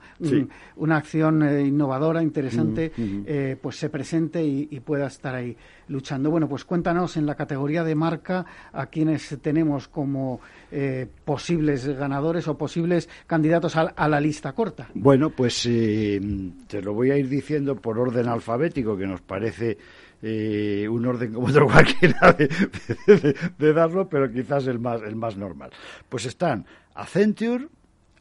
una 0.77 0.97
acción 0.97 1.43
innovadora, 1.67 2.23
interesante, 2.23 2.93
mm, 2.95 3.03
mm. 3.03 3.57
pues 3.61 3.77
se 3.77 3.89
presente 3.89 4.45
y, 4.45 4.69
y, 4.71 4.81
pueda 4.81 5.07
estar 5.07 5.35
ahí 5.35 5.57
luchando. 5.89 6.31
Bueno, 6.31 6.49
pues 6.49 6.65
cuéntanos 6.65 7.17
en 7.17 7.25
la 7.25 7.35
categoría 7.35 7.85
de 7.85 7.95
marca 7.95 8.45
a 8.73 8.87
quienes 8.87 9.39
tenemos 9.41 9.89
como 9.89 10.41
eh, 10.79 11.07
posibles 11.25 11.87
ganadores 11.87 12.47
o 12.49 12.59
posibles 12.59 13.09
candidatos 13.27 13.77
a, 13.77 14.09
la 14.09 14.21
lista 14.21 14.53
corta. 14.53 14.91
Bueno, 14.93 15.31
pues 15.31 15.65
eh, 15.65 16.21
te 16.67 16.83
lo 16.83 16.93
voy 16.93 17.11
a 17.11 17.17
ir 17.17 17.31
diciendo 17.31 17.77
por 17.77 17.99
orden 17.99 18.29
alfabético, 18.29 18.95
que 18.95 19.07
nos 19.07 19.23
parece 19.23 19.79
eh, 20.21 20.87
un 20.87 21.07
orden 21.07 21.33
como 21.33 21.47
otro 21.47 21.67
cualquiera 21.73 22.31
de, 22.35 23.73
darlo, 23.73 24.07
pero 24.07 24.31
quizás 24.31 24.67
el 24.67 24.79
más, 24.79 25.01
el 25.01 25.17
más 25.17 25.39
normal. 25.39 25.71
Pues 26.11 26.27
están 26.27 26.67
Accenture, 26.95 27.69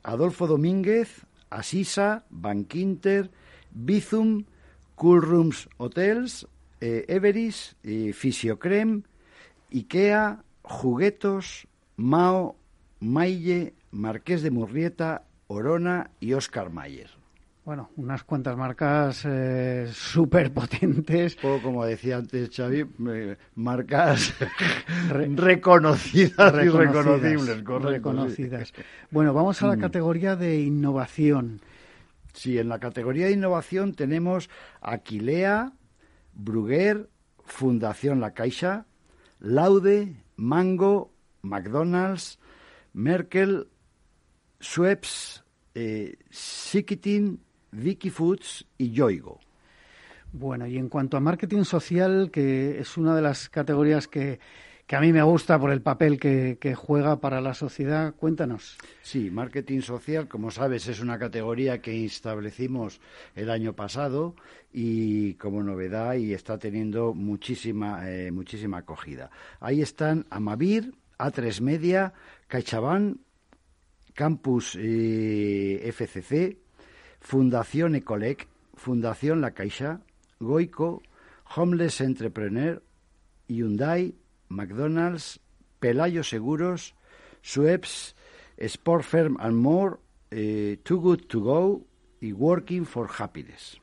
Adolfo 0.04 0.48
Domínguez, 0.48 1.26
Asisa, 1.50 2.24
Bankinter, 2.30 3.32
Bizum, 3.72 4.46
Cool 4.96 5.22
Rooms 5.24 5.68
Hotels, 5.76 6.48
Everis, 6.80 7.76
Fisiocrem, 8.14 9.04
Ikea, 9.74 10.42
Juguetos, 10.62 11.68
Mao, 11.98 12.58
Maille, 13.00 13.74
Marqués 13.92 14.42
de 14.42 14.52
Murrieta, 14.52 15.24
Orona 15.48 16.12
y 16.20 16.34
Oscar 16.34 16.70
Mayer. 16.70 17.10
Bueno, 17.66 17.90
unas 17.96 18.24
cuantas 18.24 18.56
marcas 18.56 19.24
eh, 19.26 19.90
súper 19.92 20.54
potentes. 20.54 21.36
O 21.44 21.60
como 21.64 21.84
decía 21.84 22.18
antes 22.18 22.52
Xavi, 22.56 22.86
eh, 23.10 23.38
marcas 23.56 24.36
reconocidas, 25.10 26.54
y 26.64 26.70
reconocibles. 26.70 27.64
reconocidas. 27.66 28.74
Bueno, 29.10 29.34
vamos 29.34 29.64
a 29.64 29.68
la 29.68 29.78
mm. 29.78 29.80
categoría 29.80 30.36
de 30.36 30.62
innovación. 30.62 31.60
Sí, 32.34 32.60
en 32.60 32.70
la 32.70 32.78
categoría 32.80 33.26
de 33.26 33.32
innovación 33.32 33.96
tenemos 33.96 34.50
Aquilea, 34.82 35.72
Bruguer, 36.36 37.10
Fundación 37.46 38.20
La 38.20 38.36
Caixa, 38.36 38.86
Laude, 39.40 40.18
Mango, 40.36 41.15
McDonald's, 41.46 42.40
Merkel, 42.94 43.68
Schweppes, 44.62 45.44
eh, 45.74 46.18
Vicky 47.72 48.10
Foods 48.10 48.66
y 48.78 48.92
Yoigo. 48.92 49.40
Bueno, 50.32 50.68
y 50.68 50.78
en 50.78 50.90
cuanto 50.90 51.18
a 51.18 51.20
marketing 51.20 51.64
social, 51.64 52.30
que 52.32 52.80
es 52.80 52.98
una 52.98 53.16
de 53.16 53.22
las 53.22 53.50
categorías 53.50 54.08
que 54.08 54.40
que 54.88 54.96
a 54.96 55.00
mí 55.00 55.12
me 55.12 55.24
gusta 55.24 55.60
por 55.60 55.72
el 55.72 55.82
papel 55.82 56.20
que, 56.20 56.76
juega 56.76 57.20
para 57.20 57.42
la 57.42 57.54
sociedad. 57.54 58.14
Cuéntanos. 58.14 58.78
Sí, 59.02 59.32
marketing 59.32 59.82
social, 59.82 60.28
como 60.28 60.52
sabes, 60.52 60.88
es 60.88 61.00
una 61.00 61.18
categoría 61.18 61.82
que 61.82 62.06
establecimos 62.06 63.02
el 63.36 63.50
año 63.50 63.74
pasado 63.74 64.36
y 64.72 65.36
como 65.36 65.64
novedad 65.64 66.16
y 66.16 66.34
está 66.34 66.60
teniendo 66.60 67.14
muchísima, 67.14 68.10
eh, 68.10 68.32
muchísima 68.32 68.80
acogida. 68.80 69.32
Ahí 69.60 69.82
están 69.82 70.26
Amavir, 70.30 70.94
A3 71.18 71.62
Media, 71.62 72.14
CaixaBank, 72.48 73.18
Campus 74.14 74.78
eh, 74.80 75.82
FCC, 75.92 76.58
Fundación 77.20 77.96
Ecolec, 77.96 78.48
Fundación 78.76 79.42
La 79.42 79.52
Caixa, 79.52 80.02
Goico, 80.40 81.02
Homeless 81.56 82.02
Entrepreneur, 82.02 82.82
Hyundai, 83.48 84.16
McDonald's, 84.50 85.40
Pelayo 85.80 86.24
Seguros, 86.24 86.96
Sueps, 87.42 88.16
Sport 88.58 89.04
Firm 89.04 89.38
and 89.40 89.56
More, 89.58 90.00
eh, 90.32 90.78
Too 90.84 91.00
Good 91.00 91.28
To 91.28 91.42
Go 91.42 91.88
y 92.22 92.32
Working 92.32 92.86
for 92.86 93.08
Happiness. 93.08 93.78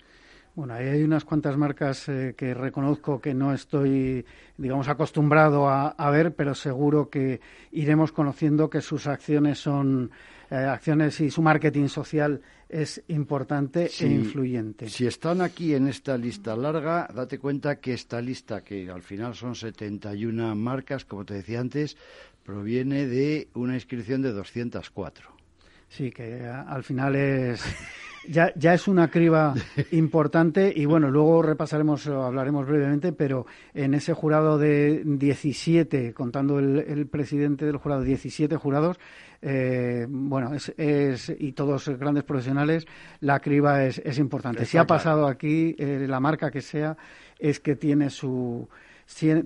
Bueno, 0.54 0.74
ahí 0.74 0.86
hay 0.86 1.02
unas 1.02 1.24
cuantas 1.24 1.56
marcas 1.56 2.08
eh, 2.08 2.34
que 2.36 2.52
reconozco 2.52 3.20
que 3.20 3.32
no 3.32 3.54
estoy, 3.54 4.24
digamos, 4.58 4.88
acostumbrado 4.88 5.68
a, 5.68 6.10
ver, 6.10 6.34
pero 6.34 6.54
seguro 6.54 7.08
que 7.08 7.40
iremos 7.70 8.12
conociendo 8.12 8.68
que 8.68 8.82
sus 8.82 9.06
acciones 9.06 9.58
son 9.58 10.10
acciones 10.50 11.18
y 11.20 11.30
su 11.30 11.40
marketing 11.40 11.88
social 11.88 12.42
es 12.68 13.02
importante 13.08 13.90
e 14.00 14.06
influyente. 14.06 14.88
Si 14.88 15.06
están 15.06 15.40
aquí 15.40 15.74
en 15.74 15.88
esta 15.88 16.18
lista 16.18 16.56
larga, 16.56 17.08
date 17.14 17.38
cuenta 17.38 17.76
que 17.76 17.94
esta 17.94 18.20
lista, 18.20 18.62
que 18.62 18.90
al 18.90 19.02
final 19.02 19.34
son 19.34 19.54
71 19.54 20.54
marcas, 20.54 21.04
como 21.04 21.24
te 21.24 21.34
decía 21.34 21.60
antes, 21.60 21.96
proviene 22.44 23.06
de 23.06 23.48
una 23.54 23.74
inscripción 23.74 24.22
de 24.22 24.32
204. 24.32 25.41
Sí, 25.92 26.10
que 26.10 26.42
al 26.46 26.82
final 26.82 27.14
es 27.16 27.62
ya, 28.26 28.50
ya 28.56 28.72
es 28.72 28.88
una 28.88 29.10
criba 29.10 29.52
importante 29.92 30.72
y 30.74 30.86
bueno, 30.86 31.10
luego 31.10 31.42
repasaremos 31.42 32.06
o 32.06 32.22
hablaremos 32.22 32.66
brevemente, 32.66 33.12
pero 33.12 33.44
en 33.74 33.92
ese 33.92 34.14
jurado 34.14 34.56
de 34.56 35.02
17, 35.04 36.14
contando 36.14 36.58
el, 36.58 37.06
presidente 37.08 37.66
del 37.66 37.76
jurado, 37.76 38.02
17 38.04 38.56
jurados, 38.56 38.98
eh, 39.42 40.06
bueno, 40.08 40.54
es, 40.54 40.72
es, 40.78 41.30
y 41.38 41.52
todos 41.52 41.86
grandes 41.98 42.24
profesionales, 42.24 42.86
la 43.20 43.40
criba 43.40 43.84
es, 43.84 43.98
es 43.98 44.18
importante. 44.18 44.64
si 44.64 44.78
ha 44.78 44.86
pasado 44.86 45.26
aquí, 45.26 45.76
eh, 45.78 46.06
la 46.08 46.20
marca 46.20 46.50
que 46.50 46.62
sea, 46.62 46.96
es 47.38 47.60
que 47.60 47.76
tiene 47.76 48.08
su 48.08 48.66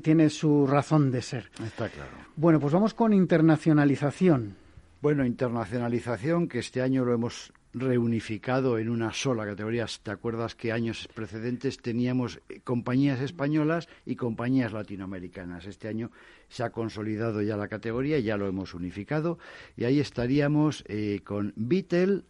tiene 0.00 0.30
su 0.30 0.64
razón 0.64 1.10
de 1.10 1.22
ser. 1.22 1.50
Está 1.64 1.88
claro. 1.88 2.12
Bueno, 2.36 2.60
pues 2.60 2.72
vamos 2.72 2.94
con 2.94 3.12
internacionalización. 3.12 4.54
Bueno, 5.02 5.26
internacionalización, 5.26 6.48
que 6.48 6.58
este 6.58 6.80
año 6.80 7.04
lo 7.04 7.12
hemos 7.12 7.52
reunificado 7.74 8.78
en 8.78 8.88
una 8.88 9.12
sola 9.12 9.44
categoría. 9.44 9.84
¿Te 10.02 10.10
acuerdas 10.10 10.54
que 10.54 10.72
años 10.72 11.06
precedentes 11.14 11.76
teníamos 11.76 12.40
eh, 12.48 12.60
compañías 12.64 13.20
españolas 13.20 13.88
y 14.06 14.16
compañías 14.16 14.72
latinoamericanas? 14.72 15.66
Este 15.66 15.88
año 15.88 16.10
se 16.48 16.62
ha 16.64 16.70
consolidado 16.70 17.42
ya 17.42 17.58
la 17.58 17.68
categoría, 17.68 18.18
ya 18.20 18.38
lo 18.38 18.48
hemos 18.48 18.72
unificado 18.72 19.38
y 19.76 19.84
ahí 19.84 20.00
estaríamos 20.00 20.82
eh, 20.88 21.20
con 21.22 21.52
Beatle, 21.56 22.22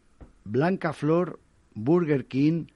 Blanca 0.44 0.92
Flor, 0.92 1.38
Burger 1.72 2.26
King, 2.26 2.66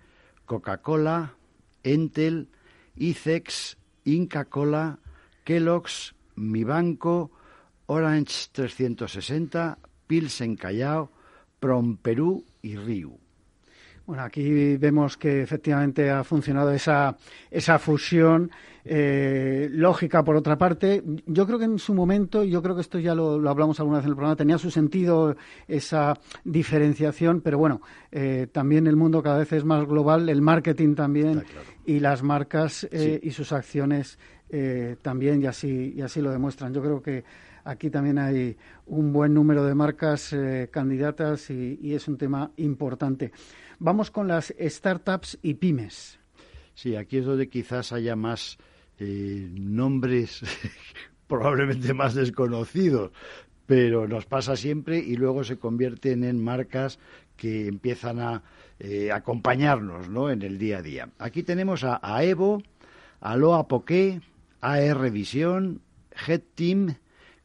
Coca-Cola, 0.46 1.34
Entel, 1.82 2.48
ICEX, 2.94 3.76
Inca 4.04 4.44
Cola, 4.44 5.00
Kellogg's, 5.42 6.14
Mi 6.36 6.62
Banco, 6.62 7.32
Orange 7.92 8.50
360, 8.52 9.76
Pilsen 10.06 10.54
Callao, 10.54 11.10
Prom 11.58 11.96
Perú 11.96 12.44
y 12.62 12.76
Riu. 12.76 13.18
Bueno, 14.06 14.22
aquí 14.22 14.76
vemos 14.76 15.16
que 15.16 15.42
efectivamente 15.42 16.08
ha 16.08 16.22
funcionado 16.22 16.70
esa, 16.70 17.16
esa 17.50 17.80
fusión 17.80 18.52
eh, 18.84 19.68
lógica, 19.72 20.22
por 20.22 20.36
otra 20.36 20.56
parte. 20.56 21.02
Yo 21.26 21.44
creo 21.46 21.58
que 21.58 21.64
en 21.64 21.80
su 21.80 21.92
momento, 21.92 22.44
yo 22.44 22.62
creo 22.62 22.76
que 22.76 22.82
esto 22.82 23.00
ya 23.00 23.12
lo, 23.12 23.48
hablamos 23.48 23.80
alguna 23.80 23.98
vez 23.98 24.04
en 24.04 24.10
el 24.10 24.16
programa, 24.16 24.36
tenía 24.36 24.58
su 24.58 24.70
sentido 24.70 25.34
esa 25.66 26.16
diferenciación, 26.44 27.40
pero 27.40 27.58
bueno, 27.58 27.80
eh, 28.12 28.46
también 28.52 28.86
el 28.86 28.94
mundo 28.94 29.20
cada 29.20 29.38
vez 29.38 29.52
es 29.52 29.64
más 29.64 29.84
global, 29.84 30.28
el 30.28 30.42
marketing 30.42 30.94
también, 30.94 31.42
y 31.84 31.98
las 31.98 32.22
marcas 32.22 32.86
eh, 32.92 33.18
y 33.20 33.32
sus 33.32 33.50
acciones 33.52 34.16
también, 35.02 35.40
y 35.42 35.46
así, 35.46 35.92
y 35.96 36.02
así 36.02 36.20
lo 36.20 36.32
demuestran. 36.32 36.74
Yo 36.74 36.82
creo 36.82 37.00
que 37.00 37.22
Aquí 37.64 37.90
también 37.90 38.18
hay 38.18 38.56
un 38.86 39.12
buen 39.12 39.34
número 39.34 39.64
de 39.64 39.74
marcas 39.74 40.32
eh, 40.32 40.68
candidatas 40.72 41.50
y, 41.50 41.94
es 41.94 42.08
un 42.08 42.16
tema 42.16 42.50
importante. 42.56 43.32
Vamos 43.78 44.10
con 44.10 44.28
las 44.28 44.54
startups 44.58 45.38
y 45.42 45.54
pymes. 45.54 46.18
Sí, 46.74 46.96
aquí 46.96 47.18
es 47.18 47.24
donde 47.24 47.48
quizás 47.48 47.92
haya 47.92 48.16
más 48.16 48.58
eh, 48.98 49.48
nombres 49.52 50.42
probablemente 51.26 51.94
más 51.94 52.14
desconocidos, 52.14 53.12
pero 53.66 54.08
nos 54.08 54.26
pasa 54.26 54.56
siempre 54.56 54.98
y 54.98 55.16
luego 55.16 55.44
se 55.44 55.58
convierten 55.58 56.24
en 56.24 56.42
marcas 56.42 56.98
que 57.36 57.68
empiezan 57.68 58.18
a 58.18 58.42
eh, 58.78 59.12
acompañarnos 59.12 60.08
¿no? 60.08 60.30
en 60.30 60.42
el 60.42 60.58
día 60.58 60.78
a 60.78 60.82
día. 60.82 61.08
Aquí 61.18 61.42
tenemos 61.42 61.84
a, 61.84 62.00
Evo, 62.24 62.62
a 63.20 63.36
Loa 63.36 63.68
Poké, 63.68 64.20
AR 64.60 65.10
Visión, 65.10 65.82
Head 66.26 66.42
Team, 66.54 66.96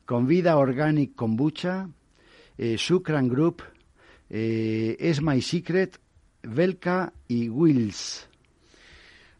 Convida 0.05 0.57
Organic 0.57 1.15
Kombucha, 1.15 1.89
eh, 2.57 2.77
Sukran 2.77 3.27
Group, 3.27 3.63
eh, 4.29 4.95
Es 4.99 5.21
My 5.21 5.41
Secret, 5.41 5.99
Velka 6.43 7.11
y 7.27 7.49
Wills. 7.49 8.29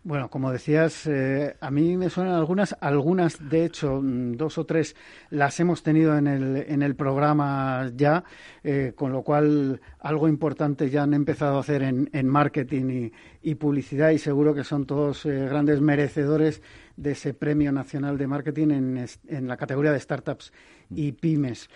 Bueno, 0.06 0.30
como 0.30 0.52
decías, 0.52 1.08
eh, 1.08 1.56
a 1.60 1.72
mí 1.72 1.98
me 1.98 2.12
suenan 2.12 2.36
algunas, 2.36 2.78
algunas, 2.80 3.50
de 3.50 3.66
hecho, 3.66 4.00
mm, 4.04 4.34
dos 4.34 4.60
o 4.60 4.64
tres 4.64 4.96
las 5.32 5.60
hemos 5.60 5.82
tenido 5.82 6.16
en 6.16 6.28
el, 6.28 6.58
en 6.58 6.84
el 6.84 6.96
programa 6.96 7.90
ya, 7.96 8.24
eh, 8.64 8.94
con 8.96 9.12
lo 9.12 9.24
cual 9.24 9.82
algo 10.00 10.28
importante 10.28 10.92
ya 10.92 11.02
han 11.02 11.16
empezado 11.16 11.58
a 11.58 11.62
hacer 11.62 11.82
en, 11.82 12.08
en 12.14 12.28
marketing 12.28 13.10
y, 13.42 13.56
publicidad 13.56 14.12
y 14.12 14.20
seguro 14.20 14.54
que 14.54 14.64
son 14.64 14.86
todos 14.86 15.26
eh, 15.26 15.48
grandes 15.50 15.82
merecedores 15.82 16.62
de 16.98 17.14
ese 17.14 17.34
Premio 17.34 17.72
Nacional 17.72 18.20
de 18.20 18.28
Marketing 18.28 18.70
en, 18.70 19.06
en 19.28 19.48
la 19.48 19.58
categoría 19.58 19.92
de 19.92 20.00
startups 20.00 20.54
y 20.92 21.14
pymes. 21.14 21.68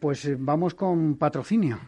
pues 0.00 0.26
vamos 0.38 0.74
con 0.74 1.16
patrocinio. 1.16 1.78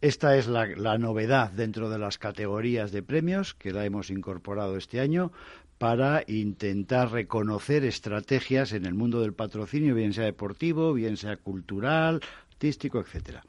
Esta 0.00 0.36
es 0.36 0.46
la, 0.46 0.98
novedad 0.98 1.50
dentro 1.50 1.88
de 1.88 1.98
las 1.98 2.18
categorías 2.18 2.92
de 2.92 3.02
premios 3.02 3.54
que 3.54 3.72
la 3.72 3.86
hemos 3.86 4.10
incorporado 4.10 4.76
este 4.76 5.00
año 5.00 5.32
para 5.78 6.22
intentar 6.26 7.12
reconocer 7.12 7.84
estrategias 7.84 8.72
en 8.72 8.84
el 8.84 8.94
mundo 8.94 9.20
del 9.20 9.32
patrocinio, 9.32 9.94
bien 9.94 10.12
sea 10.12 10.24
deportivo, 10.24 10.92
bien 10.92 11.16
sea 11.16 11.36
cultural, 11.36 12.20
artístico, 12.50 13.00
etcétera. 13.00 13.42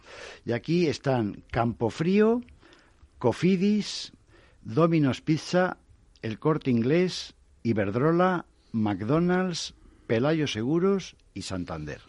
Y 0.45 0.53
aquí 0.53 0.87
están 0.87 1.43
Campo 1.51 1.89
Frío, 1.89 2.41
Cofidis, 3.19 4.13
Domino's 4.61 5.21
Pizza, 5.21 5.77
El 6.21 6.39
Corte 6.39 6.71
Inglés, 6.71 7.35
Iberdrola, 7.63 8.45
McDonald's, 8.71 9.73
Pelayo 10.07 10.47
Seguros 10.47 11.17
y 11.33 11.41
Santander. 11.41 12.01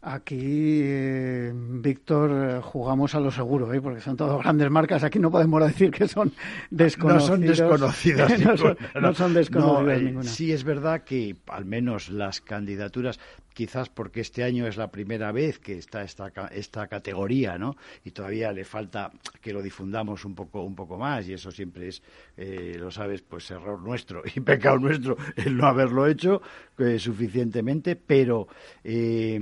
Aquí, 0.00 0.80
eh, 0.84 1.52
Víctor, 1.52 2.30
eh, 2.30 2.60
jugamos 2.62 3.16
a 3.16 3.20
lo 3.20 3.32
seguro, 3.32 3.74
¿eh? 3.74 3.80
porque 3.80 4.00
son 4.00 4.16
todas 4.16 4.40
grandes 4.40 4.70
marcas. 4.70 5.02
Aquí 5.02 5.18
no 5.18 5.28
podemos 5.28 5.60
decir 5.60 5.90
que 5.90 6.06
son 6.06 6.32
desconocidas. 6.70 7.28
No 7.28 7.36
son 7.36 7.40
desconocidas. 7.40 8.40
no, 8.94 9.14
son, 9.14 9.34
desconocidas 9.34 10.02
ninguna. 10.02 10.24
Sí, 10.24 10.52
es 10.52 10.62
verdad 10.62 11.02
que 11.02 11.34
al 11.48 11.64
menos 11.64 12.10
las 12.10 12.40
candidaturas 12.40 13.18
quizás 13.58 13.88
porque 13.88 14.20
este 14.20 14.44
año 14.44 14.68
es 14.68 14.76
la 14.76 14.92
primera 14.92 15.32
vez 15.32 15.58
que 15.58 15.76
está 15.76 16.04
esta, 16.04 16.30
esta 16.52 16.86
categoría, 16.86 17.58
¿no? 17.58 17.74
Y 18.04 18.12
todavía 18.12 18.52
le 18.52 18.64
falta 18.64 19.10
que 19.40 19.52
lo 19.52 19.62
difundamos 19.62 20.24
un 20.24 20.36
poco, 20.36 20.62
un 20.62 20.76
poco 20.76 20.96
más, 20.96 21.26
y 21.26 21.32
eso 21.32 21.50
siempre 21.50 21.88
es, 21.88 22.00
eh, 22.36 22.76
lo 22.78 22.92
sabes, 22.92 23.22
pues 23.22 23.50
error 23.50 23.82
nuestro 23.82 24.22
y 24.32 24.38
pecado 24.42 24.78
nuestro 24.78 25.16
el 25.34 25.56
no 25.56 25.66
haberlo 25.66 26.06
hecho 26.06 26.40
eh, 26.78 27.00
suficientemente, 27.00 27.96
pero 27.96 28.46
eh, 28.84 29.36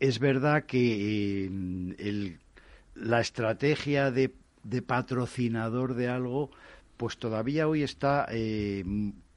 es 0.00 0.18
verdad 0.18 0.64
que 0.64 1.50
la 2.94 3.20
estrategia 3.20 4.10
de, 4.10 4.32
patrocinador 4.86 5.94
de 5.94 6.08
algo, 6.08 6.50
pues 6.96 7.18
todavía 7.18 7.68
hoy 7.68 7.82
está 7.82 8.26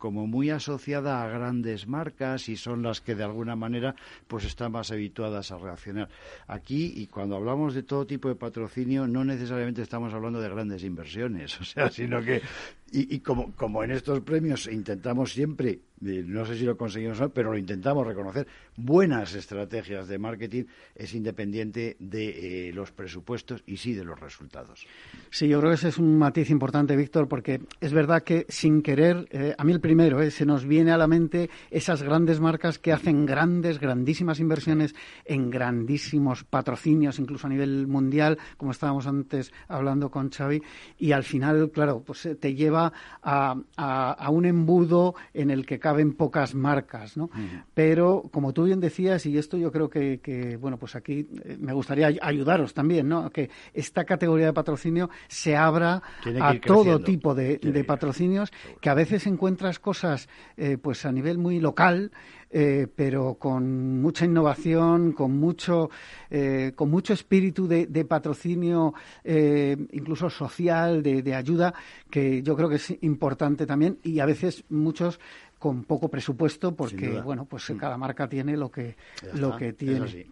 como 0.06 0.28
muy 0.28 0.52
asociada 0.52 1.24
a 1.24 1.28
grandes 1.28 1.88
marcas 1.88 2.48
y 2.50 2.58
son 2.58 2.84
las 2.84 3.02
que 3.02 3.16
de 3.16 3.24
alguna 3.24 3.56
manera 3.56 3.96
pues 4.28 4.46
están 4.46 4.72
más 4.72 4.92
habituadas 4.92 5.52
a 5.52 5.58
reaccionar. 5.58 6.10
Aquí 6.48 6.94
y 6.96 7.08
cuando 7.08 7.36
hablamos 7.36 7.74
de 7.74 7.82
todo 7.82 8.06
tipo 8.06 8.28
de 8.30 8.36
patrocinio 8.36 9.08
no 9.08 9.26
necesariamente 9.26 9.82
estamos 9.82 10.14
hablando 10.14 10.40
de 10.42 10.50
grandes 10.50 10.84
inversiones, 10.84 11.60
o 11.62 11.64
sea, 11.64 11.90
sino 11.90 12.22
que 12.22 12.44
y, 12.92 13.20
como, 13.20 13.52
como 13.54 13.84
en 13.84 13.92
estos 13.92 14.22
premios 14.22 14.68
intentamos 14.68 15.34
siempre, 15.34 15.80
eh, 16.06 16.24
no 16.26 16.46
sé 16.46 16.56
si 16.56 16.66
lo 16.66 16.78
conseguimos 16.78 17.20
o 17.20 17.24
no, 17.24 17.30
pero 17.30 17.52
lo 17.52 17.58
intentamos 17.58 18.06
reconocer, 18.06 18.48
buenas 18.78 19.34
estrategias 19.34 20.08
de 20.08 20.20
marketing 20.20 20.64
es 20.94 21.14
independiente 21.14 21.98
de 22.00 22.70
eh, 22.70 22.74
los 22.74 22.92
presupuestos 22.92 23.64
y 23.66 23.78
sí 23.78 23.94
de 23.94 24.06
los 24.06 24.20
resultados. 24.20 24.86
Sí, 25.32 25.48
yo 25.48 25.60
creo 25.60 25.72
que 25.72 25.76
ese 25.76 25.90
es 25.90 25.98
un 25.98 26.18
matiz 26.18 26.50
importante, 26.52 26.96
Víctor, 26.96 27.28
porque 27.28 27.62
es 27.82 27.92
verdad 27.92 28.24
que 28.24 28.46
sin 28.50 28.82
querer, 28.82 29.28
eh, 29.32 29.56
a 29.58 29.64
mí 29.64 29.74
el 29.74 29.82
primero, 29.82 30.30
se 30.30 30.46
nos 30.46 30.66
viene 30.66 30.92
a 30.92 30.98
la 30.98 31.08
mente 31.08 31.50
esas 31.72 32.04
grandes 32.04 32.40
marcas 32.40 32.78
que 32.78 32.94
hacen 32.94 33.26
grandes, 33.26 33.80
grandísimas 33.80 34.40
inversiones 34.40 34.94
en 35.26 35.50
grandísimos 35.50 36.44
patrocinios, 36.44 37.20
incluso 37.20 37.48
a 37.48 37.50
nivel 37.50 37.88
mundial, 37.88 38.38
como 38.58 38.72
estábamos 38.72 39.08
antes 39.08 39.52
hablando 39.68 40.12
con 40.12 40.30
Xavi, 40.30 40.62
y 41.00 41.12
al 41.12 41.24
final, 41.24 41.72
claro, 41.72 42.04
pues 42.06 42.30
te 42.40 42.54
lleva 42.54 42.75
a, 42.76 44.30
un 44.30 44.46
embudo 44.46 45.16
en 45.34 45.50
el 45.50 45.66
que 45.66 45.80
caben 45.80 46.14
pocas 46.14 46.56
marcas, 46.56 47.18
¿no? 47.18 47.30
Pero, 47.74 48.24
como 48.32 48.54
tú 48.54 48.64
bien 48.64 48.80
decías, 48.80 49.26
y 49.26 49.38
esto 49.38 49.58
yo 49.58 49.72
creo 49.72 49.90
que, 49.90 50.58
bueno, 50.60 50.78
pues 50.78 50.96
aquí 50.96 51.28
eh, 51.44 51.58
me 51.60 51.74
gustaría 51.74 52.12
ayudaros 52.22 52.74
también, 52.74 53.08
¿no? 53.08 53.30
Que 53.30 53.50
esta 53.74 54.06
categoría 54.06 54.48
de 54.48 54.54
patrocinio 54.54 55.10
se 55.28 55.56
abra 55.56 56.02
a 56.42 56.60
todo 56.60 57.00
tipo 57.00 57.34
de, 57.36 57.84
patrocinios, 57.86 58.52
que 58.82 58.90
a 58.90 58.94
veces 58.94 59.28
encuentras 59.28 59.80
cosas, 59.80 60.28
eh, 60.58 60.78
pues 60.82 61.06
a 61.06 61.12
nivel 61.12 61.38
muy 61.38 61.60
local, 61.60 62.12
eh, 62.50 62.88
pero 62.94 63.36
con 63.36 64.02
mucha 64.02 64.26
innovación, 64.26 65.12
con 65.12 65.38
mucho, 65.38 65.90
eh, 66.30 66.74
con 66.76 66.90
mucho 66.90 67.14
espíritu 67.14 67.68
de, 67.68 68.06
patrocinio, 68.06 68.94
eh, 69.24 69.76
incluso 69.92 70.30
social, 70.30 71.04
de, 71.04 71.36
ayuda, 71.36 71.74
que 72.10 72.42
yo 72.44 72.56
creo 72.56 72.70
que 72.70 72.76
es 72.76 72.94
importante 73.02 73.66
también. 73.66 74.00
Y 74.04 74.20
a 74.20 74.26
veces 74.26 74.64
muchos 74.70 75.20
con 75.66 75.84
poco 75.84 76.10
presupuesto 76.10 76.76
porque 76.76 77.22
bueno 77.22 77.46
pues 77.46 77.68
mm. 77.72 77.78
cada 77.78 77.98
marca 77.98 78.30
tiene 78.30 78.56
lo 78.56 78.70
que 78.70 78.96
lo 79.34 79.58
que 79.58 79.74
tiene 79.74 80.28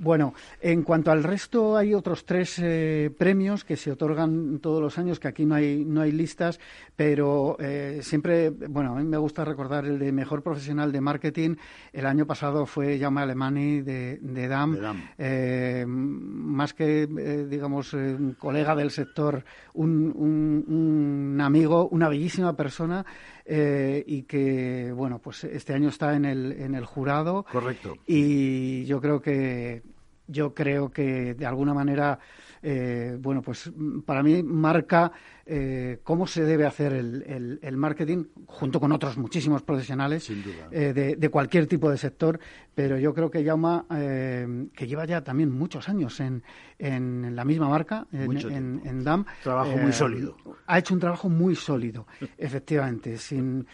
bueno, 0.00 0.32
en 0.62 0.82
cuanto 0.82 1.10
al 1.10 1.22
resto, 1.22 1.76
hay 1.76 1.92
otros 1.92 2.24
tres 2.24 2.58
eh, 2.58 3.14
premios 3.18 3.64
que 3.64 3.76
se 3.76 3.92
otorgan 3.92 4.58
todos 4.60 4.80
los 4.80 4.96
años, 4.96 5.20
que 5.20 5.28
aquí 5.28 5.44
no 5.44 5.54
hay, 5.54 5.84
no 5.84 6.00
hay 6.00 6.10
listas, 6.10 6.58
pero 6.96 7.58
eh, 7.60 8.00
siempre, 8.00 8.48
bueno, 8.48 8.92
a 8.92 8.98
mí 8.98 9.04
me 9.04 9.18
gusta 9.18 9.44
recordar 9.44 9.84
el 9.84 9.98
de 9.98 10.10
Mejor 10.10 10.42
Profesional 10.42 10.90
de 10.90 11.02
Marketing. 11.02 11.56
El 11.92 12.06
año 12.06 12.26
pasado 12.26 12.64
fue 12.64 12.98
Jaume 12.98 13.20
Alemani 13.20 13.82
de, 13.82 14.16
de 14.22 14.48
DAM. 14.48 14.78
Eh, 15.18 15.84
más 15.86 16.72
que, 16.72 17.06
digamos, 17.46 17.92
un 17.92 18.36
colega 18.38 18.74
del 18.74 18.90
sector, 18.90 19.44
un, 19.74 20.14
un, 20.16 21.40
amigo, 21.42 21.88
una 21.88 22.08
bellísima 22.08 22.56
persona. 22.56 23.04
Y 23.50 24.22
que 24.22 24.92
bueno 24.94 25.18
pues 25.18 25.44
este 25.44 25.74
año 25.74 25.88
está 25.88 26.14
en 26.14 26.24
el 26.24 26.52
en 26.52 26.74
el 26.74 26.86
jurado. 26.86 27.44
Correcto. 27.50 27.96
Y 28.06 28.84
yo 28.84 29.00
creo 29.00 29.20
que 29.20 29.82
yo 30.30 30.54
creo 30.54 30.90
que 30.90 31.34
de 31.34 31.46
alguna 31.46 31.74
manera, 31.74 32.18
eh, 32.62 33.16
bueno, 33.18 33.40
pues 33.40 33.70
para 34.04 34.22
mí 34.22 34.42
marca 34.42 35.12
eh, 35.46 36.00
cómo 36.02 36.26
se 36.26 36.44
debe 36.44 36.66
hacer 36.66 36.92
el, 36.92 37.76
marketing 37.76 38.24
junto 38.46 38.78
con 38.78 38.92
otros 38.92 39.16
muchísimos 39.16 39.62
profesionales 39.62 40.30
eh, 40.70 41.16
de, 41.18 41.28
cualquier 41.30 41.66
tipo 41.66 41.90
de 41.90 41.96
sector, 41.96 42.38
pero 42.74 42.98
yo 42.98 43.14
creo 43.14 43.30
que 43.30 43.42
Yauma, 43.42 43.86
que 43.88 44.86
lleva 44.86 45.06
ya 45.06 45.22
también 45.22 45.50
muchos 45.50 45.88
años 45.88 46.20
en, 46.20 46.42
en 46.78 47.34
la 47.34 47.44
misma 47.44 47.68
marca, 47.68 48.06
en, 48.12 48.82
en, 48.84 49.04
DAM. 49.04 49.24
Trabajo 49.42 49.76
muy 49.76 49.92
sólido. 49.92 50.36
Ha 50.66 50.78
hecho 50.78 50.94
un 50.94 51.00
trabajo 51.00 51.28
muy 51.28 51.56
sólido, 51.56 52.06
efectivamente, 52.36 53.16
sin 53.16 53.66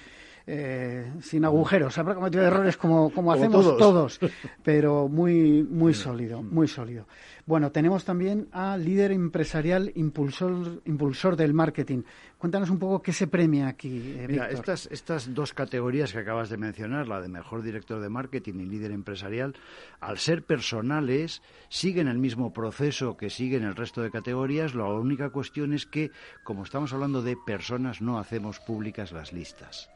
eh, 0.47 1.13
sin 1.21 1.45
agujeros. 1.45 1.99
Habrá 1.99 2.15
cometido 2.15 2.45
errores 2.45 2.77
como, 2.77 3.11
como, 3.11 3.33
hacemos 3.33 3.77
todos. 3.77 4.21
pero 4.63 5.09
muy, 5.09 5.65
muy 5.65 5.93
sólido, 5.93 6.43
muy 6.43 6.69
sólido. 6.69 7.07
Bueno, 7.47 7.71
tenemos 7.71 8.05
también 8.05 8.49
a 8.53 8.77
líder 8.77 9.13
empresarial 9.13 9.93
impulsor, 9.95 10.83
impulsor 10.85 11.37
del 11.37 11.55
marketing. 11.55 12.03
Cuéntanos 12.39 12.71
un 12.71 12.79
poco 12.79 13.03
qué 13.03 13.13
se 13.13 13.29
premia 13.29 13.69
aquí, 13.69 14.15
eh, 14.19 14.27
Mira, 14.29 14.51
estas, 14.51 14.89
estas 14.91 15.33
dos 15.33 15.53
categorías 15.53 16.13
que 16.13 16.19
acabas 16.19 16.49
de 16.49 16.57
mencionar, 16.57 17.07
la 17.07 17.21
de 17.21 17.29
mejor 17.29 17.63
director 17.63 18.01
de 18.01 18.09
marketing 18.09 18.55
y 18.55 18.67
líder 18.67 18.91
empresarial, 18.91 19.55
al 20.01 20.19
ser 20.19 20.45
personales, 20.45 21.41
siguen 21.69 22.09
el 22.09 22.19
mismo 22.19 22.53
proceso 22.53 23.17
que 23.17 23.31
siguen 23.31 23.63
el 23.63 23.77
resto 23.77 24.03
de 24.03 24.11
categorías. 24.11 24.75
La 24.75 24.87
única 24.87 25.31
cuestión 25.31 25.73
es 25.73 25.87
que, 25.87 26.11
como 26.45 26.65
estamos 26.65 26.93
hablando 26.93 27.23
de 27.23 27.37
personas, 27.47 28.01
no 28.01 28.19
hacemos 28.19 28.59
públicas 28.61 29.13
las 29.13 29.33
listas. 29.33 29.89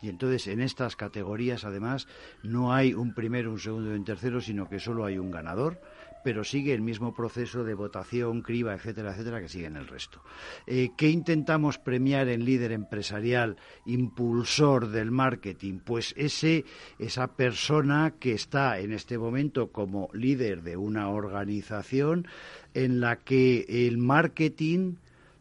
Y 0.00 0.08
entonces 0.08 0.46
en 0.46 0.60
estas 0.60 0.96
categorías 0.96 1.64
además 1.64 2.06
no 2.42 2.72
hay 2.72 2.94
un 2.94 3.14
primero, 3.14 3.50
un 3.50 3.58
segundo 3.58 3.92
y 3.92 3.96
un 3.96 4.04
tercero, 4.04 4.40
sino 4.40 4.68
que 4.68 4.78
solo 4.78 5.04
hay 5.04 5.18
un 5.18 5.30
ganador, 5.30 5.80
pero 6.24 6.44
sigue 6.44 6.74
el 6.74 6.82
mismo 6.82 7.14
proceso 7.14 7.64
de 7.64 7.74
votación, 7.74 8.42
criba, 8.42 8.74
etcétera, 8.74 9.12
etcétera, 9.12 9.40
que 9.40 9.48
sigue 9.48 9.66
en 9.66 9.76
el 9.76 9.86
resto. 9.86 10.22
Eh, 10.66 10.90
¿Qué 10.96 11.08
intentamos 11.08 11.78
premiar 11.78 12.28
en 12.28 12.44
líder 12.44 12.72
empresarial, 12.72 13.56
impulsor 13.86 14.88
del 14.88 15.10
marketing? 15.10 15.80
Pues 15.84 16.14
ese, 16.16 16.64
esa 16.98 17.28
persona 17.28 18.14
que 18.18 18.32
está 18.32 18.78
en 18.78 18.92
este 18.92 19.18
momento 19.18 19.68
como 19.68 20.08
líder 20.12 20.62
de 20.62 20.76
una 20.76 21.08
organización 21.08 22.26
en 22.74 23.00
la 23.00 23.16
que 23.16 23.64
el 23.68 23.98
marketing 23.98 24.96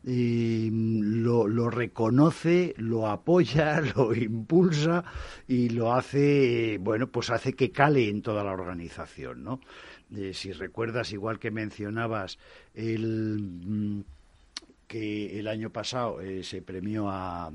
lo, 0.08 1.48
lo, 1.48 1.70
reconoce, 1.70 2.74
lo 2.78 3.08
apoya, 3.08 3.82
lo 3.96 4.16
impulsa 4.16 5.04
y 5.48 5.70
lo 5.70 5.94
hace, 5.94 6.78
bueno, 6.80 7.08
pues 7.08 7.30
hace 7.30 7.54
que 7.54 7.72
cale 7.72 8.08
en 8.08 8.22
toda 8.22 8.44
la 8.44 8.54
organización, 8.54 9.44
¿no? 9.44 9.60
Eh, 10.16 10.34
si 10.34 10.54
recuerdas, 10.54 11.12
igual 11.12 11.40
que 11.40 11.52
mencionabas, 11.52 12.40
el, 12.74 13.40
mm, 13.42 14.02
que 14.88 15.38
el 15.40 15.48
año 15.48 15.72
pasado 15.72 16.22
eh, 16.22 16.44
se 16.44 16.62
premió 16.62 17.10
a, 17.10 17.52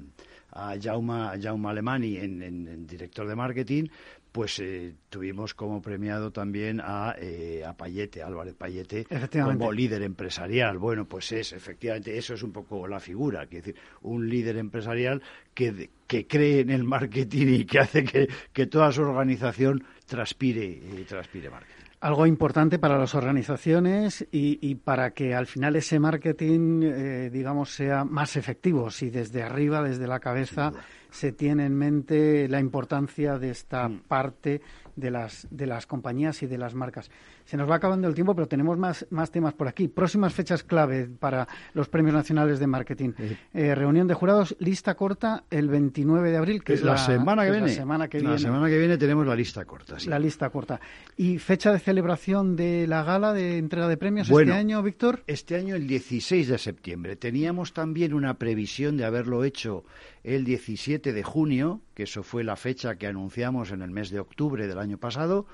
a 0.52 0.74
Jaume, 0.78 1.68
Alemani 1.68 2.18
en, 2.18 2.86
director 2.86 3.26
de 3.26 3.34
marketing, 3.34 3.84
pues 4.32 4.58
eh, 4.60 4.94
tuvimos 5.10 5.52
como 5.54 5.82
premiado 5.82 6.32
también 6.32 6.80
a, 6.82 7.14
eh, 7.18 7.62
a 7.66 7.76
Payete, 7.76 8.22
Álvarez 8.22 8.54
Payete, 8.54 9.06
como 9.30 9.70
líder 9.70 10.02
empresarial. 10.02 10.78
Bueno, 10.78 11.04
pues 11.04 11.30
es, 11.32 11.52
efectivamente, 11.52 12.16
eso 12.16 12.32
es 12.32 12.42
un 12.42 12.50
poco 12.50 12.88
la 12.88 12.98
figura, 12.98 13.46
que 13.46 13.56
decir, 13.56 13.76
un 14.00 14.28
líder 14.28 14.56
empresarial 14.56 15.22
que, 15.54 15.90
que 16.06 16.26
cree 16.26 16.60
en 16.60 16.70
el 16.70 16.82
marketing 16.82 17.46
y 17.48 17.64
que 17.66 17.78
hace 17.78 18.04
que, 18.04 18.28
que 18.52 18.66
toda 18.66 18.90
su 18.90 19.02
organización 19.02 19.84
transpire, 20.06 20.64
eh, 20.64 21.04
transpire 21.06 21.50
marketing 21.50 21.81
algo 22.02 22.26
importante 22.26 22.80
para 22.80 22.98
las 22.98 23.14
organizaciones 23.14 24.26
y, 24.32 24.74
para 24.74 25.12
que 25.12 25.36
al 25.36 25.46
final 25.46 25.76
ese 25.76 26.00
marketing, 26.00 26.82
eh, 26.82 27.30
digamos, 27.32 27.70
sea 27.70 28.04
más 28.04 28.34
efectivo. 28.34 28.90
Si 28.90 29.08
desde 29.08 29.44
arriba, 29.44 29.82
desde 29.82 30.08
la 30.08 30.18
cabeza, 30.18 30.72
se 31.10 31.30
tiene 31.30 31.64
en 31.64 31.76
mente 31.76 32.48
la 32.48 32.58
importancia 32.58 33.38
de 33.38 33.50
esta 33.50 33.88
mm. 33.88 34.00
parte 34.08 34.60
de 34.96 35.10
las, 35.10 35.46
de 35.50 35.66
las 35.66 35.86
compañías 35.86 36.42
y 36.42 36.46
de 36.46 36.58
las 36.58 36.74
marcas. 36.74 37.10
Se 37.44 37.56
nos 37.56 37.70
va 37.70 37.76
acabando 37.76 38.08
el 38.08 38.14
tiempo, 38.14 38.34
pero 38.34 38.46
tenemos 38.46 38.78
más, 38.78 39.06
más 39.10 39.30
temas 39.30 39.54
por 39.54 39.68
aquí. 39.68 39.88
Próximas 39.88 40.32
fechas 40.32 40.62
clave 40.62 41.08
para 41.18 41.48
los 41.74 41.88
premios 41.88 42.14
nacionales 42.14 42.58
de 42.58 42.66
marketing. 42.66 43.12
Eh, 43.52 43.74
reunión 43.74 44.06
de 44.06 44.14
jurados, 44.14 44.56
lista 44.58 44.94
corta 44.94 45.44
el 45.50 45.68
29 45.68 46.30
de 46.30 46.36
abril, 46.36 46.62
que 46.62 46.74
es, 46.74 46.82
la, 46.82 46.96
semana 46.96 47.44
que 47.44 47.50
viene. 47.50 47.66
La 47.66 47.72
semana 47.72 48.08
que 48.08 48.18
viene. 48.18 48.32
La 48.32 48.38
semana 48.38 48.68
que 48.68 48.78
viene 48.78 48.98
tenemos 48.98 49.26
la 49.26 49.34
lista 49.34 49.64
corta. 49.64 49.96
La 50.06 50.18
lista 50.18 50.50
corta. 50.50 50.80
¿Y 51.16 51.38
fecha 51.38 51.72
de 51.72 51.78
celebración 51.78 52.56
de 52.56 52.86
la 52.86 53.02
gala 53.02 53.32
de 53.32 53.58
entrega 53.58 53.88
de 53.88 53.96
premios 53.96 54.30
este 54.30 54.52
año, 54.52 54.82
Víctor? 54.82 55.22
Este 55.26 55.56
año 55.56 55.74
el 55.74 55.86
16 55.86 56.48
de 56.48 56.58
septiembre. 56.58 57.16
Teníamos 57.16 57.72
también 57.72 58.14
una 58.14 58.34
previsión 58.34 58.96
de 58.96 59.04
haberlo 59.04 59.44
hecho 59.44 59.84
el 60.24 60.44
17 60.44 61.12
de 61.12 61.22
junio, 61.22 61.80
que 61.94 62.04
eso 62.04 62.22
fue 62.22 62.44
la 62.44 62.56
fecha 62.56 62.96
que 62.96 63.06
anunciamos 63.06 63.72
en 63.72 63.82
el 63.82 63.90
mes 63.90 64.10
de 64.10 64.20
octubre 64.20 64.66
del 64.66 64.78
año 64.78 64.98
pasado, 64.98 65.46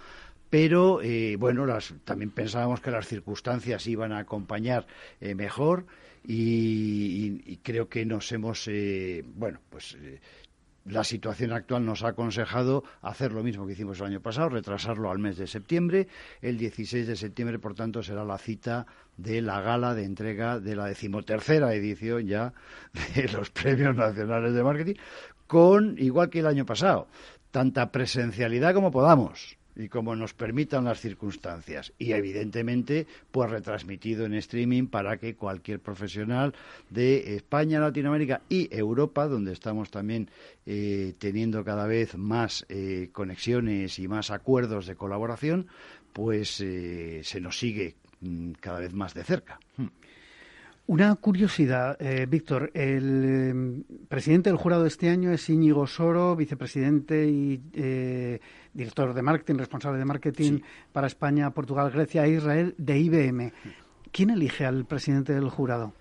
pero 0.51 1.03
eh, 1.03 1.37
bueno, 1.37 1.67
también 2.05 2.31
pensábamos 2.31 2.81
que 2.81 2.91
las 2.91 3.07
circunstancias 3.07 3.87
iban 3.87 4.13
a 4.13 4.19
acompañar 4.19 4.87
eh, 5.21 5.35
mejor 5.35 5.87
y, 6.25 7.57
creo 7.63 7.89
que 7.89 8.05
nos 8.05 8.31
hemos, 8.33 8.67
eh, 8.69 9.25
bueno, 9.35 9.61
pues 9.71 9.97
la 10.89 11.05
situación 11.05 11.53
actual 11.53 11.85
nos 11.85 12.03
ha 12.03 12.09
aconsejado 12.09 12.85
hacer 13.03 13.33
lo 13.33 13.43
mismo 13.43 13.67
que 13.67 13.73
hicimos 13.73 14.01
el 14.01 14.07
año 14.07 14.21
pasado, 14.21 14.49
retrasarlo 14.49 15.11
al 15.11 15.19
mes 15.19 15.37
de 15.37 15.47
septiembre. 15.47 16.09
El 16.41 16.57
16 16.59 17.07
de 17.07 17.17
septiembre, 17.17 17.59
por 17.59 17.75
tanto, 17.75 18.03
será 18.03 18.25
la 18.25 18.39
cita 18.39 18.87
de 19.17 19.43
la 19.43 19.61
gala 19.61 19.95
de 19.95 20.05
entrega 20.05 20.61
de 20.61 20.77
la 20.77 20.87
decimotercera 20.87 21.75
edición 21.75 22.27
ya 22.27 22.55
de 23.15 23.29
los 23.33 23.51
Premios 23.51 23.95
Nacionales 23.95 24.55
de 24.55 24.63
Marketing, 24.63 24.95
con, 25.47 25.97
igual 25.99 26.31
que 26.31 26.41
el 26.41 26.47
año 26.47 26.65
pasado, 26.65 27.09
tanta 27.51 27.93
presencialidad 27.93 28.75
como 28.75 28.91
podamos 28.91 29.58
y 29.79 29.89
como 29.89 30.17
nos 30.17 30.35
permitan 30.35 30.85
las 30.85 31.01
circunstancias. 31.01 31.93
Y 31.99 32.13
evidentemente, 32.13 33.07
pues 33.31 33.51
retransmitido 33.51 34.27
en 34.27 34.35
streaming 34.35 34.87
para 34.89 35.17
que 35.19 35.37
cualquier 35.37 35.81
profesional 35.81 36.55
de 36.91 37.37
España, 37.37 37.81
Latinoamérica 37.81 38.43
y 38.49 38.69
Europa, 38.77 39.29
donde 39.29 39.53
estamos 39.53 39.91
también 39.91 40.29
eh, 40.67 41.15
teniendo 41.19 41.65
cada 41.65 41.87
vez 41.87 42.17
más 42.17 42.67
eh, 42.69 43.11
conexiones 43.13 43.99
y 43.99 44.09
más 44.09 44.31
acuerdos 44.31 44.87
de 44.87 44.97
colaboración, 44.97 45.69
pues 46.13 46.61
eh, 46.61 47.21
se 47.23 47.41
nos 47.41 47.59
sigue 47.59 47.95
mm, 48.21 48.53
cada 48.61 48.81
vez 48.81 48.93
más 48.93 49.15
de 49.15 49.23
cerca. 49.23 49.61
Una 50.89 51.15
curiosidad, 51.17 51.99
eh, 52.01 52.25
Víctor. 52.27 52.71
El 52.73 53.25
em, 53.25 53.83
presidente 54.09 54.49
del 54.49 54.57
jurado 54.57 54.87
este 54.87 55.11
año 55.11 55.31
es 55.31 55.47
Íñigo 55.51 55.87
Soro, 55.87 56.35
vicepresidente 56.35 57.29
y 57.29 57.61
eh, 57.75 58.41
director 58.73 59.13
de 59.13 59.21
marketing, 59.21 59.59
responsable 59.59 59.99
de 59.99 60.07
marketing 60.07 60.61
para 60.91 61.07
España, 61.07 61.51
Portugal, 61.51 61.91
Grecia 61.91 62.25
e 62.25 62.31
Israel 62.31 62.75
de 62.79 62.99
IBM. 63.01 63.53
¿Quién 64.13 64.31
elige 64.31 64.65
al 64.65 64.87
presidente 64.87 65.35
del 65.35 65.51
jurado? 65.51 65.93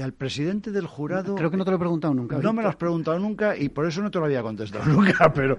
Al 0.00 0.12
presidente 0.12 0.70
del 0.70 0.86
jurado. 0.86 1.34
Creo 1.34 1.50
que 1.50 1.56
no 1.56 1.64
te 1.64 1.72
lo 1.72 1.76
he 1.76 1.80
preguntado 1.80 2.14
nunca. 2.14 2.38
No 2.38 2.52
me 2.52 2.62
lo 2.62 2.68
has 2.68 2.76
preguntado 2.76 3.18
nunca 3.18 3.56
y 3.56 3.70
por 3.70 3.86
eso 3.86 4.02
no 4.02 4.12
te 4.12 4.20
lo 4.20 4.26
había 4.26 4.42
contestado 4.42 4.84
nunca, 4.92 5.32
pero, 5.32 5.56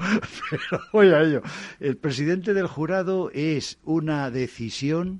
pero 0.49 0.83
voy 0.93 1.09
a 1.09 1.19
ello. 1.19 1.41
El 1.81 1.97
presidente 1.97 2.53
del 2.53 2.67
jurado 2.67 3.29
es 3.33 3.77
una 3.83 4.31
decisión, 4.31 5.19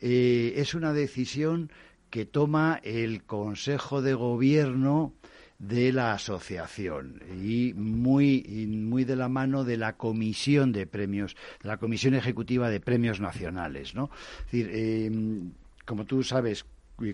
eh, 0.00 0.54
es 0.56 0.74
una 0.74 0.92
decisión 0.92 1.70
que 2.10 2.26
toma 2.26 2.80
el 2.82 3.22
Consejo 3.24 4.02
de 4.02 4.14
Gobierno 4.14 5.14
de 5.58 5.92
la 5.92 6.12
asociación 6.12 7.20
y 7.42 7.74
muy, 7.74 8.66
muy 8.68 9.04
de 9.04 9.16
la 9.16 9.28
mano 9.28 9.64
de 9.64 9.76
la 9.76 9.96
comisión 9.96 10.72
de 10.72 10.86
premios, 10.86 11.36
de 11.62 11.68
la 11.68 11.78
comisión 11.78 12.14
ejecutiva 12.14 12.70
de 12.70 12.80
premios 12.80 13.20
nacionales, 13.20 13.94
¿no? 13.94 14.10
Es 14.46 14.52
decir, 14.52 14.70
eh, 14.72 15.10
como 15.84 16.04
tú 16.04 16.22
sabes, 16.22 16.64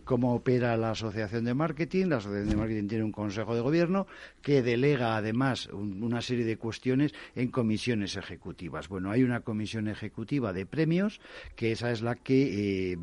cómo 0.04 0.34
opera 0.34 0.76
la 0.76 0.90
asociación 0.90 1.44
de 1.44 1.54
marketing. 1.54 2.06
La 2.06 2.16
asociación 2.16 2.48
de 2.48 2.56
marketing 2.56 2.88
tiene 2.88 3.04
un 3.04 3.12
consejo 3.12 3.54
de 3.54 3.60
gobierno 3.60 4.06
que 4.42 4.62
delega 4.62 5.16
además 5.16 5.66
una 5.66 6.22
serie 6.22 6.44
de 6.44 6.56
cuestiones 6.56 7.12
en 7.34 7.48
comisiones 7.48 8.16
ejecutivas. 8.16 8.88
Bueno, 8.88 9.10
hay 9.10 9.22
una 9.22 9.40
comisión 9.40 9.88
ejecutiva 9.88 10.52
de 10.52 10.66
premios 10.66 11.20
que 11.56 11.72
esa 11.72 11.90
es 11.90 12.02
la 12.02 12.14
que 12.16 12.92
eh, 12.92 12.98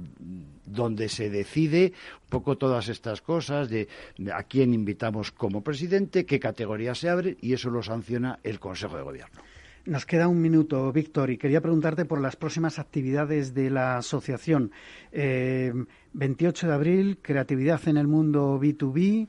donde 0.66 1.10
se 1.10 1.30
decide 1.30 1.94
un 2.24 2.30
poco 2.30 2.58
todas 2.58 2.90
estas 2.90 3.22
cosas 3.22 3.70
de, 3.70 3.88
a 4.34 4.44
quién 4.44 4.74
invitamos 4.74 5.32
como 5.32 5.64
presidente, 5.64 6.26
qué 6.26 6.40
categoría 6.40 6.96
se 6.96 7.10
abre 7.10 7.38
y 7.42 7.54
eso 7.54 7.70
lo 7.70 7.84
sanciona 7.84 8.40
el 8.44 8.60
consejo 8.60 8.98
de 8.98 9.04
gobierno. 9.04 9.42
Nos 9.86 10.06
queda 10.06 10.28
un 10.28 10.40
minuto, 10.40 10.92
Víctor, 10.92 11.32
y 11.32 11.38
quería 11.38 11.60
preguntarte 11.60 12.06
por 12.06 12.22
las 12.22 12.36
próximas 12.36 12.78
actividades 12.78 13.56
de 13.56 13.72
la 13.72 13.98
asociación. 13.98 14.72
Eh, 15.12 15.74
28 16.14 16.68
de 16.68 16.74
abril, 16.74 17.18
creatividad 17.20 17.82
en 17.88 17.98
el 17.98 18.08
mundo 18.08 18.60
B2B. 18.62 19.28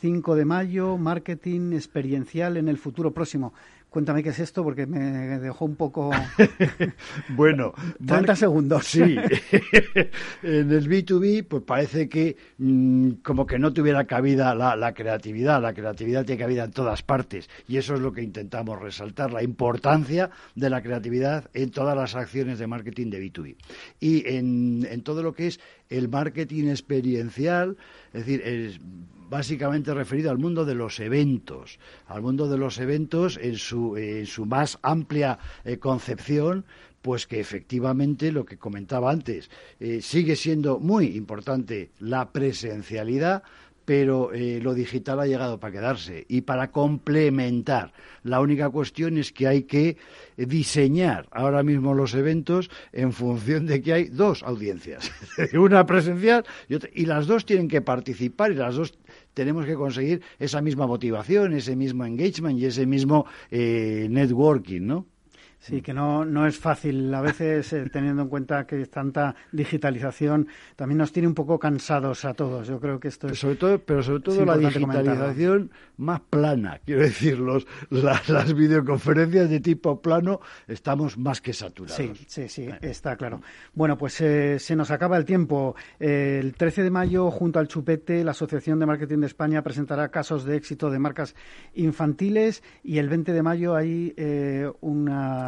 5 0.00 0.34
de 0.34 0.44
mayo, 0.46 0.96
marketing 0.96 1.74
experiencial 1.74 2.56
en 2.56 2.68
el 2.68 2.78
futuro 2.78 3.12
próximo. 3.12 3.52
Cuéntame 3.98 4.22
qué 4.22 4.28
es 4.28 4.38
esto 4.38 4.62
porque 4.62 4.86
me 4.86 5.40
dejó 5.40 5.64
un 5.64 5.74
poco. 5.74 6.12
bueno, 7.30 7.72
30 8.06 8.36
segundos. 8.36 8.86
Sí. 8.86 9.02
en 10.44 10.70
el 10.70 10.88
B2B, 10.88 11.44
pues 11.48 11.64
parece 11.64 12.08
que 12.08 12.36
mm, 12.58 13.14
como 13.24 13.44
que 13.44 13.58
no 13.58 13.72
tuviera 13.72 14.04
cabida 14.04 14.54
la, 14.54 14.94
creatividad. 14.94 15.60
La 15.60 15.74
creatividad 15.74 16.24
tiene 16.24 16.40
cabida 16.40 16.62
en 16.62 16.70
todas 16.70 17.02
partes 17.02 17.50
y 17.66 17.76
eso 17.78 17.94
es 17.94 18.00
lo 18.00 18.12
que 18.12 18.22
intentamos 18.22 18.80
resaltar, 18.80 19.32
la 19.32 19.42
importancia 19.42 20.30
de 20.54 20.70
la 20.70 20.80
creatividad 20.80 21.50
en 21.52 21.72
todas 21.72 21.96
las 21.96 22.14
acciones 22.14 22.60
de 22.60 22.68
marketing 22.68 23.10
de 23.10 23.20
B2B. 23.20 23.56
Y 23.98 24.28
en, 24.28 24.86
en 24.88 25.02
todo 25.02 25.24
lo 25.24 25.34
que 25.34 25.48
es 25.48 25.58
el 25.88 26.08
marketing 26.08 26.68
experiencial, 26.68 27.76
es 28.12 28.26
decir, 28.26 28.42
es 28.42 28.80
básicamente 29.28 29.92
referido 29.94 30.30
al 30.30 30.38
mundo 30.38 30.64
de 30.64 30.74
los 30.74 31.00
eventos, 31.00 31.78
al 32.06 32.22
mundo 32.22 32.48
de 32.48 32.58
los 32.58 32.78
eventos 32.78 33.38
en 33.40 33.56
su, 33.56 33.96
en 33.96 34.26
su 34.26 34.46
más 34.46 34.78
amplia 34.82 35.38
eh, 35.64 35.78
concepción, 35.78 36.64
pues 37.02 37.26
que 37.26 37.40
efectivamente 37.40 38.32
lo 38.32 38.44
que 38.44 38.58
comentaba 38.58 39.10
antes, 39.10 39.50
eh, 39.80 40.00
sigue 40.02 40.34
siendo 40.36 40.78
muy 40.78 41.16
importante 41.16 41.90
la 42.00 42.32
presencialidad, 42.32 43.42
pero 43.88 44.34
eh, 44.34 44.60
lo 44.62 44.74
digital 44.74 45.18
ha 45.18 45.26
llegado 45.26 45.58
para 45.58 45.72
quedarse 45.72 46.26
y 46.28 46.42
para 46.42 46.70
complementar. 46.70 47.94
La 48.22 48.38
única 48.38 48.68
cuestión 48.68 49.16
es 49.16 49.32
que 49.32 49.46
hay 49.46 49.62
que 49.62 49.96
diseñar 50.36 51.26
ahora 51.30 51.62
mismo 51.62 51.94
los 51.94 52.12
eventos 52.12 52.68
en 52.92 53.14
función 53.14 53.64
de 53.64 53.80
que 53.80 53.94
hay 53.94 54.04
dos 54.08 54.42
audiencias, 54.42 55.10
una 55.54 55.86
presencial 55.86 56.44
y, 56.68 56.74
otra, 56.74 56.90
y 56.92 57.06
las 57.06 57.26
dos 57.26 57.46
tienen 57.46 57.66
que 57.66 57.80
participar 57.80 58.52
y 58.52 58.56
las 58.56 58.74
dos 58.74 58.92
tenemos 59.32 59.64
que 59.64 59.74
conseguir 59.74 60.20
esa 60.38 60.60
misma 60.60 60.86
motivación, 60.86 61.54
ese 61.54 61.74
mismo 61.74 62.04
engagement 62.04 62.58
y 62.58 62.66
ese 62.66 62.84
mismo 62.84 63.24
eh, 63.50 64.06
networking, 64.10 64.82
¿no? 64.82 65.06
Sí, 65.60 65.82
que 65.82 65.92
no, 65.92 66.24
no 66.24 66.46
es 66.46 66.56
fácil. 66.58 67.12
A 67.12 67.20
veces, 67.20 67.72
eh, 67.72 67.88
teniendo 67.92 68.22
en 68.22 68.28
cuenta 68.28 68.66
que 68.66 68.86
tanta 68.86 69.34
digitalización, 69.52 70.48
también 70.76 70.98
nos 70.98 71.12
tiene 71.12 71.28
un 71.28 71.34
poco 71.34 71.58
cansados 71.58 72.24
a 72.24 72.34
todos. 72.34 72.68
Yo 72.68 72.78
creo 72.80 73.00
que 73.00 73.08
esto 73.08 73.28
es. 73.28 73.38
Sobre 73.38 73.56
todo, 73.56 73.78
pero 73.78 74.02
sobre 74.02 74.20
todo 74.20 74.44
la 74.44 74.56
digitalización 74.56 75.70
más 75.96 76.20
plana. 76.20 76.80
Quiero 76.84 77.02
decir, 77.02 77.38
los, 77.38 77.66
las 77.90 78.54
videoconferencias 78.54 79.50
de 79.50 79.60
tipo 79.60 80.00
plano 80.00 80.40
estamos 80.68 81.18
más 81.18 81.40
que 81.40 81.52
saturados. 81.52 81.96
Sí, 81.96 82.12
sí, 82.28 82.48
sí, 82.48 82.68
está 82.80 83.16
claro. 83.16 83.42
Bueno, 83.74 83.98
pues 83.98 84.20
eh, 84.20 84.58
se 84.58 84.76
nos 84.76 84.90
acaba 84.90 85.16
el 85.16 85.24
tiempo. 85.24 85.74
el 85.98 86.54
13 86.54 86.84
de 86.84 86.90
mayo, 86.90 87.30
junto 87.30 87.58
al 87.58 87.68
Chupete, 87.68 88.22
la 88.22 88.30
Asociación 88.30 88.78
de 88.78 88.86
Marketing 88.86 89.18
de 89.18 89.26
España 89.26 89.62
presentará 89.62 90.08
casos 90.10 90.44
de 90.44 90.56
éxito 90.56 90.90
de 90.90 90.98
marcas 90.98 91.34
infantiles 91.74 92.62
y 92.82 92.98
el 92.98 93.08
20 93.08 93.32
de 93.32 93.42
mayo 93.42 93.74
hay 93.74 94.14
eh, 94.16 94.70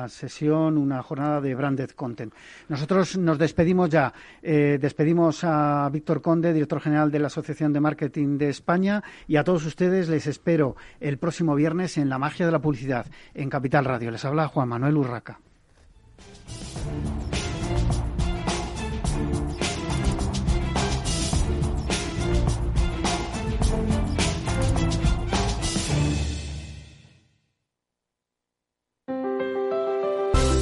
sesión, 0.08 0.78
una 0.78 1.02
jornada 1.02 1.40
de 1.40 1.54
branded 1.54 1.90
content. 1.90 2.32
Nosotros 2.68 3.16
nos 3.18 3.38
despedimos 3.38 3.90
ya. 3.90 4.12
Eh, 4.42 4.78
despedimos 4.80 5.44
a 5.44 5.88
Víctor 5.92 6.22
Conde, 6.22 6.52
director 6.52 6.80
general 6.80 7.10
de 7.10 7.18
la 7.18 7.26
Asociación 7.26 7.72
de 7.72 7.80
Marketing 7.80 8.38
de 8.38 8.48
España, 8.48 9.02
y 9.26 9.36
a 9.36 9.44
todos 9.44 9.64
ustedes 9.66 10.08
les 10.08 10.26
espero 10.26 10.76
el 11.00 11.18
próximo 11.18 11.54
viernes 11.54 11.98
en 11.98 12.08
La 12.08 12.18
Magia 12.18 12.46
de 12.46 12.52
la 12.52 12.60
Publicidad, 12.60 13.06
en 13.34 13.50
Capital 13.50 13.84
Radio. 13.84 14.10
Les 14.10 14.24
habla 14.24 14.48
Juan 14.48 14.68
Manuel 14.68 14.96
Urraca. 14.96 15.40